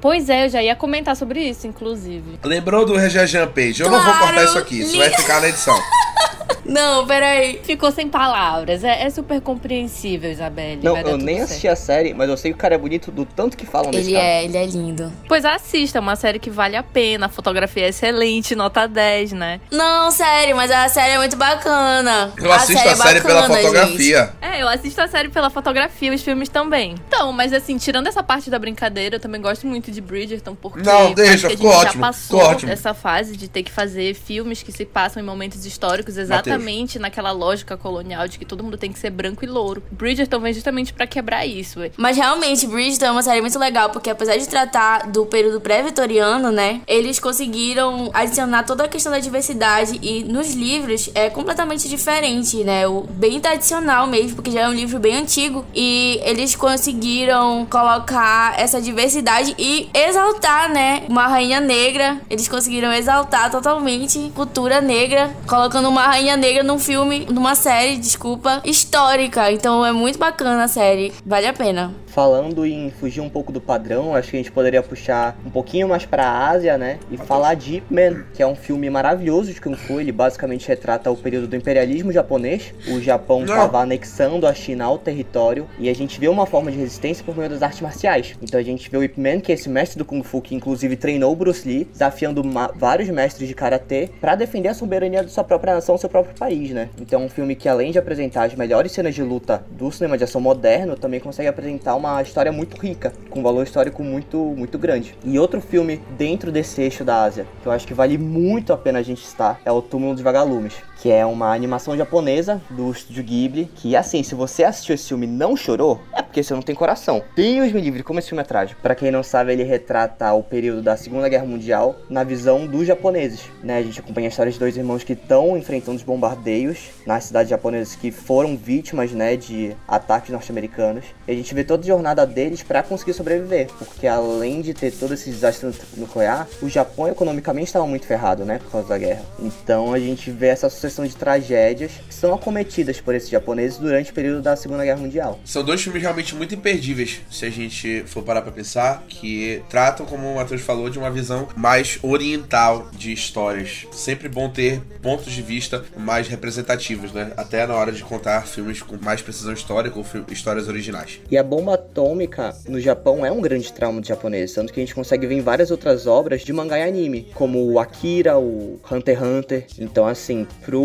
Pois 0.00 0.28
é, 0.28 0.46
eu 0.46 0.48
já 0.48 0.62
ia 0.62 0.76
comentar 0.76 1.16
sobre 1.16 1.40
isso, 1.40 1.66
inclusive. 1.66 2.38
Lembrou 2.44 2.84
do 2.86 2.96
Rejean 2.96 3.46
Page? 3.48 3.82
Eu 3.82 3.90
não 3.90 3.96
vou 4.02 4.06
Claro, 4.12 4.26
cortar 4.26 4.44
isso 4.44 4.58
aqui, 4.58 4.80
isso 4.80 4.96
vai 4.96 5.08
li- 5.08 5.16
ficar 5.16 5.40
na 5.40 5.48
edição. 5.48 5.76
Não, 6.68 7.06
peraí. 7.06 7.60
Ficou 7.62 7.90
sem 7.90 8.08
palavras. 8.08 8.84
É, 8.84 9.04
é 9.04 9.10
super 9.10 9.40
compreensível, 9.40 10.30
Isabelle. 10.30 10.80
Não, 10.82 10.96
eu 10.96 11.16
nem 11.16 11.36
certo. 11.38 11.50
assisti 11.50 11.68
a 11.68 11.76
série, 11.76 12.14
mas 12.14 12.28
eu 12.28 12.36
sei 12.36 12.52
que 12.52 12.56
o 12.56 12.60
cara 12.60 12.74
é 12.74 12.78
bonito 12.78 13.10
do 13.10 13.24
tanto 13.24 13.56
que 13.56 13.66
falam 13.66 13.90
desse 13.90 14.10
Ele 14.10 14.16
cara. 14.16 14.26
é, 14.26 14.44
ele 14.44 14.56
é 14.56 14.66
lindo. 14.66 15.12
Pois 15.28 15.44
assista, 15.44 15.98
é 15.98 16.00
uma 16.00 16.16
série 16.16 16.38
que 16.38 16.50
vale 16.50 16.76
a 16.76 16.82
pena. 16.82 17.26
A 17.26 17.28
fotografia 17.28 17.84
é 17.84 17.88
excelente, 17.88 18.54
nota 18.54 18.86
10, 18.86 19.32
né? 19.32 19.60
Não, 19.70 20.10
sério, 20.10 20.56
mas 20.56 20.70
a 20.70 20.88
série 20.88 21.12
é 21.12 21.18
muito 21.18 21.36
bacana. 21.36 22.32
Eu 22.36 22.52
assisto 22.52 22.88
a 22.88 22.92
é 22.92 22.96
série 22.96 23.20
pela 23.20 23.42
bacana, 23.42 23.60
fotografia. 23.60 24.32
É, 24.40 24.62
eu 24.62 24.68
assisto 24.68 25.00
a 25.00 25.08
série 25.08 25.28
pela 25.28 25.50
fotografia, 25.50 26.12
os 26.12 26.22
filmes 26.22 26.48
também. 26.48 26.94
Então, 27.06 27.32
mas 27.32 27.52
assim, 27.52 27.76
tirando 27.76 28.06
essa 28.06 28.22
parte 28.22 28.50
da 28.50 28.58
brincadeira, 28.58 29.16
eu 29.16 29.20
também 29.20 29.40
gosto 29.40 29.66
muito 29.66 29.90
de 29.90 30.00
Bridgerton, 30.00 30.54
porque 30.54 30.82
Não, 30.82 31.12
deixa, 31.12 31.46
a 31.46 31.50
gente 31.50 31.56
ficou 31.58 31.72
já 31.72 31.78
ótimo, 31.78 32.00
passou 32.00 32.38
ficou 32.38 32.52
ótimo. 32.52 32.72
essa 32.72 32.94
fase 32.94 33.36
de 33.36 33.48
ter 33.48 33.62
que 33.62 33.70
fazer 33.70 34.14
filmes 34.14 34.62
que 34.62 34.72
se 34.72 34.84
passam 34.84 35.22
em 35.22 35.26
momentos 35.26 35.64
históricos 35.66 36.16
exatamente 36.16 36.55
naquela 36.98 37.30
lógica 37.32 37.76
colonial 37.76 38.28
de 38.28 38.38
que 38.38 38.44
todo 38.44 38.62
mundo 38.62 38.78
tem 38.78 38.92
que 38.92 38.98
ser 38.98 39.10
branco 39.10 39.44
e 39.44 39.48
louro. 39.48 39.82
Bridgerton 39.90 40.40
vem 40.40 40.52
justamente 40.52 40.92
pra 40.92 41.06
quebrar 41.06 41.46
isso. 41.46 41.80
Mas 41.96 42.16
realmente, 42.16 42.66
Bridgerton 42.66 43.06
é 43.06 43.10
uma 43.10 43.22
série 43.22 43.40
muito 43.40 43.58
legal, 43.58 43.90
porque 43.90 44.10
apesar 44.10 44.36
de 44.36 44.48
tratar 44.48 45.06
do 45.10 45.26
período 45.26 45.60
pré-vitoriano, 45.60 46.50
né, 46.50 46.80
eles 46.86 47.18
conseguiram 47.18 48.10
adicionar 48.12 48.64
toda 48.64 48.84
a 48.84 48.88
questão 48.88 49.12
da 49.12 49.18
diversidade 49.18 49.98
e 50.02 50.24
nos 50.24 50.54
livros 50.54 51.10
é 51.14 51.28
completamente 51.30 51.88
diferente, 51.88 52.64
né, 52.64 52.86
o 52.86 53.02
bem 53.02 53.40
tradicional 53.40 54.06
mesmo, 54.06 54.36
porque 54.36 54.50
já 54.50 54.62
é 54.62 54.68
um 54.68 54.74
livro 54.74 54.98
bem 54.98 55.16
antigo 55.16 55.64
e 55.74 56.20
eles 56.22 56.54
conseguiram 56.54 57.66
colocar 57.68 58.58
essa 58.58 58.80
diversidade 58.80 59.54
e 59.58 59.88
exaltar, 59.92 60.70
né, 60.70 61.02
uma 61.08 61.26
rainha 61.26 61.60
negra. 61.60 62.20
Eles 62.30 62.48
conseguiram 62.48 62.92
exaltar 62.92 63.50
totalmente 63.50 64.32
cultura 64.34 64.80
negra, 64.80 65.34
colocando 65.46 65.88
uma 65.88 66.02
rainha 66.02 66.36
negra 66.36 66.45
num 66.62 66.78
filme, 66.78 67.26
numa 67.30 67.54
série, 67.54 67.96
desculpa, 67.98 68.60
histórica. 68.64 69.50
Então 69.50 69.84
é 69.84 69.92
muito 69.92 70.18
bacana 70.18 70.64
a 70.64 70.68
série, 70.68 71.12
vale 71.24 71.46
a 71.46 71.52
pena. 71.52 71.94
Falando 72.16 72.64
em 72.64 72.90
fugir 72.90 73.20
um 73.20 73.28
pouco 73.28 73.52
do 73.52 73.60
padrão, 73.60 74.14
acho 74.14 74.30
que 74.30 74.36
a 74.36 74.38
gente 74.38 74.50
poderia 74.50 74.82
puxar 74.82 75.36
um 75.44 75.50
pouquinho 75.50 75.86
mais 75.86 76.06
pra 76.06 76.48
Ásia, 76.48 76.78
né? 76.78 76.98
E 77.10 77.18
falar 77.18 77.52
de 77.52 77.74
Ip 77.74 77.92
Man, 77.92 78.24
que 78.32 78.42
é 78.42 78.46
um 78.46 78.56
filme 78.56 78.88
maravilhoso 78.88 79.52
de 79.52 79.60
Kung 79.60 79.76
Fu. 79.76 80.00
Ele 80.00 80.12
basicamente 80.12 80.66
retrata 80.66 81.10
o 81.10 81.16
período 81.18 81.46
do 81.46 81.54
imperialismo 81.54 82.10
japonês. 82.10 82.72
O 82.88 83.02
Japão 83.02 83.44
estava 83.44 83.80
anexando 83.80 84.46
a 84.46 84.54
China 84.54 84.86
ao 84.86 84.96
território. 84.96 85.68
E 85.78 85.90
a 85.90 85.94
gente 85.94 86.18
vê 86.18 86.26
uma 86.26 86.46
forma 86.46 86.72
de 86.72 86.78
resistência 86.78 87.22
por 87.22 87.36
meio 87.36 87.50
das 87.50 87.62
artes 87.62 87.82
marciais. 87.82 88.34
Então 88.40 88.58
a 88.58 88.62
gente 88.62 88.88
vê 88.88 88.96
o 88.96 89.04
Ip 89.04 89.20
Man, 89.20 89.40
que 89.40 89.52
é 89.52 89.54
esse 89.54 89.68
mestre 89.68 89.98
do 89.98 90.04
Kung 90.06 90.22
Fu, 90.22 90.40
que 90.40 90.54
inclusive 90.54 90.96
treinou 90.96 91.34
o 91.34 91.36
Bruce 91.36 91.68
Lee, 91.68 91.84
desafiando 91.84 92.42
vários 92.76 93.10
mestres 93.10 93.46
de 93.46 93.54
karatê 93.54 94.08
para 94.22 94.34
defender 94.34 94.70
a 94.70 94.74
soberania 94.74 95.22
da 95.22 95.28
sua 95.28 95.44
própria 95.44 95.74
nação, 95.74 95.98
seu 95.98 96.08
próprio 96.08 96.34
país, 96.34 96.70
né? 96.70 96.88
Então 96.98 97.20
é 97.20 97.24
um 97.26 97.28
filme 97.28 97.54
que 97.54 97.68
além 97.68 97.92
de 97.92 97.98
apresentar 97.98 98.44
as 98.44 98.54
melhores 98.54 98.92
cenas 98.92 99.14
de 99.14 99.22
luta 99.22 99.62
do 99.72 99.92
cinema 99.92 100.16
de 100.16 100.24
ação 100.24 100.40
moderno, 100.40 100.96
também 100.96 101.20
consegue 101.20 101.50
apresentar 101.50 101.94
uma 101.94 102.05
história 102.22 102.52
muito 102.52 102.76
rica, 102.80 103.12
com 103.30 103.40
um 103.40 103.42
valor 103.42 103.62
histórico 103.62 104.02
muito, 104.02 104.38
muito 104.56 104.78
grande. 104.78 105.16
E 105.24 105.38
outro 105.38 105.60
filme 105.60 106.00
dentro 106.16 106.50
desse 106.50 106.80
eixo 106.80 107.04
da 107.04 107.22
Ásia, 107.22 107.46
que 107.62 107.66
eu 107.66 107.72
acho 107.72 107.86
que 107.86 107.94
vale 107.94 108.18
muito 108.18 108.72
a 108.72 108.76
pena 108.76 108.98
a 108.98 109.02
gente 109.02 109.22
estar, 109.22 109.60
é 109.64 109.70
O 109.70 109.82
Túmulo 109.82 110.14
dos 110.14 110.22
Vagalumes, 110.22 110.74
que 110.96 111.10
é 111.10 111.24
uma 111.24 111.54
animação 111.54 111.96
japonesa 111.96 112.60
do 112.70 112.90
estúdio 112.90 113.22
Ghibli, 113.22 113.70
que 113.76 113.94
assim, 113.96 114.22
se 114.22 114.34
você 114.34 114.64
assistiu 114.64 114.94
esse 114.94 115.08
filme 115.08 115.26
e 115.26 115.30
não 115.30 115.56
chorou, 115.56 116.00
é 116.14 116.22
porque 116.22 116.42
você 116.42 116.54
não 116.54 116.62
tem 116.62 116.74
coração. 116.74 117.22
Deus 117.34 117.72
me 117.72 117.80
livre, 117.80 118.02
como 118.02 118.18
esse 118.18 118.28
filme 118.28 118.42
é 118.42 118.46
trágico. 118.46 118.80
Pra 118.80 118.94
quem 118.94 119.10
não 119.10 119.22
sabe, 119.22 119.52
ele 119.52 119.62
retrata 119.62 120.32
o 120.32 120.42
período 120.42 120.82
da 120.82 120.96
Segunda 120.96 121.28
Guerra 121.28 121.44
Mundial 121.44 121.96
na 122.08 122.24
visão 122.24 122.66
dos 122.66 122.86
japoneses, 122.86 123.42
né? 123.62 123.78
A 123.78 123.82
gente 123.82 124.00
acompanha 124.00 124.28
a 124.28 124.30
história 124.30 124.52
de 124.52 124.58
dois 124.58 124.76
irmãos 124.76 125.04
que 125.04 125.12
estão 125.12 125.56
enfrentando 125.56 125.96
os 125.96 126.02
bombardeios 126.02 126.90
nas 127.06 127.24
cidades 127.24 127.50
japonesas 127.50 127.94
que 127.94 128.10
foram 128.10 128.56
vítimas, 128.56 129.12
né, 129.12 129.36
de 129.36 129.76
ataques 129.86 130.30
norte-americanos. 130.30 131.04
E 131.26 131.32
a 131.32 131.34
gente 131.34 131.54
vê 131.54 131.64
toda 131.64 131.82
a 131.82 131.86
jornada 131.86 132.26
deles 132.26 132.62
pra 132.62 132.82
conseguir 132.82 133.12
sobreviver, 133.12 133.68
porque 133.78 134.06
além 134.06 134.60
de 134.60 134.74
ter 134.74 134.90
todo 134.92 135.14
esse 135.14 135.30
desastre 135.30 135.70
nuclear, 135.96 136.46
o 136.62 136.68
Japão 136.68 137.08
economicamente 137.08 137.66
estava 137.66 137.86
muito 137.86 138.06
ferrado, 138.06 138.44
né, 138.44 138.58
por 138.58 138.70
causa 138.70 138.88
da 138.88 138.98
guerra. 138.98 139.22
Então 139.38 139.92
a 139.92 139.98
gente 139.98 140.30
vê 140.30 140.48
essa 140.48 140.68
sucessão 140.86 141.06
de 141.06 141.16
tragédias 141.16 141.92
que 142.08 142.14
são 142.14 142.34
acometidas 142.34 143.00
por 143.00 143.14
esses 143.14 143.28
japoneses 143.28 143.78
durante 143.78 144.10
o 144.10 144.14
período 144.14 144.42
da 144.42 144.56
Segunda 144.56 144.84
Guerra 144.84 145.00
Mundial. 145.00 145.38
São 145.44 145.64
dois 145.64 145.82
filmes 145.82 146.02
realmente 146.02 146.34
muito 146.34 146.54
imperdíveis, 146.54 147.20
se 147.30 147.44
a 147.44 147.50
gente 147.50 148.04
for 148.06 148.22
parar 148.22 148.42
pra 148.42 148.52
pensar, 148.52 149.04
que 149.08 149.62
tratam, 149.68 150.06
como 150.06 150.26
o 150.26 150.36
Matheus 150.36 150.62
falou, 150.62 150.88
de 150.88 150.98
uma 150.98 151.10
visão 151.10 151.48
mais 151.56 151.98
oriental 152.02 152.88
de 152.92 153.12
histórias. 153.12 153.86
Sempre 153.92 154.28
bom 154.28 154.48
ter 154.48 154.80
pontos 155.02 155.32
de 155.32 155.42
vista 155.42 155.84
mais 155.96 156.28
representativos, 156.28 157.12
né? 157.12 157.32
Até 157.36 157.66
na 157.66 157.74
hora 157.74 157.92
de 157.92 158.02
contar 158.02 158.46
filmes 158.46 158.82
com 158.82 158.96
mais 158.96 159.20
precisão 159.22 159.52
histórica 159.52 159.98
ou 159.98 160.04
histórias 160.30 160.68
originais. 160.68 161.20
E 161.30 161.36
a 161.36 161.42
bomba 161.42 161.74
atômica 161.74 162.54
no 162.68 162.80
Japão 162.80 163.24
é 163.24 163.30
um 163.30 163.40
grande 163.40 163.72
trauma 163.72 164.00
dos 164.00 164.08
japoneses, 164.08 164.54
tanto 164.54 164.72
que 164.72 164.80
a 164.80 164.82
gente 164.82 164.94
consegue 164.94 165.26
ver 165.26 165.36
em 165.36 165.40
várias 165.40 165.70
outras 165.70 166.06
obras 166.06 166.42
de 166.42 166.52
mangá 166.52 166.78
e 166.78 166.82
anime, 166.82 167.28
como 167.34 167.64
o 167.70 167.78
Akira, 167.78 168.38
o 168.38 168.78
Hunter 168.90 169.16
x 169.16 169.26
Hunter. 169.26 169.66
Então, 169.78 170.06
assim, 170.06 170.46
pro 170.64 170.75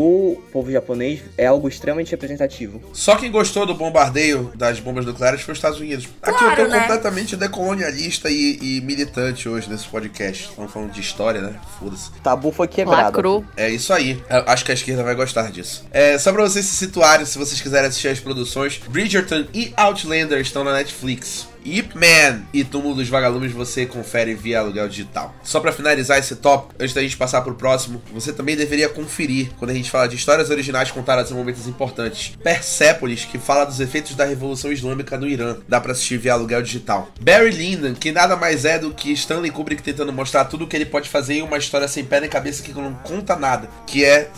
povo 0.52 0.72
japonês 0.72 1.22
é 1.38 1.46
algo 1.48 1.68
extremamente 1.68 2.12
representativo. 2.12 2.82
Só 2.94 3.16
quem 3.16 3.32
gostou 3.32 3.66
do 3.66 3.74
bombardeio 3.74 4.52
das 4.56 4.80
bombas 4.80 5.06
nucleares 5.06 5.42
foi 5.42 5.52
os 5.54 5.58
Estados 5.58 5.80
Unidos. 5.80 6.08
Aqui 6.22 6.32
eu 6.44 6.52
Claro, 6.52 6.56
tô 6.64 6.68
né? 6.70 6.80
completamente 6.82 7.36
decolonialista 7.36 8.30
e, 8.30 8.58
e 8.62 8.82
militante 8.82 9.48
hoje 9.48 9.70
nesse 9.70 9.88
podcast. 9.88 10.50
Estamos 10.50 10.72
falando 10.72 10.92
de 10.92 11.02
história, 11.02 11.42
né? 11.42 11.56
Foda-se. 11.80 12.12
Tabu 12.24 12.52
foi 12.52 12.68
quebrado. 12.68 13.04
Lacrou. 13.04 13.46
É 13.56 13.70
isso 13.70 13.94
aí. 13.94 14.22
Eu 14.30 14.44
acho 14.48 14.66
que 14.66 14.72
a 14.72 14.74
esquerda 14.74 15.04
vai 15.04 15.16
gostar 15.16 15.52
disso. 15.52 15.86
É, 15.92 16.18
só 16.18 16.32
pra 16.32 16.44
vocês 16.44 16.66
se 16.66 16.76
situarem, 16.76 17.26
se 17.26 17.38
vocês 17.38 17.60
quiserem 17.62 17.88
assistir 17.88 18.08
as 18.10 18.20
produções, 18.20 18.80
Bridgerton 18.90 19.46
e 19.54 19.74
Outlander 19.78 20.40
estão 20.40 20.64
na 20.64 20.74
Netflix. 20.74 21.48
Ip 21.64 21.96
Man 21.96 22.42
e 22.54 22.64
Túmulo 22.64 22.96
dos 22.96 23.10
Vagalumes 23.10 23.52
você 23.52 23.86
confere 23.86 24.34
via 24.34 24.60
aluguel 24.60 24.88
digital. 24.88 25.34
Só 25.44 25.60
pra 25.60 25.72
finalizar 25.72 26.18
esse 26.18 26.36
tópico, 26.36 26.76
antes 26.80 26.94
da 26.94 27.02
gente 27.02 27.18
passar 27.18 27.42
pro 27.42 27.56
próximo, 27.56 28.02
você 28.14 28.34
também 28.34 28.56
deveria 28.56 28.90
conferir 28.90 29.52
quando 29.58 29.72
a 29.72 29.74
gente 29.74 29.90
fala 29.90 30.08
de 30.08 30.16
histórias 30.16 30.50
originais 30.50 30.92
contadas 30.92 31.32
em 31.32 31.34
momentos 31.34 31.68
importantes. 31.68 32.36
Persepolis, 32.44 33.26
que 33.26 33.38
fala 33.38 33.66
dos 33.66 33.80
efeitos 33.80 34.16
da 34.16 34.26
Revolução 34.26 34.72
Islâmica 34.72 35.18
no 35.18 35.28
Irã, 35.28 35.58
dá 35.68 35.80
pra 35.80 35.92
assistir 35.92 36.18
via 36.18 36.34
aluguel 36.34 36.62
digital. 36.62 37.10
Barry 37.22 37.52
Lyndon, 37.52 37.94
que 37.94 38.12
nada 38.12 38.36
mais 38.36 38.66
é 38.66 38.80
do 38.80 38.94
que 38.94 39.12
Stanley 39.12 39.52
Kubrick 39.52 39.84
tentando 39.84 40.12
mostrar 40.12 40.46
tudo 40.46 40.66
o 40.66 40.68
que 40.68 40.76
ele 40.76 40.86
pode 40.86 41.10
fazer 41.10 41.36
em 41.36 41.42
uma 41.42 41.58
história 41.58 41.88
sem 41.88 42.04
pé 42.04 42.20
nem 42.20 42.30
cabeça 42.30 42.64
que 42.64 42.74
não 42.74 42.94
conta 42.94 43.36
nada, 43.36 43.70
que 43.86 44.04
é 44.04 44.30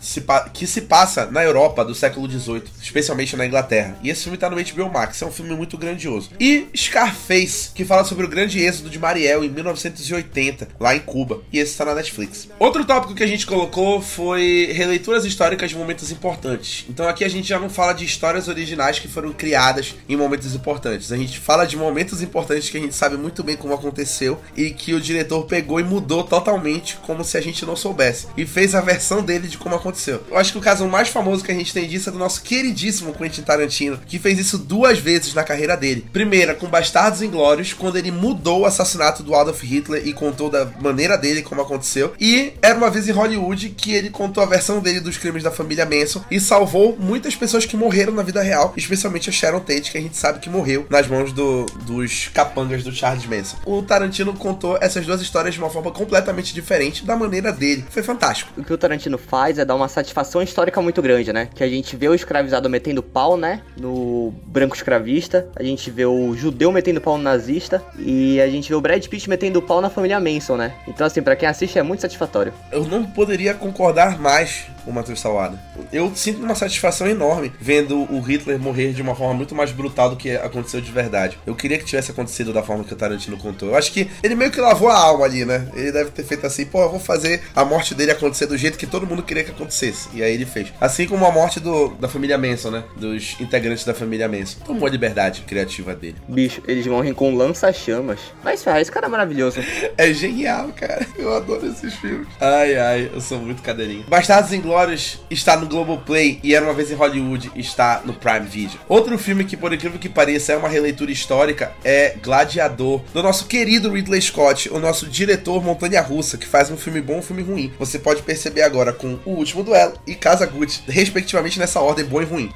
se, 0.00 0.24
que 0.52 0.66
se 0.66 0.82
passa 0.82 1.26
na 1.26 1.42
Europa 1.42 1.84
do 1.84 1.94
século 1.94 2.30
XVIII, 2.30 2.64
especialmente 2.82 3.36
na 3.36 3.46
Inglaterra. 3.46 3.96
E 4.02 4.10
esse 4.10 4.24
filme 4.24 4.38
tá 4.38 4.50
no 4.50 4.56
HBO 4.56 4.92
Max, 4.92 5.20
é 5.22 5.26
um 5.26 5.30
filme 5.30 5.54
muito 5.54 5.78
grandioso. 5.78 6.30
E 6.40 6.63
Scarface, 6.76 7.70
que 7.74 7.84
fala 7.84 8.04
sobre 8.04 8.24
o 8.24 8.28
grande 8.28 8.60
êxodo 8.60 8.90
de 8.90 8.98
Mariel 8.98 9.44
em 9.44 9.48
1980, 9.48 10.68
lá 10.78 10.94
em 10.94 11.00
Cuba. 11.00 11.42
E 11.52 11.58
esse 11.58 11.72
está 11.72 11.84
na 11.84 11.94
Netflix. 11.94 12.48
Outro 12.58 12.84
tópico 12.84 13.14
que 13.14 13.22
a 13.22 13.26
gente 13.26 13.46
colocou 13.46 14.00
foi 14.00 14.70
releituras 14.72 15.24
históricas 15.24 15.70
de 15.70 15.76
momentos 15.76 16.10
importantes. 16.10 16.84
Então 16.88 17.08
aqui 17.08 17.24
a 17.24 17.28
gente 17.28 17.48
já 17.48 17.58
não 17.58 17.68
fala 17.68 17.92
de 17.92 18.04
histórias 18.04 18.48
originais 18.48 18.98
que 18.98 19.08
foram 19.08 19.32
criadas 19.32 19.94
em 20.08 20.16
momentos 20.16 20.54
importantes. 20.54 21.12
A 21.12 21.16
gente 21.16 21.38
fala 21.38 21.64
de 21.64 21.76
momentos 21.76 22.22
importantes 22.22 22.70
que 22.70 22.76
a 22.76 22.80
gente 22.80 22.94
sabe 22.94 23.16
muito 23.16 23.42
bem 23.42 23.56
como 23.56 23.74
aconteceu 23.74 24.40
e 24.56 24.70
que 24.70 24.94
o 24.94 25.00
diretor 25.00 25.44
pegou 25.46 25.80
e 25.80 25.84
mudou 25.84 26.24
totalmente, 26.24 26.96
como 27.02 27.24
se 27.24 27.36
a 27.36 27.40
gente 27.40 27.64
não 27.64 27.76
soubesse. 27.76 28.26
E 28.36 28.46
fez 28.46 28.74
a 28.74 28.80
versão 28.80 29.22
dele 29.22 29.48
de 29.48 29.58
como 29.58 29.74
aconteceu. 29.74 30.22
Eu 30.30 30.36
acho 30.36 30.52
que 30.52 30.58
o 30.58 30.62
caso 30.62 30.86
mais 30.86 31.08
famoso 31.08 31.44
que 31.44 31.52
a 31.52 31.54
gente 31.54 31.72
tem 31.72 31.88
disso 31.88 32.08
é 32.08 32.12
do 32.12 32.18
nosso 32.18 32.42
queridíssimo 32.42 33.14
Quentin 33.14 33.42
Tarantino, 33.42 33.98
que 34.06 34.18
fez 34.18 34.38
isso 34.38 34.58
duas 34.58 34.98
vezes 34.98 35.34
na 35.34 35.44
carreira 35.44 35.76
dele. 35.76 36.06
Primeira, 36.12 36.53
com 36.54 36.66
Bastardos 36.66 37.22
Inglórios, 37.22 37.72
quando 37.72 37.96
ele 37.96 38.10
mudou 38.10 38.60
o 38.60 38.66
assassinato 38.66 39.22
do 39.22 39.34
Adolf 39.34 39.62
Hitler 39.62 40.06
e 40.06 40.12
contou 40.12 40.50
da 40.50 40.66
maneira 40.80 41.16
dele 41.16 41.42
como 41.42 41.60
aconteceu. 41.60 42.14
E 42.20 42.52
era 42.62 42.76
uma 42.76 42.90
vez 42.90 43.08
em 43.08 43.12
Hollywood 43.12 43.70
que 43.70 43.94
ele 43.94 44.10
contou 44.10 44.42
a 44.42 44.46
versão 44.46 44.80
dele 44.80 45.00
dos 45.00 45.16
crimes 45.16 45.42
da 45.42 45.50
família 45.50 45.86
Manson 45.86 46.24
e 46.30 46.40
salvou 46.40 46.96
muitas 46.98 47.34
pessoas 47.34 47.64
que 47.64 47.76
morreram 47.76 48.12
na 48.12 48.22
vida 48.22 48.42
real, 48.42 48.72
especialmente 48.76 49.28
a 49.28 49.32
Sharon 49.32 49.60
Tate, 49.60 49.90
que 49.90 49.98
a 49.98 50.00
gente 50.00 50.16
sabe 50.16 50.38
que 50.38 50.48
morreu 50.48 50.86
nas 50.88 51.06
mãos 51.06 51.32
do, 51.32 51.66
dos 51.86 52.28
capangas 52.28 52.82
do 52.82 52.92
Charles 52.92 53.26
Manson. 53.26 53.56
O 53.64 53.82
Tarantino 53.82 54.32
contou 54.34 54.78
essas 54.80 55.06
duas 55.06 55.20
histórias 55.20 55.54
de 55.54 55.60
uma 55.60 55.70
forma 55.70 55.90
completamente 55.90 56.54
diferente 56.54 57.04
da 57.04 57.16
maneira 57.16 57.52
dele. 57.52 57.84
Foi 57.90 58.02
fantástico. 58.02 58.52
O 58.56 58.64
que 58.64 58.72
o 58.72 58.78
Tarantino 58.78 59.18
faz 59.18 59.58
é 59.58 59.64
dar 59.64 59.74
uma 59.74 59.88
satisfação 59.88 60.42
histórica 60.42 60.80
muito 60.80 61.00
grande, 61.02 61.32
né? 61.32 61.48
Que 61.54 61.64
a 61.64 61.68
gente 61.68 61.96
vê 61.96 62.08
o 62.08 62.14
escravizado 62.14 62.68
metendo 62.68 63.02
pau, 63.02 63.36
né? 63.36 63.62
No 63.78 64.32
branco 64.46 64.76
escravista, 64.76 65.48
a 65.56 65.62
gente 65.62 65.90
vê 65.90 66.04
o 66.04 66.34
judeu 66.44 66.70
metendo 66.70 67.00
pau 67.00 67.16
no 67.16 67.24
nazista 67.24 67.82
e 67.98 68.38
a 68.40 68.48
gente 68.48 68.68
vê 68.68 68.74
o 68.74 68.80
Brad 68.80 69.04
Pitt 69.06 69.28
metendo 69.30 69.62
pau 69.62 69.80
na 69.80 69.88
família 69.88 70.20
Manson, 70.20 70.56
né? 70.56 70.74
Então, 70.86 71.06
assim, 71.06 71.22
para 71.22 71.34
quem 71.34 71.48
assiste 71.48 71.78
é 71.78 71.82
muito 71.82 72.00
satisfatório. 72.00 72.52
Eu 72.70 72.84
não 72.84 73.04
poderia 73.04 73.54
concordar 73.54 74.20
mais 74.20 74.66
com 74.84 74.90
o 74.90 74.94
Matheus 74.94 75.20
Salada. 75.20 75.58
Eu 75.92 76.14
sinto 76.14 76.42
uma 76.42 76.54
satisfação 76.54 77.08
enorme 77.08 77.50
vendo 77.58 78.02
o 78.12 78.20
Hitler 78.20 78.58
morrer 78.58 78.92
de 78.92 79.00
uma 79.00 79.14
forma 79.14 79.34
muito 79.34 79.54
mais 79.54 79.72
brutal 79.72 80.10
do 80.10 80.16
que 80.16 80.32
aconteceu 80.32 80.80
de 80.80 80.92
verdade. 80.92 81.38
Eu 81.46 81.54
queria 81.54 81.78
que 81.78 81.84
tivesse 81.84 82.10
acontecido 82.10 82.52
da 82.52 82.62
forma 82.62 82.84
que 82.84 82.92
o 82.92 82.96
Tarantino 82.96 83.38
contou. 83.38 83.70
Eu 83.70 83.76
acho 83.76 83.90
que 83.92 84.08
ele 84.22 84.34
meio 84.34 84.50
que 84.50 84.60
lavou 84.60 84.88
a 84.88 84.98
alma 84.98 85.24
ali, 85.24 85.44
né? 85.44 85.68
Ele 85.74 85.90
deve 85.90 86.10
ter 86.10 86.24
feito 86.24 86.46
assim, 86.46 86.66
pô, 86.66 86.82
eu 86.82 86.90
vou 86.90 87.00
fazer 87.00 87.42
a 87.56 87.64
morte 87.64 87.94
dele 87.94 88.10
acontecer 88.10 88.46
do 88.46 88.56
jeito 88.56 88.76
que 88.76 88.86
todo 88.86 89.06
mundo 89.06 89.22
queria 89.22 89.42
que 89.42 89.50
acontecesse. 89.50 90.08
E 90.12 90.22
aí 90.22 90.34
ele 90.34 90.44
fez. 90.44 90.72
Assim 90.80 91.06
como 91.06 91.24
a 91.24 91.32
morte 91.32 91.58
do, 91.58 91.88
da 91.94 92.08
família 92.08 92.36
Manson, 92.36 92.70
né? 92.70 92.84
Dos 92.96 93.40
integrantes 93.40 93.84
da 93.84 93.94
família 93.94 94.28
Manson. 94.28 94.58
Tomou 94.64 94.86
a 94.86 94.90
liberdade 94.90 95.42
criativa 95.42 95.94
dele. 95.94 96.16
Bicho, 96.34 96.60
eles 96.66 96.86
morrem 96.86 97.14
com 97.14 97.34
lança-chamas. 97.34 98.18
Mas, 98.42 98.62
ferra, 98.62 98.80
esse 98.80 98.90
cara 98.90 99.06
é 99.06 99.08
maravilhoso. 99.08 99.60
É 99.96 100.12
genial, 100.12 100.70
cara. 100.74 101.06
Eu 101.16 101.32
adoro 101.34 101.66
esses 101.66 101.94
filmes. 101.94 102.26
Ai, 102.40 102.76
ai, 102.76 103.10
eu 103.14 103.20
sou 103.20 103.38
muito 103.38 103.62
cadeirinho. 103.62 104.04
Bastardos 104.08 104.52
Inglórios 104.52 105.20
está 105.30 105.56
no 105.56 105.66
Globoplay 105.66 106.40
e 106.42 106.54
Era 106.54 106.64
Uma 106.64 106.74
Vez 106.74 106.90
em 106.90 106.94
Hollywood 106.94 107.52
está 107.54 108.02
no 108.04 108.12
Prime 108.12 108.46
Video. 108.46 108.80
Outro 108.88 109.16
filme 109.16 109.44
que, 109.44 109.56
por 109.56 109.72
incrível 109.72 109.98
que 109.98 110.08
pareça, 110.08 110.52
é 110.52 110.56
uma 110.56 110.68
releitura 110.68 111.12
histórica 111.12 111.72
é 111.84 112.16
Gladiador, 112.20 113.02
do 113.12 113.22
nosso 113.22 113.46
querido 113.46 113.92
Ridley 113.92 114.20
Scott, 114.20 114.68
o 114.70 114.80
nosso 114.80 115.06
diretor 115.06 115.62
Montanha 115.62 116.00
Russa, 116.00 116.36
que 116.36 116.46
faz 116.46 116.70
um 116.70 116.76
filme 116.76 117.00
bom 117.00 117.14
e 117.14 117.18
um 117.18 117.22
filme 117.22 117.42
ruim. 117.42 117.72
Você 117.78 117.98
pode 117.98 118.22
perceber 118.22 118.62
agora 118.62 118.92
com 118.92 119.18
O 119.24 119.32
Último 119.32 119.62
Duelo 119.62 119.94
e 120.06 120.14
Casa 120.14 120.46
Gucci, 120.46 120.82
respectivamente 120.88 121.58
nessa 121.58 121.80
ordem 121.80 122.04
bom 122.04 122.20
e 122.20 122.24
ruim. 122.24 122.52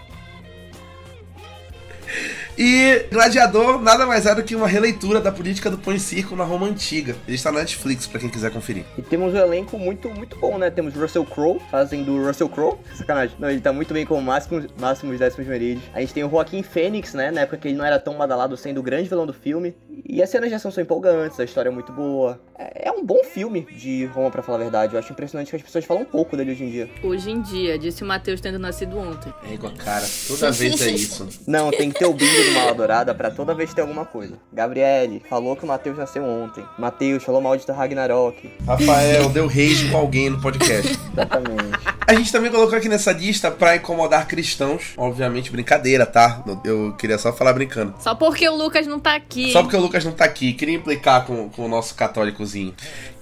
E 2.61 3.07
Gladiador 3.13 3.81
nada 3.81 4.05
mais 4.05 4.27
é 4.27 4.35
do 4.35 4.43
que 4.43 4.57
uma 4.57 4.67
releitura 4.67 5.21
da 5.21 5.31
política 5.31 5.71
do 5.71 5.79
pão 5.79 5.95
e 5.95 6.01
circo 6.01 6.35
na 6.35 6.43
Roma 6.43 6.67
antiga. 6.67 7.15
Ele 7.25 7.37
está 7.37 7.53
na 7.53 7.61
Netflix 7.61 8.05
para 8.05 8.19
quem 8.19 8.29
quiser 8.29 8.51
conferir. 8.51 8.85
E 8.99 9.03
temos 9.03 9.33
um 9.33 9.37
elenco 9.37 9.79
muito, 9.79 10.11
muito 10.11 10.37
bom, 10.37 10.59
né? 10.59 10.69
Temos 10.69 10.93
Russell 10.93 11.25
Crowe 11.25 11.61
fazendo 11.71 12.21
Russell 12.27 12.49
Crowe. 12.49 12.77
Sacanagem. 12.99 13.37
Não, 13.39 13.49
ele 13.49 13.61
tá 13.61 13.73
muito 13.73 13.95
bem 13.95 14.05
com 14.05 14.21
Máximos, 14.21 14.67
Máximos 14.77 15.21
Décimos 15.21 15.47
Meridios. 15.47 15.85
A 15.95 16.01
gente 16.01 16.13
tem 16.13 16.25
o 16.25 16.29
Joaquim 16.29 16.65
Fênix, 16.65 17.15
né? 17.15 17.31
Na 17.31 17.43
época 17.43 17.59
que 17.59 17.69
ele 17.69 17.77
não 17.77 17.85
era 17.85 17.97
tão 17.97 18.19
badalado, 18.19 18.57
sendo 18.57 18.81
o 18.81 18.83
grande 18.83 19.09
vilão 19.09 19.25
do 19.25 19.33
filme. 19.33 19.73
E 20.05 20.23
as 20.23 20.31
cenas 20.31 20.49
de 20.49 20.55
ação 20.55 20.71
são 20.71 20.83
empolgantes, 20.83 21.39
a 21.39 21.45
história 21.45 21.69
é 21.69 21.73
muito 21.73 21.93
boa. 21.93 22.41
É, 22.59 22.89
é 22.89 22.93
um 22.93 23.05
bom 23.05 23.23
filme 23.25 23.67
de 23.77 24.05
Roma, 24.07 24.31
para 24.31 24.43
falar 24.43 24.59
a 24.59 24.63
verdade. 24.63 24.95
Eu 24.95 24.99
acho 24.99 25.13
impressionante 25.13 25.51
que 25.51 25.57
as 25.57 25.63
pessoas 25.63 25.85
falam 25.85 26.03
um 26.03 26.07
pouco 26.07 26.37
dele 26.37 26.53
hoje 26.53 26.65
em 26.65 26.71
dia. 26.71 26.91
Hoje 27.03 27.31
em 27.31 27.41
dia, 27.41 27.79
disse 27.79 28.03
o 28.03 28.07
Matheus 28.07 28.41
tendo 28.41 28.59
nascido 28.59 28.99
ontem. 28.99 29.33
É 29.49 29.55
igual, 29.55 29.73
cara, 29.73 30.07
toda 30.27 30.51
vez 30.51 30.81
é 30.83 30.91
isso. 30.91 31.29
Não, 31.47 31.71
tem 31.71 31.91
que 31.91 31.99
ter 31.99 32.07
o 32.07 32.13
bingo 32.13 32.45
do 32.45 32.53
Mala 32.53 32.75
Dourada 32.75 33.15
pra 33.15 33.31
toda 33.31 33.55
vez 33.55 33.73
ter 33.73 33.81
alguma 33.81 34.05
coisa. 34.05 34.35
Gabriele 34.53 35.23
falou 35.29 35.57
que 35.57 35.65
o 35.65 35.69
Matheus 35.69 35.97
nasceu 35.97 36.25
ontem. 36.25 36.65
Matheus 36.79 37.23
falou 37.23 37.41
mal 37.41 37.57
de 37.57 37.71
Ragnarok. 37.71 38.51
Rafael 38.67 39.29
deu 39.31 39.47
rage 39.47 39.91
com 39.91 39.97
alguém 39.99 40.31
no 40.31 40.41
podcast. 40.41 40.99
Exatamente. 41.13 41.99
A 42.07 42.15
gente 42.15 42.33
também 42.33 42.51
colocou 42.51 42.77
aqui 42.77 42.89
nessa 42.89 43.13
lista 43.13 43.51
pra 43.51 43.77
incomodar 43.77 44.27
cristãos. 44.27 44.95
Obviamente, 44.97 45.51
brincadeira, 45.51 46.07
tá? 46.07 46.43
Eu 46.65 46.95
queria 46.97 47.19
só 47.19 47.33
falar 47.33 47.53
brincando. 47.53 47.95
Só 48.01 48.15
porque 48.15 48.49
o 48.49 48.57
Lucas 48.57 48.87
não 48.87 48.99
tá 48.99 49.15
aqui. 49.15 49.53
Só 49.53 49.63
porque 49.63 49.77
o 49.77 49.81
Lucas 49.89 50.05
não 50.05 50.13
tá 50.13 50.25
aqui. 50.25 50.53
Queria 50.53 50.77
implicar 50.77 51.25
com, 51.27 51.49
com 51.49 51.65
o 51.65 51.69
nosso 51.69 51.95
católicozinho. 51.95 52.75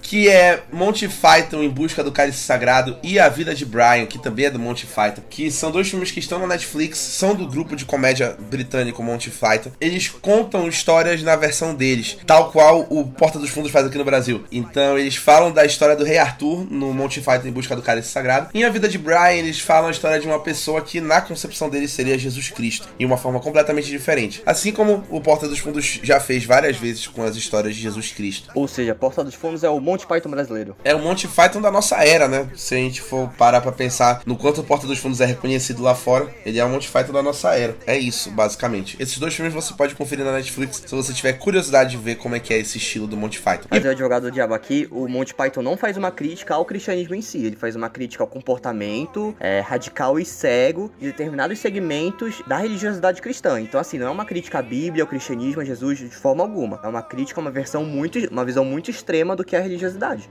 Que 0.07 0.29
é 0.29 0.63
Monty 0.71 1.09
Python 1.09 1.61
em 1.61 1.69
busca 1.69 2.01
do 2.01 2.13
cálice 2.13 2.37
sagrado 2.37 2.97
e 3.03 3.19
A 3.19 3.27
Vida 3.27 3.53
de 3.53 3.65
Brian, 3.65 4.05
que 4.05 4.17
também 4.17 4.45
é 4.45 4.49
do 4.49 4.57
Monty 4.57 4.85
Python. 4.85 5.21
Que 5.29 5.51
são 5.51 5.69
dois 5.69 5.89
filmes 5.89 6.11
que 6.11 6.21
estão 6.21 6.39
na 6.39 6.47
Netflix, 6.47 6.97
são 6.97 7.35
do 7.35 7.45
grupo 7.45 7.75
de 7.75 7.83
comédia 7.83 8.37
britânico 8.49 9.03
Monty 9.03 9.29
Python. 9.29 9.69
Eles 9.81 10.07
contam 10.07 10.65
histórias 10.65 11.21
na 11.21 11.35
versão 11.35 11.75
deles, 11.75 12.17
tal 12.25 12.53
qual 12.53 12.87
o 12.89 13.05
Porta 13.05 13.37
dos 13.37 13.49
Fundos 13.49 13.69
faz 13.69 13.85
aqui 13.85 13.97
no 13.97 14.05
Brasil. 14.05 14.45
Então 14.49 14.97
eles 14.97 15.17
falam 15.17 15.51
da 15.51 15.65
história 15.65 15.93
do 15.93 16.05
Rei 16.05 16.17
Arthur 16.17 16.65
no 16.71 16.93
Monty 16.93 17.19
Python 17.19 17.49
em 17.49 17.51
busca 17.51 17.75
do 17.75 17.81
cálice 17.81 18.07
sagrado. 18.07 18.49
E 18.53 18.63
A 18.63 18.69
Vida 18.69 18.87
de 18.87 18.97
Brian, 18.97 19.33
eles 19.33 19.59
falam 19.59 19.89
a 19.89 19.91
história 19.91 20.21
de 20.21 20.25
uma 20.25 20.39
pessoa 20.39 20.81
que 20.81 21.01
na 21.01 21.19
concepção 21.19 21.69
deles 21.69 21.91
seria 21.91 22.17
Jesus 22.17 22.49
Cristo, 22.49 22.87
em 22.97 23.05
uma 23.05 23.17
forma 23.17 23.41
completamente 23.41 23.89
diferente. 23.89 24.41
Assim 24.45 24.71
como 24.71 25.03
o 25.09 25.19
Porta 25.19 25.49
dos 25.49 25.59
Fundos 25.59 25.99
já 26.01 26.21
fez 26.21 26.45
várias 26.45 26.77
vezes 26.77 27.07
com 27.07 27.23
as 27.23 27.35
histórias 27.35 27.75
de 27.75 27.81
Jesus 27.81 28.11
Cristo. 28.11 28.49
Ou 28.55 28.69
seja, 28.69 28.95
Porta 28.95 29.21
dos 29.21 29.35
Fundos 29.35 29.65
é 29.65 29.69
o 29.69 29.81
Monty 29.81 29.96
Python 30.05 30.29
brasileiro. 30.29 30.75
É 30.83 30.93
o 30.93 30.99
Monty 30.99 31.27
Python 31.27 31.61
da 31.61 31.71
nossa 31.71 31.95
era, 32.03 32.27
né? 32.27 32.47
Se 32.55 32.75
a 32.75 32.77
gente 32.77 33.01
for 33.01 33.29
parar 33.37 33.61
pra 33.61 33.71
pensar 33.71 34.21
no 34.25 34.35
quanto 34.35 34.61
o 34.61 34.63
Porta 34.63 34.85
dos 34.85 34.99
Fundos 34.99 35.21
é 35.21 35.25
reconhecido 35.25 35.81
lá 35.81 35.95
fora, 35.95 36.27
ele 36.45 36.59
é 36.59 36.65
o 36.65 36.69
Monty 36.69 36.89
Python 36.89 37.13
da 37.13 37.23
nossa 37.23 37.55
era. 37.55 37.75
É 37.85 37.97
isso, 37.97 38.29
basicamente. 38.31 38.95
Esses 38.99 39.17
dois 39.17 39.33
filmes 39.33 39.53
você 39.53 39.73
pode 39.73 39.95
conferir 39.95 40.25
na 40.25 40.31
Netflix 40.31 40.83
se 40.85 40.95
você 40.95 41.13
tiver 41.13 41.33
curiosidade 41.33 41.91
de 41.91 41.97
ver 41.97 42.15
como 42.15 42.35
é 42.35 42.39
que 42.39 42.53
é 42.53 42.59
esse 42.59 42.77
estilo 42.77 43.07
do 43.07 43.17
Monty 43.17 43.41
Python. 43.41 43.67
Mas 43.69 43.83
é 43.83 43.87
o 43.87 43.91
advogado 43.91 44.23
do 44.23 44.31
diabo 44.31 44.53
aqui, 44.53 44.87
o 44.91 45.07
Monty 45.07 45.33
Python 45.33 45.61
não 45.61 45.77
faz 45.77 45.97
uma 45.97 46.11
crítica 46.11 46.55
ao 46.55 46.65
cristianismo 46.65 47.15
em 47.15 47.21
si, 47.21 47.45
ele 47.45 47.55
faz 47.55 47.75
uma 47.75 47.89
crítica 47.89 48.23
ao 48.23 48.27
comportamento 48.27 49.35
é, 49.39 49.59
radical 49.59 50.19
e 50.19 50.25
cego 50.25 50.91
de 50.99 51.07
determinados 51.07 51.59
segmentos 51.59 52.41
da 52.47 52.57
religiosidade 52.57 53.21
cristã. 53.21 53.59
Então, 53.59 53.79
assim, 53.79 53.97
não 53.97 54.07
é 54.07 54.09
uma 54.09 54.25
crítica 54.25 54.59
à 54.59 54.61
Bíblia, 54.61 55.03
ao 55.03 55.07
cristianismo, 55.07 55.61
a 55.61 55.65
Jesus 55.65 55.99
de 55.99 56.09
forma 56.09 56.43
alguma. 56.43 56.79
É 56.83 56.87
uma 56.87 57.01
crítica, 57.01 57.39
uma 57.39 57.51
versão 57.51 57.83
muito, 57.83 58.19
uma 58.31 58.45
visão 58.45 58.65
muito 58.65 58.91
extrema 58.91 59.35
do 59.35 59.43
que 59.43 59.55
é 59.55 59.59
a 59.59 59.61
religiosidade. 59.61 59.86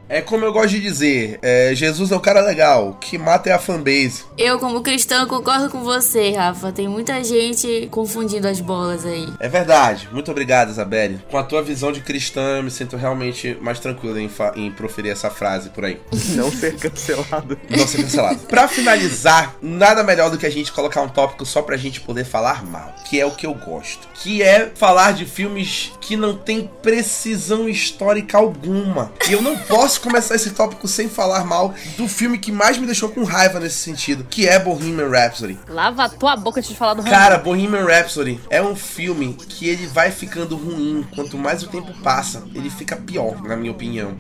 É 0.08 0.20
como 0.20 0.44
eu 0.44 0.52
gosto 0.52 0.70
de 0.70 0.80
dizer, 0.80 1.38
é, 1.42 1.72
Jesus 1.74 2.12
é 2.12 2.16
o 2.16 2.20
cara 2.20 2.40
legal, 2.40 2.96
que 3.00 3.16
mata 3.16 3.50
é 3.50 3.52
a 3.52 3.58
fanbase. 3.58 4.24
Eu, 4.36 4.58
como 4.58 4.82
cristão, 4.82 5.26
concordo 5.26 5.70
com 5.70 5.82
você, 5.82 6.32
Rafa. 6.32 6.72
Tem 6.72 6.88
muita 6.88 7.22
gente 7.24 7.88
confundindo 7.90 8.46
as 8.48 8.60
bolas 8.60 9.04
aí. 9.04 9.28
É 9.40 9.48
verdade. 9.48 10.08
Muito 10.12 10.30
obrigado, 10.30 10.70
Isabelle. 10.70 11.20
Com 11.30 11.38
a 11.38 11.42
tua 11.42 11.62
visão 11.62 11.92
de 11.92 12.00
cristã, 12.00 12.58
eu 12.58 12.62
me 12.62 12.70
sinto 12.70 12.96
realmente 12.96 13.56
mais 13.60 13.78
tranquilo 13.78 14.18
em, 14.18 14.30
em 14.56 14.70
proferir 14.70 15.12
essa 15.12 15.30
frase 15.30 15.70
por 15.70 15.84
aí. 15.84 16.00
Não 16.34 16.50
ser 16.50 16.76
cancelado. 16.76 17.58
Não 17.68 17.86
ser 17.86 18.02
cancelado. 18.02 18.38
Pra 18.40 18.68
finalizar, 18.68 19.56
nada 19.62 20.02
melhor 20.02 20.30
do 20.30 20.38
que 20.38 20.46
a 20.46 20.50
gente 20.50 20.72
colocar 20.72 21.00
um 21.02 21.08
tópico 21.08 21.46
só 21.46 21.62
pra 21.62 21.76
gente 21.76 22.00
poder 22.00 22.24
falar 22.24 22.64
mal, 22.64 22.94
que 23.08 23.20
é 23.20 23.26
o 23.26 23.30
que 23.30 23.46
eu 23.46 23.54
gosto. 23.54 24.08
Que 24.14 24.42
é 24.42 24.70
falar 24.74 25.12
de 25.12 25.24
filmes 25.24 25.92
que 26.00 26.16
não 26.16 26.36
tem 26.36 26.70
precisão 26.82 27.68
histórica 27.68 28.38
alguma. 28.38 29.12
E 29.28 29.32
eu 29.32 29.42
não 29.46 29.56
posso 29.58 30.00
começar 30.00 30.34
esse 30.34 30.50
tópico 30.50 30.88
sem 30.88 31.08
falar 31.08 31.44
mal 31.44 31.74
do 31.96 32.08
filme 32.08 32.38
que 32.38 32.50
mais 32.50 32.78
me 32.78 32.86
deixou 32.86 33.08
com 33.08 33.22
raiva 33.22 33.60
nesse 33.60 33.76
sentido, 33.76 34.24
que 34.24 34.46
é 34.46 34.58
Bohemian 34.58 35.08
Rhapsody. 35.08 35.58
Lava 35.68 36.04
a 36.04 36.08
tua 36.08 36.36
boca 36.36 36.58
antes 36.58 36.70
de 36.70 36.76
falar 36.76 36.94
do 36.94 37.02
Cara, 37.02 37.38
Bohemian 37.38 37.84
Rhapsody 37.84 38.40
é 38.50 38.60
um 38.60 38.74
filme 38.74 39.34
que 39.48 39.68
ele 39.68 39.86
vai 39.86 40.10
ficando 40.10 40.56
ruim 40.56 41.06
quanto 41.14 41.38
mais 41.38 41.62
o 41.62 41.68
tempo 41.68 41.92
passa. 42.02 42.42
Ele 42.54 42.68
fica 42.68 42.96
pior, 42.96 43.40
na 43.42 43.56
minha 43.56 43.70
opinião. 43.70 44.16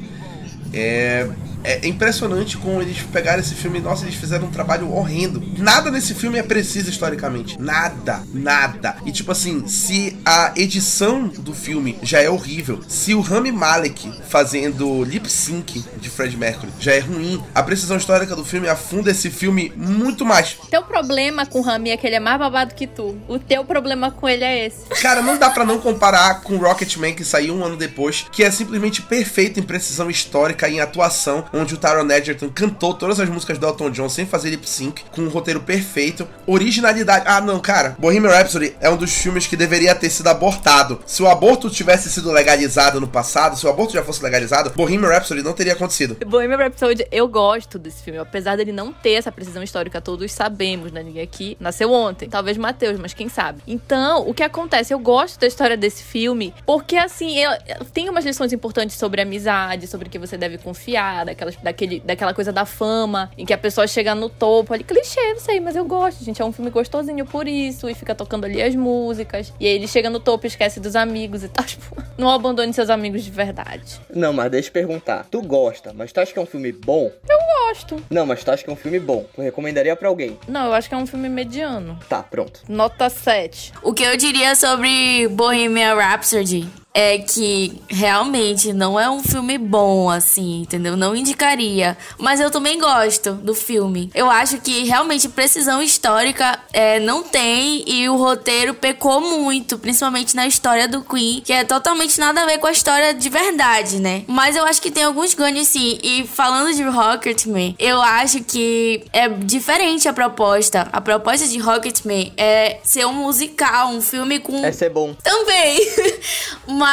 É, 0.72 1.28
é 1.66 1.86
impressionante 1.88 2.56
como 2.56 2.80
eles 2.80 2.98
pegaram 3.12 3.40
esse 3.40 3.54
filme. 3.54 3.80
Nossa, 3.80 4.04
eles 4.04 4.14
fizeram 4.14 4.46
um 4.46 4.50
trabalho 4.50 4.92
horrendo. 4.92 5.42
Nada 5.58 5.90
nesse 5.90 6.14
filme 6.14 6.38
é 6.38 6.42
preciso 6.42 6.88
historicamente. 6.88 7.60
Nada, 7.60 8.22
nada. 8.32 8.96
E 9.04 9.10
tipo 9.10 9.32
assim, 9.32 9.66
se 9.66 10.16
a 10.24 10.52
edição 10.56 11.26
do 11.26 11.52
filme 11.52 11.98
já 12.02 12.20
é 12.20 12.30
horrível, 12.30 12.80
se 12.86 13.14
o 13.14 13.20
Rami 13.20 13.50
Malek 13.50 14.12
fazendo 14.28 15.02
lip 15.02 15.30
sync 15.30 15.84
de 16.00 16.08
Fred 16.08 16.36
Mercury 16.36 16.72
já 16.78 16.92
é 16.92 17.00
ruim, 17.00 17.42
a 17.54 17.62
precisão 17.62 17.96
histórica 17.96 18.36
do 18.36 18.44
filme 18.44 18.68
afunda 18.68 19.10
esse 19.10 19.28
filme 19.30 19.72
muito 19.76 20.24
mais. 20.24 20.56
Teu 20.70 20.82
problema 20.82 21.44
com 21.46 21.58
o 21.58 21.62
Rami 21.62 21.90
é 21.90 21.96
que 21.96 22.06
ele 22.06 22.16
é 22.16 22.20
mais 22.20 22.38
babado 22.38 22.74
que 22.74 22.86
tu. 22.86 23.18
O 23.26 23.38
teu 23.38 23.64
problema 23.64 24.10
com 24.10 24.28
ele 24.28 24.44
é 24.44 24.66
esse. 24.66 24.86
Cara, 25.02 25.20
não 25.20 25.36
dá 25.36 25.50
para 25.50 25.64
não 25.64 25.78
comparar 25.78 26.42
com 26.42 26.56
Rocketman 26.56 27.14
que 27.14 27.24
saiu 27.24 27.54
um 27.54 27.64
ano 27.64 27.76
depois, 27.76 28.26
que 28.30 28.44
é 28.44 28.50
simplesmente 28.50 29.02
perfeito 29.02 29.58
em 29.58 29.62
precisão 29.62 30.08
histórica 30.08 30.68
e 30.68 30.76
em 30.76 30.80
atuação, 30.80 31.44
onde 31.56 31.74
o 31.74 31.78
Taron 31.78 32.10
Egerton 32.10 32.48
cantou 32.48 32.94
todas 32.94 33.20
as 33.20 33.28
músicas 33.28 33.58
do 33.58 33.66
Elton 33.66 33.90
John 33.90 34.08
sem 34.08 34.26
fazer 34.26 34.50
lip 34.50 34.68
sync, 34.68 35.04
com 35.10 35.22
um 35.22 35.28
roteiro 35.28 35.60
perfeito, 35.60 36.26
originalidade. 36.46 37.24
Ah, 37.26 37.40
não, 37.40 37.60
cara, 37.60 37.96
Bohemian 37.98 38.30
Rhapsody 38.30 38.74
é 38.80 38.88
um 38.90 38.96
dos 38.96 39.12
filmes 39.12 39.46
que 39.46 39.56
deveria 39.56 39.94
ter 39.94 40.10
sido 40.10 40.28
abortado. 40.28 41.00
Se 41.06 41.22
o 41.22 41.28
aborto 41.28 41.70
tivesse 41.70 42.10
sido 42.10 42.30
legalizado 42.30 43.00
no 43.00 43.08
passado, 43.08 43.56
se 43.56 43.66
o 43.66 43.70
aborto 43.70 43.92
já 43.92 44.02
fosse 44.02 44.22
legalizado, 44.22 44.70
Bohemian 44.70 45.08
Rhapsody 45.08 45.42
não 45.42 45.52
teria 45.52 45.72
acontecido. 45.72 46.16
Bohemian 46.26 46.58
Rhapsody, 46.58 47.06
eu 47.10 47.28
gosto 47.28 47.78
desse 47.78 48.02
filme, 48.02 48.18
apesar 48.18 48.56
dele 48.56 48.72
não 48.72 48.92
ter 48.92 49.12
essa 49.12 49.32
precisão 49.32 49.62
histórica, 49.62 50.00
todos 50.00 50.32
sabemos, 50.32 50.92
né? 50.92 51.02
Ninguém 51.02 51.22
aqui 51.22 51.56
nasceu 51.60 51.92
ontem, 51.92 52.28
talvez 52.28 52.56
Matheus, 52.56 52.98
mas 52.98 53.14
quem 53.14 53.28
sabe. 53.28 53.62
Então, 53.66 54.28
o 54.28 54.34
que 54.34 54.42
acontece? 54.42 54.92
Eu 54.92 54.98
gosto 54.98 55.40
da 55.40 55.46
história 55.46 55.76
desse 55.76 56.02
filme, 56.02 56.54
porque 56.64 56.96
assim, 56.96 57.38
eu, 57.38 57.50
eu, 57.66 57.84
tem 57.92 58.08
umas 58.08 58.24
lições 58.24 58.52
importantes 58.52 58.96
sobre 58.96 59.20
amizade, 59.20 59.86
sobre 59.86 60.08
que 60.08 60.18
você 60.18 60.36
deve 60.36 60.58
confiar, 60.58 61.24
daquelas, 61.46 61.56
daquele, 61.56 62.00
daquela 62.00 62.34
coisa 62.34 62.52
da 62.52 62.64
fama, 62.64 63.30
em 63.36 63.44
que 63.44 63.52
a 63.52 63.58
pessoa 63.58 63.86
chega 63.86 64.14
no 64.14 64.28
topo, 64.28 64.74
ali, 64.74 64.84
clichê, 64.84 65.34
não 65.34 65.40
sei, 65.40 65.60
mas 65.60 65.76
eu 65.76 65.84
gosto, 65.84 66.24
gente. 66.24 66.40
É 66.40 66.44
um 66.44 66.52
filme 66.52 66.70
gostosinho 66.70 67.24
por 67.24 67.46
isso, 67.46 67.88
e 67.88 67.94
fica 67.94 68.14
tocando 68.14 68.44
ali 68.44 68.62
as 68.62 68.74
músicas. 68.74 69.52
E 69.60 69.66
aí 69.66 69.74
ele 69.74 69.88
chega 69.88 70.10
no 70.10 70.20
topo 70.20 70.46
e 70.46 70.48
esquece 70.48 70.80
dos 70.80 70.96
amigos 70.96 71.42
e 71.44 71.48
tal. 71.48 71.64
Tipo, 71.76 72.02
não 72.16 72.30
abandone 72.30 72.72
seus 72.72 72.88
amigos 72.88 73.24
de 73.24 73.30
verdade. 73.30 74.00
Não, 74.08 74.32
mas 74.32 74.50
deixa 74.50 74.68
eu 74.68 74.72
perguntar. 74.72 75.26
Tu 75.30 75.42
gosta, 75.42 75.92
mas 75.92 76.12
tu 76.12 76.20
acha 76.20 76.32
que 76.32 76.38
é 76.38 76.42
um 76.42 76.46
filme 76.46 76.72
bom? 76.72 77.10
Eu 77.28 77.38
gosto. 77.66 78.02
Não, 78.08 78.24
mas 78.24 78.42
tu 78.42 78.50
acha 78.50 78.64
que 78.64 78.70
é 78.70 78.72
um 78.72 78.76
filme 78.76 78.98
bom? 78.98 79.26
Tu 79.34 79.42
recomendaria 79.42 79.94
para 79.94 80.08
alguém? 80.08 80.38
Não, 80.48 80.66
eu 80.66 80.72
acho 80.72 80.88
que 80.88 80.94
é 80.94 80.98
um 80.98 81.06
filme 81.06 81.28
mediano. 81.28 81.98
Tá, 82.08 82.22
pronto. 82.22 82.62
Nota 82.68 83.10
7. 83.10 83.72
O 83.82 83.92
que 83.92 84.04
eu 84.04 84.16
diria 84.16 84.54
sobre 84.54 85.28
Bohemian 85.28 85.94
Rhapsody 85.96 86.66
é 86.96 87.18
que 87.18 87.78
realmente 87.90 88.72
não 88.72 88.98
é 88.98 89.10
um 89.10 89.22
filme 89.22 89.58
bom, 89.58 90.08
assim, 90.08 90.62
entendeu? 90.62 90.96
Não 90.96 91.14
indicaria. 91.14 91.94
Mas 92.16 92.40
eu 92.40 92.50
também 92.50 92.80
gosto 92.80 93.34
do 93.34 93.54
filme. 93.54 94.10
Eu 94.14 94.30
acho 94.30 94.56
que 94.62 94.84
realmente 94.84 95.28
precisão 95.28 95.82
histórica 95.82 96.58
é, 96.72 96.98
não 96.98 97.22
tem 97.22 97.84
e 97.86 98.08
o 98.08 98.16
roteiro 98.16 98.72
pecou 98.72 99.20
muito, 99.20 99.76
principalmente 99.76 100.34
na 100.34 100.46
história 100.46 100.88
do 100.88 101.02
Queen, 101.02 101.42
que 101.42 101.52
é 101.52 101.64
totalmente 101.64 102.18
nada 102.18 102.40
a 102.40 102.46
ver 102.46 102.56
com 102.56 102.66
a 102.66 102.72
história 102.72 103.12
de 103.12 103.28
verdade, 103.28 104.00
né? 104.00 104.24
Mas 104.26 104.56
eu 104.56 104.64
acho 104.64 104.80
que 104.80 104.90
tem 104.90 105.04
alguns 105.04 105.34
ganhos 105.34 105.68
sim. 105.68 105.98
E 106.02 106.26
falando 106.26 106.74
de 106.74 106.82
Rocketman, 106.82 107.76
eu 107.78 108.00
acho 108.00 108.42
que 108.42 109.04
é 109.12 109.28
diferente 109.28 110.08
a 110.08 110.14
proposta. 110.14 110.88
A 110.90 111.00
proposta 111.02 111.46
de 111.46 111.58
Rocketman 111.58 112.32
é 112.38 112.78
ser 112.82 113.04
um 113.04 113.12
musical, 113.12 113.90
um 113.90 114.00
filme 114.00 114.38
com. 114.38 114.64
É 114.64 114.72
ser 114.72 114.88
bom. 114.88 115.14
Também. 115.22 115.86
Mas 116.66 116.85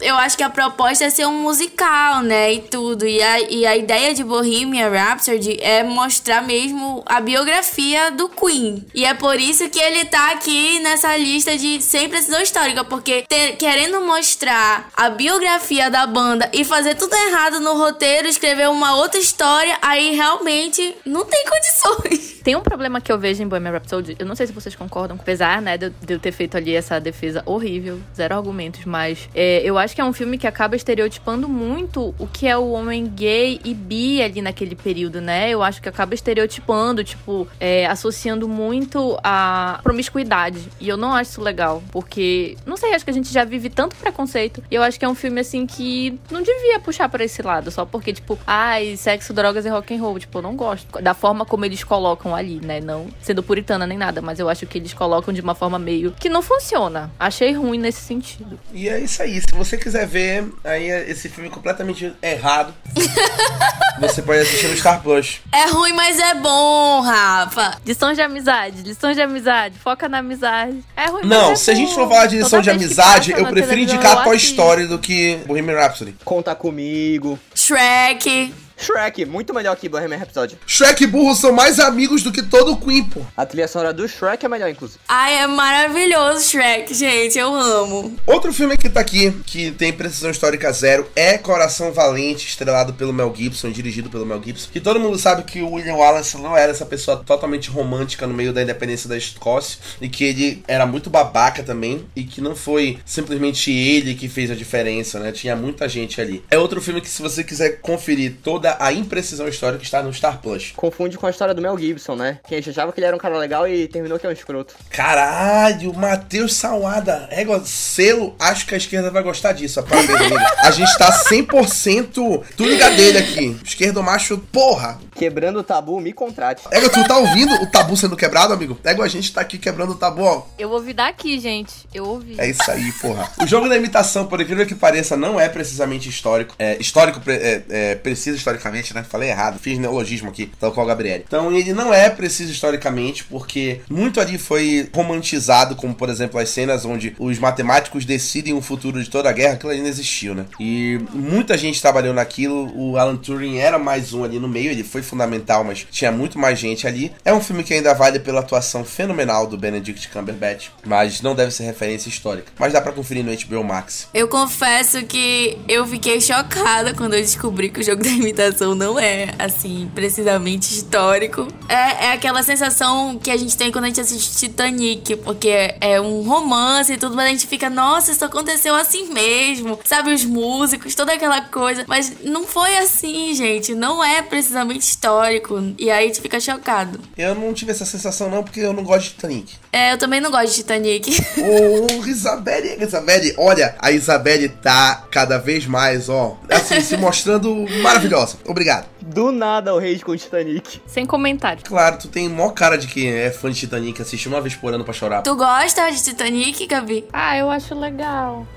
eu 0.00 0.16
acho 0.16 0.36
que 0.36 0.42
a 0.42 0.50
proposta 0.50 1.04
é 1.04 1.10
ser 1.10 1.26
um 1.26 1.42
musical, 1.42 2.22
né? 2.22 2.52
E 2.52 2.60
tudo. 2.60 3.06
E 3.06 3.22
a, 3.22 3.40
e 3.40 3.66
a 3.66 3.76
ideia 3.76 4.14
de 4.14 4.24
Bohemian 4.24 4.88
Rhapsody 4.88 5.58
é 5.60 5.82
mostrar 5.82 6.42
mesmo 6.42 7.02
a 7.06 7.20
biografia 7.20 8.10
do 8.10 8.28
Queen. 8.28 8.86
E 8.94 9.04
é 9.04 9.14
por 9.14 9.38
isso 9.38 9.68
que 9.68 9.78
ele 9.78 10.04
tá 10.04 10.32
aqui 10.32 10.78
nessa 10.80 11.16
lista 11.16 11.56
de 11.56 11.80
sem 11.82 12.08
precisão 12.08 12.40
histórica. 12.40 12.84
Porque 12.84 13.24
ter, 13.28 13.56
querendo 13.56 14.00
mostrar 14.00 14.90
a 14.96 15.10
biografia 15.10 15.90
da 15.90 16.06
banda 16.06 16.50
e 16.52 16.64
fazer 16.64 16.94
tudo 16.94 17.14
errado 17.14 17.60
no 17.60 17.76
roteiro, 17.76 18.28
escrever 18.28 18.68
uma 18.68 18.96
outra 18.96 19.18
história, 19.18 19.76
aí 19.82 20.14
realmente 20.14 20.96
não 21.04 21.24
tem 21.24 21.44
condições. 21.46 22.40
Tem 22.40 22.56
um 22.56 22.62
problema 22.62 23.02
que 23.02 23.12
eu 23.12 23.18
vejo 23.18 23.42
em 23.42 23.46
Bohemian 23.46 23.72
Rhapsody, 23.72 24.16
eu 24.18 24.24
não 24.24 24.34
sei 24.34 24.46
se 24.46 24.52
vocês 24.52 24.74
concordam, 24.74 25.16
apesar, 25.20 25.60
né, 25.60 25.76
de, 25.76 25.90
de 25.90 26.14
eu 26.14 26.18
ter 26.18 26.32
feito 26.32 26.56
ali 26.56 26.74
essa 26.74 26.98
defesa 26.98 27.42
horrível, 27.44 28.00
zero 28.16 28.34
argumentos, 28.34 28.84
mas 28.86 29.28
é, 29.34 29.62
eu 29.64 29.78
acho 29.78 29.94
que 29.94 30.00
é 30.00 30.04
um 30.04 30.12
filme 30.12 30.38
que 30.38 30.46
acaba 30.46 30.76
estereotipando 30.76 31.48
muito 31.48 32.14
o 32.18 32.26
que 32.26 32.46
é 32.46 32.56
o 32.56 32.70
homem 32.70 33.06
gay 33.06 33.60
e 33.64 33.74
bi 33.74 34.22
ali 34.22 34.42
naquele 34.42 34.74
período, 34.74 35.20
né? 35.20 35.50
Eu 35.50 35.62
acho 35.62 35.80
que 35.80 35.88
acaba 35.88 36.14
estereotipando, 36.14 37.04
tipo, 37.04 37.46
é, 37.58 37.86
associando 37.86 38.48
muito 38.48 39.18
a 39.22 39.80
promiscuidade. 39.82 40.60
E 40.80 40.88
eu 40.88 40.96
não 40.96 41.12
acho 41.12 41.30
isso 41.30 41.40
legal, 41.40 41.82
porque, 41.90 42.56
não 42.66 42.76
sei, 42.76 42.94
acho 42.94 43.04
que 43.04 43.10
a 43.10 43.14
gente 43.14 43.32
já 43.32 43.44
vive 43.44 43.70
tanto 43.70 43.96
preconceito. 43.96 44.62
E 44.70 44.74
eu 44.74 44.82
acho 44.82 44.98
que 44.98 45.04
é 45.04 45.08
um 45.08 45.14
filme, 45.14 45.40
assim, 45.40 45.66
que 45.66 46.18
não 46.30 46.42
devia 46.42 46.80
puxar 46.80 47.08
para 47.08 47.24
esse 47.24 47.42
lado, 47.42 47.70
só 47.70 47.84
porque, 47.84 48.12
tipo, 48.12 48.38
ai, 48.46 48.96
sexo, 48.96 49.32
drogas 49.32 49.64
e 49.64 49.68
rock 49.68 49.94
and 49.94 50.00
roll. 50.00 50.18
Tipo, 50.18 50.38
eu 50.38 50.42
não 50.42 50.56
gosto 50.56 51.00
da 51.00 51.14
forma 51.14 51.44
como 51.44 51.64
eles 51.64 51.84
colocam 51.84 52.34
ali, 52.34 52.60
né? 52.60 52.80
Não 52.80 53.08
sendo 53.20 53.42
puritana 53.42 53.86
nem 53.86 53.98
nada, 53.98 54.20
mas 54.20 54.38
eu 54.38 54.48
acho 54.48 54.66
que 54.66 54.78
eles 54.78 54.92
colocam 54.92 55.32
de 55.32 55.40
uma 55.40 55.54
forma 55.54 55.78
meio 55.78 56.12
que 56.18 56.28
não 56.28 56.42
funciona. 56.42 57.10
Achei 57.18 57.52
ruim 57.52 57.78
nesse 57.78 58.00
sentido. 58.00 58.58
E 58.72 58.88
é 58.88 58.98
isso 58.98 59.19
aí. 59.20 59.40
Se 59.40 59.52
você 59.52 59.76
quiser 59.76 60.06
ver 60.06 60.48
aí 60.64 60.88
esse 61.08 61.28
filme 61.28 61.50
completamente 61.50 62.12
errado, 62.22 62.74
você 64.00 64.22
pode 64.22 64.40
assistir 64.40 64.68
no 64.68 64.76
Star 64.76 65.00
Plus. 65.02 65.40
É 65.52 65.66
ruim, 65.68 65.92
mas 65.92 66.18
é 66.18 66.34
bom, 66.34 67.00
Rafa. 67.00 67.78
Lições 67.86 68.16
de 68.16 68.22
amizade, 68.22 68.82
lições 68.82 69.16
de 69.16 69.22
amizade, 69.22 69.78
foca 69.78 70.08
na 70.08 70.18
amizade. 70.18 70.82
É 70.96 71.06
ruim, 71.06 71.22
Não, 71.24 71.50
mas 71.50 71.60
é 71.60 71.64
se 71.64 71.70
a 71.70 71.74
gente 71.74 71.94
for 71.94 72.08
falar 72.08 72.26
de 72.26 72.36
lição 72.36 72.50
Toda 72.50 72.62
de 72.62 72.70
amizade, 72.70 73.32
eu 73.32 73.46
prefiro 73.46 73.80
indicar 73.80 74.18
eu 74.18 74.24
Toy. 74.24 74.36
Story 74.36 74.86
do 74.86 74.98
que 74.98 75.38
Bohemian 75.46 75.76
Rhapsody. 75.76 76.16
Conta 76.24 76.54
comigo. 76.54 77.38
Shrek. 77.54 78.52
Shrek, 78.80 79.26
muito 79.26 79.52
melhor 79.52 79.76
que 79.76 79.88
Bohemian 79.88 80.18
Rhapsody. 80.18 80.58
Shrek 80.66 81.04
e 81.04 81.06
Burro 81.06 81.34
são 81.34 81.52
mais 81.52 81.78
amigos 81.78 82.22
do 82.22 82.32
que 82.32 82.42
todo 82.42 82.72
o 82.72 82.76
Queen, 82.76 83.04
pô. 83.04 83.20
A 83.36 83.44
trilha 83.44 83.68
sonora 83.68 83.92
do 83.92 84.08
Shrek 84.08 84.44
é 84.44 84.48
melhor, 84.48 84.70
inclusive. 84.70 84.98
Ai, 85.06 85.38
é 85.38 85.46
maravilhoso 85.46 86.44
Shrek, 86.48 86.94
gente. 86.94 87.38
Eu 87.38 87.54
amo. 87.54 88.16
Outro 88.26 88.52
filme 88.52 88.76
que 88.76 88.88
tá 88.88 89.00
aqui, 89.00 89.32
que 89.44 89.70
tem 89.72 89.92
precisão 89.92 90.30
histórica 90.30 90.72
zero, 90.72 91.06
é 91.14 91.36
Coração 91.36 91.92
Valente, 91.92 92.48
estrelado 92.48 92.94
pelo 92.94 93.12
Mel 93.12 93.32
Gibson, 93.36 93.70
dirigido 93.70 94.08
pelo 94.08 94.24
Mel 94.24 94.42
Gibson. 94.42 94.70
Que 94.72 94.80
todo 94.80 94.98
mundo 94.98 95.18
sabe 95.18 95.42
que 95.42 95.60
o 95.60 95.72
William 95.72 95.96
Wallace 95.96 96.38
não 96.38 96.56
era 96.56 96.72
essa 96.72 96.86
pessoa 96.86 97.18
totalmente 97.18 97.68
romântica 97.68 98.26
no 98.26 98.32
meio 98.32 98.52
da 98.52 98.62
independência 98.62 99.08
da 99.08 99.16
Escócia. 99.16 99.78
E 100.00 100.08
que 100.08 100.24
ele 100.24 100.64
era 100.66 100.86
muito 100.86 101.10
babaca 101.10 101.62
também. 101.62 102.06
E 102.16 102.24
que 102.24 102.40
não 102.40 102.56
foi 102.56 102.98
simplesmente 103.04 103.70
ele 103.70 104.14
que 104.14 104.28
fez 104.28 104.50
a 104.50 104.54
diferença, 104.54 105.18
né? 105.18 105.32
Tinha 105.32 105.54
muita 105.54 105.88
gente 105.88 106.20
ali. 106.20 106.42
É 106.50 106.58
outro 106.58 106.80
filme 106.80 107.00
que, 107.00 107.08
se 107.08 107.20
você 107.20 107.44
quiser 107.44 107.80
conferir 107.80 108.36
toda 108.42 108.69
a 108.78 108.92
imprecisão 108.92 109.48
histórica, 109.48 109.82
está 109.82 110.02
no 110.02 110.12
Star 110.12 110.38
Plus. 110.40 110.72
Confunde 110.76 111.18
com 111.18 111.26
a 111.26 111.30
história 111.30 111.54
do 111.54 111.62
Mel 111.62 111.78
Gibson, 111.78 112.14
né? 112.14 112.38
Quem 112.48 112.58
achava 112.58 112.92
que 112.92 113.00
ele 113.00 113.06
era 113.06 113.16
um 113.16 113.18
cara 113.18 113.36
legal 113.36 113.66
e 113.66 113.88
terminou 113.88 114.18
que 114.18 114.26
é 114.26 114.28
um 114.28 114.32
escroto. 114.32 114.74
Caralho, 114.90 115.92
Matheus 115.94 116.54
Salada. 116.54 117.28
Égua, 117.30 117.62
selo, 117.64 118.34
acho 118.38 118.66
que 118.66 118.74
a 118.74 118.78
esquerda 118.78 119.10
vai 119.10 119.22
gostar 119.22 119.52
disso. 119.52 119.82
Parabéns, 119.82 120.20
amigo. 120.20 120.36
A 120.58 120.70
gente 120.70 120.98
tá 120.98 121.10
100% 121.10 122.44
tu 122.56 122.64
liga 122.64 122.90
dele 122.90 123.18
aqui. 123.18 123.56
Esquerdo 123.64 124.02
macho, 124.02 124.38
porra. 124.52 124.98
Quebrando 125.14 125.58
o 125.58 125.62
tabu, 125.62 126.00
me 126.00 126.12
contrate. 126.12 126.62
Égua, 126.70 126.88
tu 126.88 127.06
tá 127.06 127.18
ouvindo 127.18 127.54
o 127.54 127.66
tabu 127.66 127.96
sendo 127.96 128.16
quebrado, 128.16 128.52
amigo? 128.52 128.78
Égua, 128.84 129.04
a 129.04 129.08
gente 129.08 129.32
tá 129.32 129.40
aqui 129.40 129.58
quebrando 129.58 129.92
o 129.92 129.94
tabu, 129.94 130.22
ó. 130.22 130.46
Eu 130.58 130.70
ouvi 130.70 130.92
daqui, 130.92 131.38
gente. 131.38 131.72
Eu 131.92 132.06
ouvi. 132.06 132.36
É 132.38 132.48
isso 132.48 132.70
aí, 132.70 132.92
porra. 132.92 133.30
O 133.42 133.46
jogo 133.46 133.68
da 133.68 133.76
imitação, 133.76 134.26
por 134.26 134.40
incrível 134.40 134.66
que 134.66 134.74
pareça, 134.74 135.16
não 135.16 135.38
é 135.38 135.48
precisamente 135.48 136.08
histórico. 136.08 136.54
É 136.58 136.76
histórico, 136.78 137.20
é, 137.26 137.62
é, 137.68 137.94
preciso 137.94 138.36
historicamente, 138.60 138.94
né? 138.94 139.02
Falei 139.02 139.30
errado, 139.30 139.58
fiz 139.58 139.78
neologismo 139.78 140.28
aqui, 140.28 140.50
tal 140.60 140.72
qual 140.72 140.84
o 140.84 140.88
Gabriele. 140.88 141.24
Então 141.26 141.52
ele 141.52 141.72
não 141.72 141.92
é 141.92 142.10
preciso 142.10 142.52
historicamente, 142.52 143.24
porque 143.24 143.80
muito 143.88 144.20
ali 144.20 144.38
foi 144.38 144.88
romantizado, 144.94 145.74
como 145.74 145.94
por 145.94 146.08
exemplo 146.08 146.38
as 146.38 146.50
cenas 146.50 146.84
onde 146.84 147.14
os 147.18 147.38
matemáticos 147.38 148.04
decidem 148.04 148.52
o 148.52 148.60
futuro 148.60 149.02
de 149.02 149.08
toda 149.08 149.28
a 149.28 149.32
guerra, 149.32 149.54
aquilo 149.54 149.72
ali 149.72 149.80
não 149.80 149.88
existiu, 149.88 150.34
né? 150.34 150.44
E 150.58 151.00
muita 151.12 151.56
gente 151.56 151.80
trabalhou 151.80 152.12
naquilo. 152.12 152.70
O 152.74 152.98
Alan 152.98 153.16
Turing 153.16 153.58
era 153.58 153.78
mais 153.78 154.12
um 154.12 154.22
ali 154.22 154.38
no 154.38 154.48
meio, 154.48 154.70
ele 154.70 154.84
foi 154.84 155.02
fundamental, 155.02 155.64
mas 155.64 155.86
tinha 155.90 156.12
muito 156.12 156.38
mais 156.38 156.58
gente 156.58 156.86
ali. 156.86 157.12
É 157.24 157.32
um 157.32 157.40
filme 157.40 157.64
que 157.64 157.74
ainda 157.74 157.94
vale 157.94 158.18
pela 158.18 158.40
atuação 158.40 158.84
fenomenal 158.84 159.46
do 159.46 159.56
Benedict 159.56 160.08
Cumberbatch, 160.08 160.68
mas 160.84 161.22
não 161.22 161.34
deve 161.34 161.50
ser 161.50 161.64
referência 161.64 162.08
histórica. 162.08 162.52
Mas 162.58 162.72
dá 162.72 162.80
pra 162.80 162.92
conferir 162.92 163.24
no 163.24 163.30
HBO 163.30 163.64
Max. 163.64 164.08
Eu 164.12 164.28
confesso 164.28 165.04
que 165.04 165.58
eu 165.68 165.86
fiquei 165.86 166.20
chocada 166.20 166.94
quando 166.94 167.14
eu 167.14 167.20
descobri 167.20 167.70
que 167.70 167.80
o 167.80 167.84
jogo 167.84 168.02
da 168.02 168.10
imitação 168.10 168.49
sensação 168.50 168.74
não 168.74 168.98
é, 168.98 169.28
assim, 169.38 169.90
precisamente 169.94 170.72
histórico. 170.72 171.48
É, 171.68 172.06
é 172.06 172.12
aquela 172.12 172.42
sensação 172.42 173.18
que 173.18 173.30
a 173.30 173.36
gente 173.36 173.56
tem 173.56 173.70
quando 173.70 173.84
a 173.84 173.86
gente 173.88 174.00
assiste 174.00 174.36
Titanic, 174.38 175.16
porque 175.16 175.48
é, 175.48 175.76
é 175.80 176.00
um 176.00 176.22
romance 176.22 176.92
e 176.92 176.96
tudo, 176.96 177.16
mas 177.16 177.26
a 177.26 177.30
gente 177.30 177.46
fica, 177.46 177.70
nossa, 177.70 178.10
isso 178.10 178.24
aconteceu 178.24 178.74
assim 178.74 179.12
mesmo. 179.12 179.78
Sabe, 179.84 180.12
os 180.12 180.24
músicos, 180.24 180.94
toda 180.94 181.12
aquela 181.12 181.40
coisa. 181.42 181.84
Mas 181.86 182.12
não 182.24 182.46
foi 182.46 182.76
assim, 182.78 183.34
gente. 183.34 183.74
Não 183.74 184.04
é 184.04 184.22
precisamente 184.22 184.80
histórico. 184.80 185.72
E 185.78 185.90
aí 185.90 186.04
a 186.04 186.06
gente 186.06 186.20
fica 186.20 186.40
chocado. 186.40 187.00
Eu 187.16 187.34
não 187.34 187.52
tive 187.54 187.72
essa 187.72 187.84
sensação, 187.84 188.28
não, 188.28 188.42
porque 188.42 188.60
eu 188.60 188.72
não 188.72 188.84
gosto 188.84 189.04
de 189.04 189.10
Titanic. 189.10 189.54
É, 189.72 189.92
eu 189.92 189.98
também 189.98 190.20
não 190.20 190.30
gosto 190.30 190.48
de 190.48 190.54
Titanic. 190.54 191.10
Ô, 191.38 192.04
Isabelle, 192.06 192.82
Isabelle, 192.82 193.34
olha, 193.38 193.74
a 193.78 193.92
Isabelle 193.92 194.48
tá 194.48 195.06
cada 195.10 195.38
vez 195.38 195.66
mais, 195.66 196.08
ó, 196.08 196.36
assim, 196.50 196.80
se 196.80 196.96
mostrando 196.96 197.66
maravilhosa. 197.82 198.38
Obrigado. 198.46 198.86
Do 199.02 199.32
nada 199.32 199.74
o 199.74 199.78
rei 199.78 199.98
com 199.98 200.16
Titanic. 200.16 200.80
Sem 200.86 201.04
comentário. 201.06 201.62
Claro, 201.64 201.98
tu 201.98 202.08
tem 202.08 202.28
mó 202.28 202.50
cara 202.50 202.76
de 202.76 202.86
que 202.86 203.06
é 203.08 203.30
fã 203.30 203.50
de 203.50 203.58
Titanic, 203.60 204.00
assiste 204.00 204.28
uma 204.28 204.40
vez 204.40 204.54
por 204.54 204.72
ano 204.72 204.84
pra 204.84 204.92
chorar. 204.94 205.22
tu 205.22 205.34
gosta 205.36 205.90
de 205.90 206.02
Titanic, 206.02 206.66
Gabi? 206.66 207.04
Ah, 207.12 207.36
eu 207.36 207.50
acho 207.50 207.74
legal. 207.78 208.46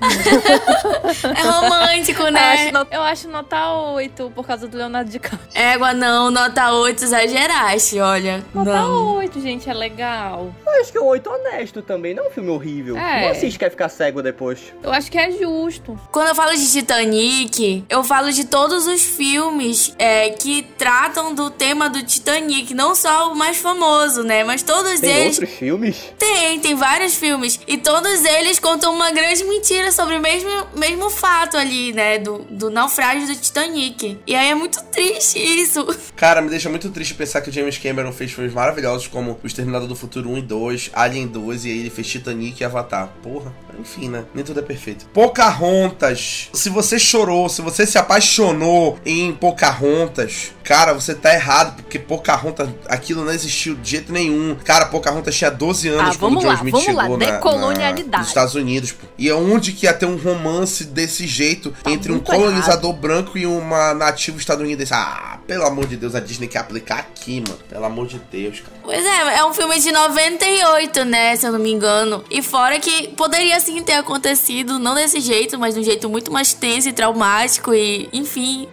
É 1.24 1.42
romântico, 1.42 2.22
Eu 2.22 2.32
né? 2.32 2.40
acho, 2.52 2.72
no- 2.72 2.86
eu 2.90 3.02
acho 3.02 3.28
nota 3.28 3.72
8 3.72 4.30
por 4.34 4.46
causa 4.46 4.66
do 4.68 4.76
Leonardo 4.76 5.10
DiCaprio. 5.10 5.40
Égua, 5.54 5.92
não, 5.94 6.30
nota 6.30 6.70
8 6.72 7.02
exageraste, 7.04 7.98
olha. 8.00 8.44
Nota 8.54 8.72
não. 8.72 9.16
8, 9.16 9.40
gente, 9.40 9.68
é 9.68 9.74
legal. 9.74 10.52
Eu 10.66 10.80
acho 10.80 10.92
que 10.92 10.98
é 10.98 11.00
um 11.00 11.06
8 11.06 11.30
honesto 11.30 11.82
também, 11.82 12.14
não 12.14 12.24
é 12.24 12.28
um 12.28 12.30
filme 12.30 12.50
horrível. 12.50 12.96
É. 12.96 13.22
Não 13.22 13.28
assiste 13.30 13.58
quer 13.58 13.70
ficar 13.70 13.88
cego 13.88 14.22
depois. 14.22 14.72
Eu 14.82 14.92
acho 14.92 15.10
que 15.10 15.18
é 15.18 15.30
justo. 15.30 15.98
Quando 16.10 16.28
eu 16.28 16.34
falo 16.34 16.52
de 16.56 16.70
Titanic, 16.70 17.84
eu 17.88 18.02
falo 18.04 18.32
de 18.32 18.44
todos 18.44 18.86
os 18.86 19.02
filmes 19.02 19.94
é, 19.98 20.30
que 20.30 20.43
tratam 20.76 21.34
do 21.34 21.50
tema 21.50 21.88
do 21.88 22.02
Titanic, 22.02 22.74
não 22.74 22.94
só 22.94 23.32
o 23.32 23.36
mais 23.36 23.56
famoso, 23.56 24.22
né? 24.22 24.44
Mas 24.44 24.62
todos 24.62 25.00
Tem 25.00 25.10
eles. 25.10 25.38
outros 25.38 25.58
filmes? 25.58 25.96
Tem, 26.18 26.60
tem 26.60 26.74
vários 26.74 27.14
filmes. 27.14 27.58
E 27.66 27.78
todos 27.78 28.24
eles 28.24 28.58
contam 28.58 28.94
uma 28.94 29.10
grande 29.10 29.44
mentira 29.44 29.90
sobre 29.92 30.16
o 30.16 30.20
mesmo, 30.20 30.50
mesmo 30.76 31.10
fato 31.10 31.56
ali, 31.56 31.92
né? 31.92 32.18
Do, 32.18 32.38
do 32.50 32.70
naufrágio 32.70 33.26
do 33.26 33.36
Titanic. 33.36 34.18
E 34.26 34.34
aí 34.34 34.50
é 34.50 34.54
muito 34.54 34.82
triste 34.84 35.38
isso. 35.38 35.86
Cara, 36.16 36.40
me 36.40 36.50
deixa 36.50 36.68
muito 36.68 36.90
triste 36.90 37.14
pensar 37.14 37.40
que 37.40 37.50
o 37.50 37.52
James 37.52 37.78
Cameron 37.78 38.12
fez 38.12 38.32
filmes 38.32 38.52
maravilhosos 38.52 39.06
como 39.08 39.38
O 39.42 39.46
Exterminador 39.46 39.88
do 39.88 39.96
Futuro 39.96 40.30
1 40.30 40.38
e 40.38 40.42
2, 40.42 40.90
Alien 40.92 41.26
2 41.26 41.64
e 41.64 41.70
aí 41.70 41.78
ele 41.78 41.90
fez 41.90 42.06
Titanic 42.06 42.60
e 42.60 42.64
Avatar. 42.64 43.08
Porra, 43.22 43.52
enfim, 43.78 44.08
né? 44.08 44.24
Nem 44.34 44.44
tudo 44.44 44.60
é 44.60 44.62
perfeito. 44.62 45.06
Pocahontas. 45.12 46.48
Se 46.52 46.68
você 46.68 46.98
chorou, 46.98 47.48
se 47.48 47.62
você 47.62 47.86
se 47.86 47.98
apaixonou 47.98 48.98
em 49.04 49.32
Pocahontas, 49.32 50.52
cara, 50.62 50.92
você 50.92 51.14
tá 51.14 51.32
errado, 51.34 51.76
porque 51.82 51.98
Pocahontas, 51.98 52.68
aquilo 52.88 53.24
não 53.24 53.32
existiu 53.32 53.74
de 53.74 53.90
jeito 53.90 54.12
nenhum. 54.12 54.56
Cara, 54.64 54.86
Pocahontas 54.86 55.34
tinha 55.36 55.50
12 55.50 55.88
anos 55.88 56.16
Ah, 56.16 56.18
quando 56.18 56.40
John 56.40 56.52
Smith 56.54 56.70
vamos 56.72 56.84
chegou 56.86 57.02
lá, 57.02 57.08
na- 57.08 57.16
na- 57.16 57.32
decolonialidade. 57.32 58.18
nos 58.18 58.28
Estados 58.28 58.54
Unidos, 58.54 58.92
pô. 58.92 59.06
E 59.18 59.30
onde 59.32 59.72
que 59.72 59.86
ia 59.86 59.92
ter 59.92 60.06
um 60.06 60.16
romance 60.16 60.84
desse 60.84 61.26
jeito 61.26 61.72
Tá 61.82 61.90
entre 61.90 62.12
um 62.12 62.18
colonizador 62.20 62.92
branco 62.92 63.36
e 63.38 63.46
uma 63.46 63.94
nativa 63.94 64.38
estadunidense? 64.38 64.92
Ah, 64.94 65.38
pelo 65.46 65.64
amor 65.66 65.86
de 65.86 65.96
Deus, 65.96 66.14
a 66.14 66.20
Disney 66.20 66.48
quer 66.48 66.58
aplicar 66.58 66.98
aqui, 66.98 67.42
mano. 67.46 67.58
Pelo 67.68 67.84
amor 67.84 68.06
de 68.06 68.18
Deus, 68.30 68.60
cara. 68.60 68.72
Pois 68.82 69.04
é, 69.04 69.38
é 69.38 69.44
um 69.44 69.52
filme 69.54 69.78
de 69.78 69.92
98, 69.92 71.04
né? 71.04 71.36
Se 71.36 71.46
eu 71.46 71.52
não 71.52 71.58
me 71.58 71.70
engano. 71.72 72.24
E 72.30 72.42
fora 72.42 72.78
que 72.78 73.08
poderia 73.08 73.58
sim 73.64 73.82
ter 73.82 73.94
acontecido, 73.94 74.78
não 74.78 74.94
desse 74.94 75.20
jeito, 75.20 75.58
mas 75.58 75.74
de 75.74 75.80
um 75.80 75.82
jeito 75.82 76.08
muito 76.08 76.30
mais 76.30 76.52
tenso 76.52 76.88
e 76.88 76.92
traumático 76.92 77.72
e, 77.72 78.08
enfim. 78.12 78.68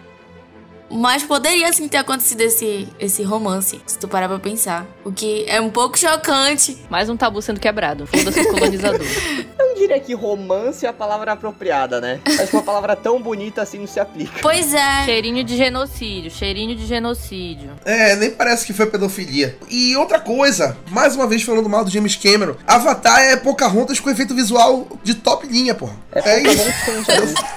Mas 0.92 1.22
poderia 1.22 1.72
sim 1.72 1.88
ter 1.88 1.96
acontecido 1.96 2.42
esse, 2.42 2.86
esse 3.00 3.22
romance, 3.22 3.80
se 3.86 3.98
tu 3.98 4.06
parar 4.06 4.28
pra 4.28 4.38
pensar. 4.38 4.86
O 5.04 5.10
que 5.10 5.44
é 5.48 5.60
um 5.60 5.70
pouco 5.70 5.98
chocante. 5.98 6.78
Mais 6.90 7.08
um 7.08 7.16
tabu 7.16 7.40
sendo 7.40 7.58
quebrado. 7.58 8.06
Foda-se 8.06 8.40
os 8.40 8.46
colonizadores. 8.48 9.08
Eu 9.58 9.68
não 9.68 9.74
diria 9.74 9.98
que 9.98 10.12
romance 10.12 10.84
é 10.84 10.88
a 10.88 10.92
palavra 10.92 11.32
apropriada, 11.32 12.00
né? 12.00 12.20
Acho 12.26 12.48
que 12.48 12.56
uma 12.56 12.62
palavra 12.62 12.94
tão 12.94 13.20
bonita 13.22 13.62
assim 13.62 13.78
não 13.78 13.86
se 13.86 13.98
aplica. 13.98 14.32
Pois 14.42 14.74
é. 14.74 15.04
cheirinho 15.06 15.42
de 15.42 15.56
genocídio, 15.56 16.30
cheirinho 16.30 16.76
de 16.76 16.86
genocídio. 16.86 17.70
É, 17.84 18.14
nem 18.16 18.30
parece 18.30 18.66
que 18.66 18.72
foi 18.72 18.86
pedofilia. 18.86 19.56
E 19.70 19.96
outra 19.96 20.20
coisa, 20.20 20.76
mais 20.90 21.16
uma 21.16 21.26
vez 21.26 21.42
falando 21.42 21.68
mal 21.68 21.84
do 21.84 21.90
James 21.90 22.16
Cameron, 22.16 22.54
Avatar 22.66 23.20
é 23.20 23.36
Pocahontas 23.36 23.98
com 23.98 24.10
efeito 24.10 24.34
visual 24.34 24.86
de 25.02 25.14
top 25.14 25.46
linha, 25.46 25.74
porra. 25.74 25.96
É, 26.12 26.42
isso. 26.42 26.62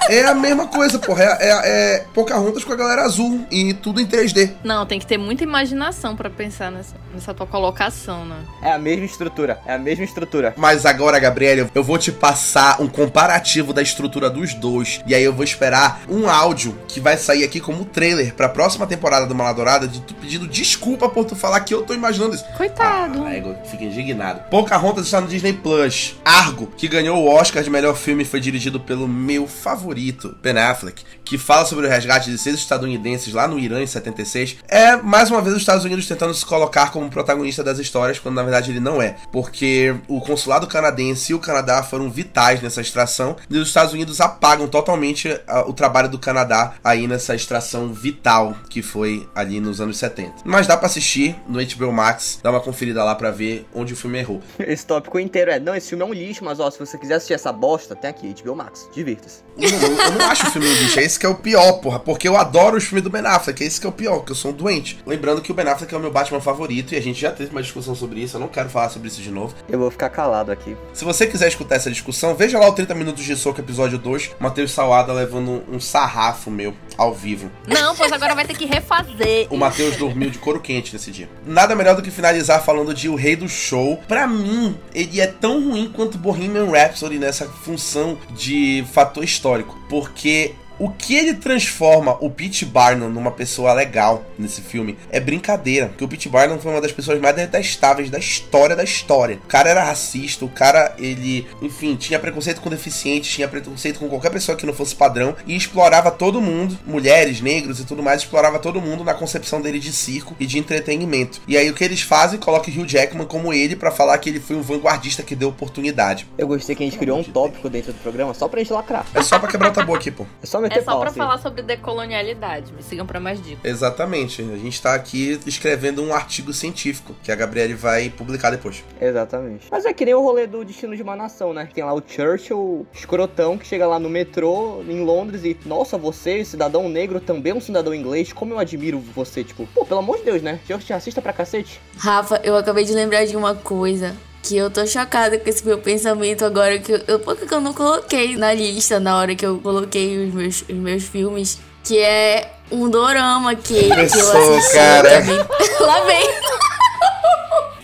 É 0.10 0.26
a 0.26 0.34
mesma 0.34 0.68
coisa, 0.68 0.98
porra. 0.98 1.24
É, 1.24 1.28
é, 1.40 1.96
é 1.96 2.06
Pocahontas 2.14 2.64
com 2.64 2.72
a 2.72 2.76
galera 2.76 3.04
azul 3.04 3.25
e 3.52 3.74
tudo 3.74 4.02
em 4.02 4.06
3D. 4.06 4.52
Não, 4.64 4.86
tem 4.86 5.00
que 5.00 5.06
ter 5.06 5.18
muita 5.18 5.44
imaginação 5.44 6.16
pra 6.16 6.30
pensar 6.30 6.72
nessa, 6.72 6.96
nessa 7.14 7.34
tua 7.34 7.48
colocação, 7.48 8.26
né? 8.26 8.38
É 8.62 8.72
a 8.72 8.80
mesma 8.80 9.06
estrutura, 9.06 9.60
é 9.66 9.74
a 9.74 9.78
mesma 9.78 10.04
estrutura. 10.04 10.54
Mas 10.58 10.86
agora, 10.86 11.20
Gabriel, 11.20 11.70
eu 11.74 11.84
vou 11.84 11.98
te 11.98 12.12
passar 12.12 12.82
um 12.82 12.88
comparativo 12.88 13.74
da 13.74 13.82
estrutura 13.82 14.30
dos 14.30 14.54
dois. 14.54 15.02
E 15.08 15.16
aí 15.16 15.24
eu 15.24 15.34
vou 15.34 15.44
esperar 15.44 16.02
um 16.10 16.30
áudio 16.30 16.78
que 16.88 17.00
vai 17.00 17.18
sair 17.18 17.44
aqui 17.44 17.60
como 17.60 17.86
trailer 17.86 18.34
pra 18.34 18.50
próxima 18.50 18.88
temporada 18.88 19.26
do 19.26 19.36
Maladourada 19.36 19.88
de 19.88 20.02
tu 20.02 20.14
pedindo 20.16 20.48
desculpa 20.48 21.10
por 21.10 21.26
tu 21.26 21.36
falar 21.36 21.60
que 21.62 21.74
eu 21.74 21.84
tô 21.84 21.94
imaginando 21.94 22.36
isso. 22.36 22.46
Coitado. 22.58 23.24
Ah, 23.26 23.34
ego, 23.34 23.56
fica 23.66 23.84
indignado. 23.84 24.50
Pocahontas 24.50 25.06
está 25.06 25.22
no 25.22 25.28
Disney 25.28 25.54
Plus. 25.54 26.16
Argo, 26.24 26.68
que 26.78 26.88
ganhou 26.88 27.18
o 27.18 27.28
Oscar 27.28 27.64
de 27.64 27.70
melhor 27.70 27.96
filme, 27.96 28.26
foi 28.26 28.40
dirigido 28.40 28.80
pelo 28.80 29.08
meu 29.08 29.48
favorito, 29.48 30.36
Ben 30.42 30.58
Affleck, 30.58 31.04
que 31.24 31.38
fala 31.38 31.66
sobre 31.66 31.88
o 31.88 31.90
resgate 31.90 32.30
de 32.30 32.38
seis 32.38 32.56
estadunidenses 32.56 33.15
lá 33.34 33.48
no 33.48 33.60
Irã 33.60 33.82
em 33.82 33.88
76. 33.88 34.58
É 34.68 34.96
mais 34.98 35.30
uma 35.30 35.42
vez 35.42 35.56
os 35.56 35.62
Estados 35.62 35.86
Unidos 35.86 36.08
tentando 36.08 36.34
se 36.34 36.46
colocar 36.46 36.92
como 36.92 37.10
protagonista 37.10 37.64
das 37.64 37.80
histórias, 37.80 38.20
quando 38.20 38.36
na 38.36 38.44
verdade 38.44 38.72
ele 38.72 38.80
não 38.80 39.02
é. 39.02 39.16
Porque 39.32 39.96
o 40.08 40.22
consulado 40.22 40.68
canadense 40.68 41.32
e 41.32 41.36
o 41.36 41.40
Canadá 41.40 41.82
foram 41.84 42.10
vitais 42.10 42.62
nessa 42.62 42.82
extração, 42.82 43.36
e 43.50 43.58
os 43.58 43.68
Estados 43.68 43.94
Unidos 43.94 44.22
apagam 44.22 44.68
totalmente 44.68 45.30
o 45.68 45.74
trabalho 45.74 46.10
do 46.10 46.20
Canadá 46.20 46.74
aí 46.84 47.08
nessa 47.08 47.36
extração 47.36 47.94
vital 47.94 48.56
que 48.70 48.82
foi 48.82 49.28
ali 49.36 49.60
nos 49.60 49.82
anos 49.82 49.98
70. 49.98 50.36
Mas 50.44 50.68
dá 50.68 50.78
pra 50.78 50.88
assistir 50.88 51.36
no 51.48 51.60
HBO 51.64 51.92
Max, 51.92 52.40
dá 52.42 52.52
uma 52.52 52.60
conferida 52.60 53.04
lá 53.04 53.16
pra 53.16 53.32
ver 53.32 53.66
onde 53.74 53.94
o 53.94 53.96
filme 53.96 54.20
errou. 54.20 54.42
Esse 54.60 54.86
tópico 54.86 55.20
inteiro 55.20 55.52
é, 55.52 55.60
não, 55.60 55.76
esse 55.76 55.90
filme 55.90 56.04
é 56.04 56.08
um 56.08 56.14
lixo, 56.14 56.44
mas 56.44 56.60
ó, 56.60 56.70
se 56.70 56.80
você 56.80 56.98
quiser 56.98 57.16
assistir 57.16 57.34
essa 57.34 57.52
bosta, 57.52 57.96
tem 57.96 58.10
aqui, 58.10 58.34
HBO 58.44 58.56
Max, 58.56 58.90
divirta-se. 58.94 59.44
Eu 59.58 59.72
não, 59.72 60.04
eu 60.04 60.12
não 60.12 60.26
acho 60.26 60.48
o 60.48 60.52
filme 60.52 60.68
um 60.68 60.74
lixo, 60.74 61.00
é 61.00 61.04
esse 61.04 61.20
que 61.20 61.26
é 61.26 61.30
o 61.30 61.36
pior, 61.36 61.74
porra. 61.74 62.00
Porque 62.00 62.28
eu 62.28 62.36
adoro 62.36 62.78
os 62.78 62.84
filmes 62.84 62.95
do 63.02 63.10
Ben 63.10 63.26
Affleck, 63.26 63.64
é 63.64 63.68
esse 63.68 63.80
que 63.80 63.86
é 63.86 63.90
o 63.90 63.94
pior, 63.94 64.20
que 64.20 64.32
eu 64.32 64.36
sou 64.36 64.52
um 64.52 64.54
doente. 64.54 65.00
Lembrando 65.06 65.42
que 65.42 65.52
o 65.52 65.56
Ben 65.56 65.68
Affleck 65.68 65.94
é 65.94 65.98
o 65.98 66.02
meu 66.02 66.12
Batman 66.12 66.42
favorito 66.42 66.94
e 66.94 66.98
a 66.98 67.02
gente 67.02 67.20
já 67.20 67.32
teve 67.32 67.52
uma 67.52 67.62
discussão 67.62 67.96
sobre 67.96 68.22
isso, 68.22 68.38
eu 68.38 68.42
não 68.42 68.48
quero 68.48 68.70
falar 68.70 68.90
sobre 68.90 69.08
isso 69.08 69.22
de 69.22 69.32
novo. 69.32 69.56
Eu 69.70 69.80
vou 69.80 69.92
ficar 69.92 70.10
calado 70.10 70.52
aqui. 70.52 70.76
Se 70.94 71.04
você 71.04 71.28
quiser 71.28 71.48
escutar 71.48 71.76
essa 71.76 71.90
discussão, 71.90 72.36
veja 72.36 72.60
lá 72.60 72.68
o 72.68 72.74
30 72.74 72.94
Minutos 72.96 73.24
de 73.24 73.36
Soco, 73.36 73.60
episódio 73.60 73.98
2, 73.98 74.32
Matheus 74.40 74.72
Salada 74.72 75.14
levando 75.14 75.64
um 75.72 75.80
sarrafo 75.80 76.50
meu 76.52 76.74
ao 76.98 77.14
vivo. 77.14 77.52
Não, 77.68 77.96
pois 77.96 78.12
agora 78.12 78.36
vai 78.36 78.46
ter 78.46 78.58
que 78.58 78.66
refazer. 78.66 79.48
O 79.50 79.58
Matheus 79.58 79.96
dormiu 79.98 80.30
de 80.30 80.38
couro 80.38 80.60
quente 80.60 80.94
nesse 80.94 81.12
dia. 81.12 81.30
Nada 81.46 81.76
melhor 81.76 81.96
do 81.96 82.02
que 82.02 82.12
finalizar 82.12 82.64
falando 82.64 82.94
de 82.94 83.10
O 83.10 83.16
Rei 83.16 83.36
do 83.36 83.48
Show. 83.48 83.98
Pra 84.08 84.28
mim, 84.28 84.78
ele 84.94 85.20
é 85.20 85.28
tão 85.28 85.70
ruim 85.70 85.92
quanto 85.94 86.18
Bohemian 86.18 86.70
Rhapsody 86.70 87.18
nessa 87.18 87.46
função 87.46 88.18
de 88.32 88.86
fator 88.94 89.24
histórico. 89.24 89.78
Porque 89.90 90.54
o 90.78 90.90
que 90.90 91.16
ele 91.16 91.34
transforma 91.34 92.18
o 92.20 92.30
Pete 92.30 92.66
Barnum 92.66 93.10
numa 93.10 93.32
pessoa 93.32 93.74
legal 93.74 94.26
nesse 94.38 94.62
filme 94.62 94.98
é 95.10 95.20
brincadeira. 95.20 95.88
Porque 95.88 96.04
o 96.04 96.08
Pete 96.08 96.30
Barnum 96.30 96.60
foi 96.60 96.72
uma 96.72 96.82
das 96.82 96.92
pessoas 96.92 97.20
mais 97.20 97.36
detestáveis 97.36 98.10
da 98.10 98.18
história 98.18 98.76
da 98.76 98.84
história. 98.84 99.38
O 99.44 99.48
cara 99.48 99.70
era 99.70 99.84
racista, 99.84 100.46
o 100.46 100.50
cara, 100.50 100.94
ele, 100.98 101.48
enfim, 101.62 101.96
tinha 101.96 102.20
preconceito 102.20 102.62
com 102.62 102.70
deficientes, 102.70 103.32
tinha 103.32 103.48
preconceito 103.48 104.00
com 104.00 104.10
qualquer 104.10 104.32
pessoa 104.32 104.58
que 104.58 104.66
não 104.66 104.74
fosse 104.74 104.96
padrão 104.96 105.36
e 105.46 105.56
explorava 105.56 106.12
todo 106.12 106.42
mundo, 106.42 106.78
mulheres, 106.86 107.42
negros 107.42 107.80
e 107.80 107.86
tudo 107.86 108.04
mais, 108.04 108.22
explorava 108.22 108.60
todo 108.60 108.82
mundo 108.82 109.04
na 109.04 109.14
concepção 109.14 109.62
dele 109.62 109.80
de 109.80 109.94
circo 109.94 110.36
e 110.40 110.46
de 110.46 110.60
entretenimento. 110.60 111.42
E 111.48 111.58
aí 111.58 111.70
o 111.70 111.74
que 111.74 111.84
eles 111.84 112.02
fazem? 112.02 112.40
Colocam 112.40 112.74
Hugh 112.74 112.88
Jackman 112.88 113.26
como 113.26 113.54
ele 113.54 113.76
pra 113.76 113.92
falar 113.92 114.18
que 114.18 114.30
ele 114.30 114.40
foi 114.40 114.56
um 114.56 114.62
vanguardista 114.62 115.24
que 115.24 115.36
deu 115.36 115.50
oportunidade. 115.50 116.28
Eu 116.38 116.48
gostei 116.48 116.76
que 116.76 116.84
a 116.84 116.86
gente 116.86 116.98
criou 116.98 117.20
um 117.20 117.24
tópico 117.24 117.70
dentro 117.70 117.94
do 117.94 118.00
programa 118.00 118.34
só 118.34 118.48
pra 118.48 118.60
gente 118.60 118.74
lacrar. 118.74 119.06
É 119.14 119.22
só 119.22 119.40
pra 119.40 119.50
quebrar 119.50 119.70
o 119.70 119.74
tabu 119.74 119.96
aqui, 119.96 120.12
pô. 120.12 120.26
É 120.42 120.46
só 120.46 120.65
meter 120.66 120.80
É 120.80 120.84
só 120.84 121.02
assim. 121.04 121.18
falar 121.18 121.38
sobre 121.38 121.62
decolonialidade. 121.62 122.74
Me 122.74 122.84
sigam 122.84 123.06
pra 123.06 123.20
mais 123.20 123.42
dicas. 123.42 123.60
Exatamente. 123.64 124.42
A 124.42 124.58
gente 124.58 124.82
tá 124.82 124.94
aqui 124.94 125.40
escrevendo 125.46 126.04
um 126.04 126.14
artigo 126.14 126.52
científico 126.54 127.16
que 127.24 127.32
a 127.32 127.36
Gabriele 127.36 127.74
vai 127.74 128.10
publicar 128.10 128.52
depois. 128.52 128.84
Exatamente. 129.00 129.68
Mas 129.72 129.86
é 129.86 129.94
que 129.94 130.06
nem 130.06 130.14
o 130.14 130.22
rolê 130.22 130.48
do 130.48 130.64
Destino 130.66 130.96
de 130.96 131.02
uma 131.02 131.16
Nação, 131.16 131.54
né? 131.54 131.70
Tem 131.74 131.84
lá 131.84 131.94
o 131.94 132.02
Churchill 132.06 132.86
escrotão 132.94 133.58
que 133.58 133.66
chega 133.66 133.88
lá 133.88 134.00
no 134.00 134.10
metrô 134.10 134.84
em 134.88 135.04
Londres 135.04 135.44
e, 135.44 135.58
nossa, 135.66 135.98
você, 135.98 136.44
cidadão 136.44 136.90
negro, 136.90 137.20
também 137.20 137.52
é 137.52 137.56
um 137.56 137.62
cidadão 137.62 137.94
inglês, 137.94 138.34
como 138.34 138.54
eu 138.54 138.60
admiro 138.60 139.00
você. 139.00 139.44
Tipo, 139.44 139.68
pô, 139.74 139.86
pelo 139.86 140.00
amor 140.00 140.18
de 140.18 140.24
Deus, 140.24 140.42
né? 140.42 140.60
Churchill 140.68 140.96
assista 140.96 141.22
pra 141.22 141.34
cacete. 141.34 141.80
Rafa, 141.98 142.42
eu 142.44 142.56
acabei 142.56 142.84
de 142.84 142.94
lembrar 142.94 143.26
de 143.26 143.36
uma 143.36 143.56
coisa 143.56 144.16
que 144.46 144.56
eu 144.56 144.70
tô 144.70 144.86
chocada 144.86 145.40
com 145.40 145.50
esse 145.50 145.66
meu 145.66 145.80
pensamento 145.80 146.46
agora, 146.46 146.78
que 146.78 146.92
eu, 146.92 147.02
eu, 147.08 147.20
porque 147.20 147.52
eu 147.52 147.60
não 147.60 147.74
coloquei 147.74 148.38
na 148.38 148.54
lista 148.54 149.00
na 149.00 149.18
hora 149.18 149.34
que 149.34 149.44
eu 149.44 149.58
coloquei 149.58 150.24
os 150.24 150.34
meus, 150.34 150.62
os 150.62 150.76
meus 150.76 151.04
filmes, 151.04 151.58
que 151.84 151.98
é 151.98 152.52
um 152.72 152.88
dorama 152.88 153.56
que, 153.56 153.90
que 153.90 154.20
eu 154.20 154.54
assisti 154.54 154.74
cara. 154.76 155.22
também. 155.22 155.38
Lá 155.82 156.02
vem. 156.02 156.30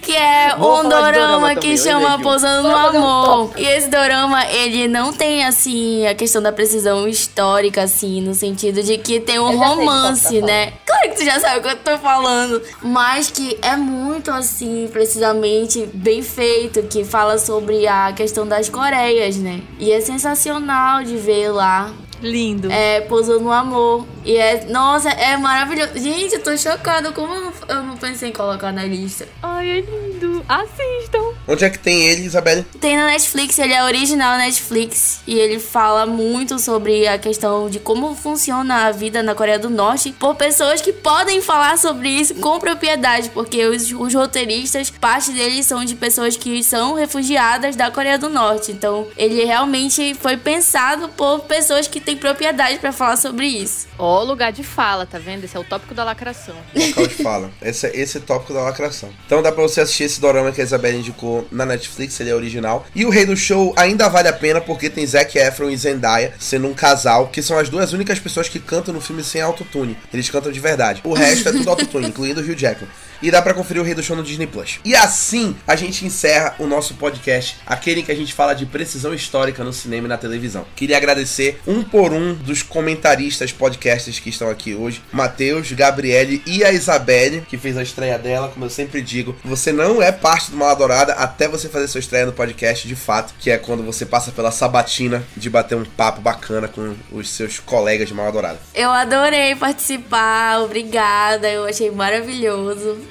Que 0.01 0.15
é 0.15 0.55
Vou 0.57 0.79
um 0.79 0.89
dorama 0.89 1.11
dorama 1.11 1.47
também, 1.49 1.57
que 1.57 1.71
eu 1.73 1.77
chama. 1.77 2.19
Pousando 2.19 2.67
no 2.67 2.75
fazer 2.75 2.97
um 2.97 3.05
Amor. 3.05 3.51
E 3.57 3.65
esse 3.65 3.89
dorama, 3.89 4.45
ele 4.47 4.87
não 4.87 5.13
tem, 5.13 5.45
assim, 5.45 6.05
a 6.07 6.15
questão 6.15 6.41
da 6.41 6.51
precisão 6.51 7.07
histórica, 7.07 7.83
assim, 7.83 8.21
no 8.21 8.33
sentido 8.33 8.81
de 8.83 8.97
que 8.97 9.19
tem 9.19 9.39
um 9.39 9.49
que 9.49 9.55
romance, 9.55 10.39
tá 10.39 10.45
né? 10.45 10.73
Claro 10.85 11.09
que 11.09 11.15
tu 11.17 11.25
já 11.25 11.39
sabe 11.39 11.59
o 11.59 11.61
que 11.61 11.69
eu 11.69 11.75
tô 11.77 11.97
falando. 11.99 12.61
Mas 12.81 13.31
que 13.31 13.57
é 13.61 13.75
muito, 13.75 14.31
assim, 14.31 14.89
precisamente 14.91 15.85
bem 15.93 16.21
feito, 16.21 16.83
que 16.83 17.03
fala 17.03 17.37
sobre 17.37 17.87
a 17.87 18.11
questão 18.13 18.47
das 18.47 18.69
Coreias, 18.69 19.37
né? 19.37 19.61
E 19.79 19.91
é 19.91 20.01
sensacional 20.01 21.03
de 21.03 21.15
ver 21.17 21.49
lá 21.49 21.91
Lindo. 22.21 22.71
é, 22.71 23.01
Pousou 23.01 23.39
no 23.39 23.51
Amor. 23.51 24.05
E 24.23 24.35
é, 24.37 24.65
nossa, 24.69 25.09
é 25.09 25.35
maravilhoso. 25.37 25.91
Gente, 25.95 26.35
eu 26.35 26.43
tô 26.43 26.55
chocada. 26.55 27.11
Como 27.11 27.50
eu 27.71 27.83
não, 27.83 27.95
pensei 27.95 28.29
em 28.29 28.33
colocar 28.33 28.71
na 28.71 28.83
lista? 28.83 29.27
Ai, 29.41 29.69
é 29.69 29.81
lindo. 29.81 30.43
Assistam. 30.47 31.20
Onde 31.47 31.65
é 31.65 31.69
que 31.69 31.79
tem 31.79 32.03
ele, 32.07 32.23
Isabelle? 32.23 32.63
Tem 32.79 32.95
na 32.95 33.07
Netflix, 33.07 33.57
ele 33.59 33.73
é 33.73 33.83
original 33.83 34.37
Netflix. 34.37 35.19
E 35.27 35.33
ele 35.37 35.59
fala 35.59 36.05
muito 36.05 36.59
sobre 36.59 37.07
a 37.07 37.17
questão 37.17 37.69
de 37.69 37.79
como 37.79 38.15
funciona 38.15 38.85
a 38.85 38.91
vida 38.91 39.21
na 39.23 39.33
Coreia 39.35 39.59
do 39.59 39.69
Norte 39.69 40.13
por 40.19 40.35
pessoas 40.35 40.81
que 40.81 40.93
podem 40.93 41.41
falar 41.41 41.77
sobre 41.77 42.09
isso 42.09 42.35
com 42.35 42.59
propriedade. 42.59 43.29
Porque 43.29 43.65
os, 43.65 43.91
os 43.91 44.13
roteiristas, 44.13 44.89
parte 44.89 45.31
deles 45.31 45.65
são 45.65 45.83
de 45.83 45.95
pessoas 45.95 46.37
que 46.37 46.63
são 46.63 46.93
refugiadas 46.93 47.75
da 47.75 47.89
Coreia 47.91 48.17
do 48.17 48.29
Norte. 48.29 48.71
Então, 48.71 49.07
ele 49.17 49.43
realmente 49.43 50.13
foi 50.15 50.37
pensado 50.37 51.09
por 51.09 51.41
pessoas 51.41 51.87
que 51.87 51.99
têm 51.99 52.15
propriedade 52.17 52.79
pra 52.79 52.91
falar 52.91 53.17
sobre 53.17 53.47
isso. 53.47 53.87
Ó, 53.97 54.23
lugar 54.23 54.51
de 54.51 54.63
fala, 54.63 55.05
tá 55.05 55.17
vendo? 55.19 55.43
Esse 55.43 55.57
é 55.57 55.59
o 55.59 55.63
tópico 55.63 55.93
da 55.93 56.03
lacração. 56.03 56.55
Local 56.75 57.07
de 57.07 57.15
fala. 57.15 57.51
Esse, 57.61 57.87
é- 57.87 57.95
esse 57.99 58.17
é 58.17 58.19
o 58.19 58.23
tópico 58.23 58.53
da 58.53 58.61
lacração. 58.61 59.09
Então 59.25 59.41
dá 59.41 59.51
pra 59.51 59.61
você 59.63 59.81
assistir 59.81 60.03
esse 60.05 60.19
dorama 60.21 60.51
que 60.51 60.61
a 60.61 60.63
Isabelle 60.63 60.97
indicou 60.97 61.30
na 61.51 61.65
Netflix, 61.65 62.19
ele 62.19 62.29
é 62.29 62.35
original. 62.35 62.85
E 62.95 63.05
o 63.05 63.09
Rei 63.09 63.25
do 63.25 63.35
Show 63.35 63.73
ainda 63.77 64.09
vale 64.09 64.27
a 64.27 64.33
pena 64.33 64.59
porque 64.59 64.89
tem 64.89 65.05
Zac 65.05 65.37
Efron 65.37 65.69
e 65.69 65.77
Zendaya 65.77 66.33
sendo 66.39 66.67
um 66.67 66.73
casal, 66.73 67.27
que 67.27 67.41
são 67.41 67.57
as 67.57 67.69
duas 67.69 67.93
únicas 67.93 68.19
pessoas 68.19 68.49
que 68.49 68.59
cantam 68.59 68.93
no 68.93 69.01
filme 69.01 69.23
sem 69.23 69.41
autotune. 69.41 69.97
Eles 70.13 70.29
cantam 70.29 70.51
de 70.51 70.59
verdade. 70.59 71.01
O 71.03 71.13
resto 71.13 71.49
é 71.49 71.51
tudo 71.51 71.69
autotune, 71.69 72.07
incluindo 72.09 72.41
o 72.41 72.43
Hugh 72.43 72.57
Jackman. 72.57 72.89
E 73.21 73.29
dá 73.29 73.41
pra 73.41 73.53
conferir 73.53 73.81
o 73.81 73.85
Rei 73.85 73.93
do 73.93 74.03
Show 74.03 74.15
no 74.15 74.23
Disney 74.23 74.47
Plus. 74.47 74.79
E 74.83 74.95
assim 74.95 75.55
a 75.67 75.75
gente 75.75 76.05
encerra 76.05 76.55
o 76.59 76.65
nosso 76.65 76.95
podcast, 76.95 77.57
aquele 77.65 78.03
que 78.03 78.11
a 78.11 78.15
gente 78.15 78.33
fala 78.33 78.53
de 78.53 78.65
precisão 78.65 79.13
histórica 79.13 79.63
no 79.63 79.73
cinema 79.73 80.07
e 80.07 80.09
na 80.09 80.17
televisão. 80.17 80.65
Queria 80.75 80.97
agradecer 80.97 81.59
um 81.67 81.83
por 81.83 82.11
um 82.11 82.33
dos 82.33 82.63
comentaristas, 82.63 83.51
podcasters 83.51 84.19
que 84.19 84.29
estão 84.29 84.49
aqui 84.49 84.73
hoje: 84.73 85.01
Matheus, 85.11 85.71
Gabriele 85.71 86.41
e 86.45 86.63
a 86.63 86.71
Isabelle, 86.71 87.41
que 87.47 87.57
fez 87.57 87.77
a 87.77 87.83
estreia 87.83 88.17
dela. 88.17 88.49
Como 88.49 88.65
eu 88.65 88.69
sempre 88.69 89.01
digo, 89.01 89.35
você 89.43 89.71
não 89.71 90.01
é 90.01 90.11
parte 90.11 90.51
do 90.51 90.57
Mal 90.57 90.69
Adorada 90.69 91.13
até 91.13 91.47
você 91.47 91.69
fazer 91.69 91.87
sua 91.87 91.99
estreia 91.99 92.25
no 92.25 92.33
podcast 92.33 92.87
de 92.87 92.95
fato, 92.95 93.33
que 93.39 93.51
é 93.51 93.57
quando 93.57 93.83
você 93.83 94.05
passa 94.05 94.31
pela 94.31 94.51
sabatina 94.51 95.23
de 95.35 95.49
bater 95.49 95.77
um 95.77 95.85
papo 95.85 96.21
bacana 96.21 96.67
com 96.67 96.95
os 97.11 97.29
seus 97.29 97.59
colegas 97.59 98.07
de 98.07 98.13
Mal 98.13 98.27
Adorada. 98.27 98.59
Eu 98.73 98.89
adorei 98.89 99.55
participar, 99.55 100.61
obrigada, 100.61 101.49
eu 101.49 101.65
achei 101.65 101.91
maravilhoso. 101.91 103.10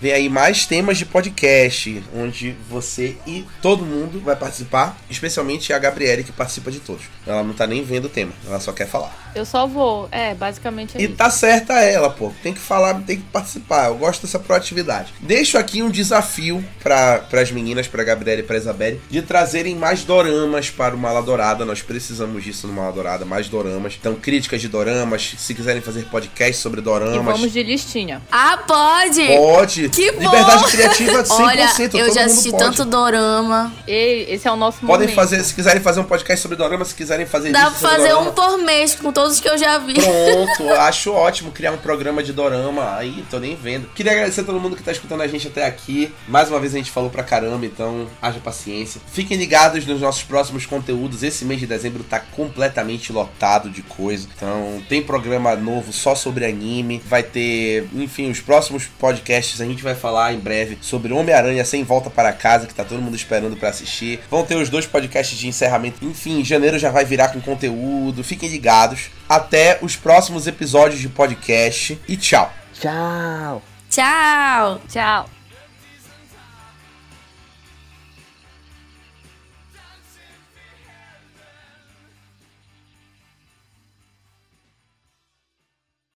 Vem 0.00 0.12
aí 0.12 0.28
mais 0.28 0.66
temas 0.66 0.98
de 0.98 1.06
podcast, 1.06 2.02
onde 2.14 2.54
você 2.68 3.16
e 3.26 3.44
todo 3.62 3.84
mundo 3.84 4.20
vai 4.20 4.36
participar, 4.36 4.96
especialmente 5.08 5.72
a 5.72 5.78
Gabriele, 5.78 6.24
que 6.24 6.32
participa 6.32 6.70
de 6.70 6.80
todos. 6.80 7.04
Ela 7.26 7.42
não 7.42 7.54
tá 7.54 7.66
nem 7.66 7.82
vendo 7.82 8.06
o 8.06 8.08
tema, 8.08 8.32
ela 8.46 8.60
só 8.60 8.72
quer 8.72 8.86
falar. 8.86 9.32
Eu 9.34 9.44
só 9.44 9.66
vou. 9.66 10.08
É, 10.12 10.32
basicamente 10.34 10.96
é 10.96 11.00
E 11.00 11.04
isso. 11.06 11.14
tá 11.16 11.28
certa 11.30 11.74
ela, 11.80 12.08
pô. 12.10 12.32
Tem 12.42 12.52
que 12.52 12.60
falar, 12.60 12.94
tem 13.02 13.16
que 13.16 13.22
participar. 13.24 13.86
Eu 13.88 13.96
gosto 13.96 14.22
dessa 14.22 14.38
proatividade. 14.38 15.12
Deixo 15.20 15.58
aqui 15.58 15.82
um 15.82 15.90
desafio 15.90 16.64
para 16.82 17.26
as 17.32 17.50
meninas, 17.50 17.88
pra 17.88 18.04
Gabriela 18.04 18.40
e 18.40 18.44
pra 18.44 18.56
Isabelle, 18.56 19.00
de 19.10 19.22
trazerem 19.22 19.74
mais 19.74 20.04
doramas 20.04 20.70
para 20.70 20.94
o 20.94 20.98
Mala 20.98 21.20
Dourada. 21.22 21.64
Nós 21.64 21.82
precisamos 21.82 22.44
disso 22.44 22.66
no 22.68 22.72
Mala 22.74 22.92
Dourada, 22.92 23.24
mais 23.24 23.48
doramas. 23.48 23.96
Então, 23.98 24.14
críticas 24.14 24.60
de 24.60 24.68
doramas, 24.68 25.34
se 25.38 25.54
quiserem 25.54 25.82
fazer 25.82 26.04
podcast 26.04 26.56
sobre 26.62 26.80
E 26.80 26.84
doramas. 26.84 27.24
vamos 27.24 27.52
de 27.52 27.62
listinha. 27.62 28.22
Ah, 28.30 28.58
pode! 28.68 29.26
Pode! 29.26 29.83
Que 29.88 30.12
bom! 30.12 30.20
Liberdade 30.20 30.64
criativa 30.64 31.22
100%. 31.22 31.30
Olha, 31.30 31.68
todo 31.68 31.98
eu 31.98 32.14
já 32.14 32.24
assisti 32.24 32.50
pode. 32.50 32.64
tanto 32.64 32.84
dorama. 32.84 33.72
Ei, 33.86 34.26
esse 34.30 34.46
é 34.46 34.52
o 34.52 34.56
nosso 34.56 34.78
Podem 34.80 35.08
momento. 35.08 35.14
fazer, 35.14 35.42
se 35.42 35.54
quiserem 35.54 35.82
fazer 35.82 36.00
um 36.00 36.04
podcast 36.04 36.42
sobre 36.42 36.56
dorama, 36.56 36.84
se 36.84 36.94
quiserem 36.94 37.26
fazer 37.26 37.52
Dá 37.52 37.70
pra 37.70 37.70
fazer 37.72 38.08
dorama, 38.08 38.30
um 38.30 38.32
por 38.32 38.58
mês 38.58 38.94
com 38.94 39.12
todos 39.12 39.40
que 39.40 39.48
eu 39.48 39.56
já 39.58 39.78
vi. 39.78 39.94
Pronto, 39.94 40.72
acho 40.80 41.12
ótimo 41.12 41.50
criar 41.50 41.72
um 41.72 41.78
programa 41.78 42.22
de 42.22 42.32
dorama. 42.32 42.96
Aí, 42.96 43.24
tô 43.30 43.38
nem 43.38 43.56
vendo. 43.56 43.88
Queria 43.94 44.12
agradecer 44.12 44.42
a 44.42 44.44
todo 44.44 44.60
mundo 44.60 44.76
que 44.76 44.82
tá 44.82 44.92
escutando 44.92 45.22
a 45.22 45.26
gente 45.26 45.48
até 45.48 45.66
aqui. 45.66 46.12
Mais 46.28 46.48
uma 46.48 46.60
vez 46.60 46.74
a 46.74 46.78
gente 46.78 46.90
falou 46.90 47.10
pra 47.10 47.22
caramba, 47.22 47.64
então 47.66 48.06
haja 48.20 48.38
paciência. 48.40 49.00
Fiquem 49.12 49.36
ligados 49.36 49.84
nos 49.86 50.00
nossos 50.00 50.22
próximos 50.22 50.66
conteúdos. 50.66 51.22
Esse 51.22 51.44
mês 51.44 51.60
de 51.60 51.66
dezembro 51.66 52.04
tá 52.04 52.20
completamente 52.20 53.12
lotado 53.12 53.70
de 53.70 53.82
coisa. 53.82 54.28
Então, 54.36 54.82
tem 54.88 55.02
programa 55.02 55.54
novo 55.56 55.92
só 55.92 56.14
sobre 56.14 56.44
anime. 56.44 57.02
Vai 57.06 57.22
ter, 57.22 57.88
enfim, 57.94 58.30
os 58.30 58.40
próximos 58.40 58.84
podcasts 58.98 59.60
a 59.60 59.64
gente 59.64 59.73
vai 59.82 59.94
falar 59.94 60.32
em 60.32 60.38
breve 60.38 60.78
sobre 60.80 61.12
Homem-Aranha 61.12 61.64
Sem 61.64 61.82
Volta 61.82 62.10
para 62.10 62.32
Casa, 62.32 62.66
que 62.66 62.74
tá 62.74 62.84
todo 62.84 63.02
mundo 63.02 63.16
esperando 63.16 63.56
pra 63.56 63.70
assistir. 63.70 64.20
Vão 64.30 64.44
ter 64.44 64.56
os 64.56 64.68
dois 64.68 64.86
podcasts 64.86 65.38
de 65.38 65.48
encerramento. 65.48 66.04
Enfim, 66.04 66.40
em 66.40 66.44
janeiro 66.44 66.78
já 66.78 66.90
vai 66.90 67.04
virar 67.04 67.28
com 67.28 67.40
conteúdo. 67.40 68.22
Fiquem 68.22 68.48
ligados. 68.48 69.10
Até 69.28 69.78
os 69.82 69.96
próximos 69.96 70.46
episódios 70.46 71.00
de 71.00 71.08
podcast 71.08 71.98
e 72.06 72.16
tchau. 72.16 72.52
Tchau. 72.74 73.62
Tchau! 73.88 74.80
Tchau. 74.88 75.43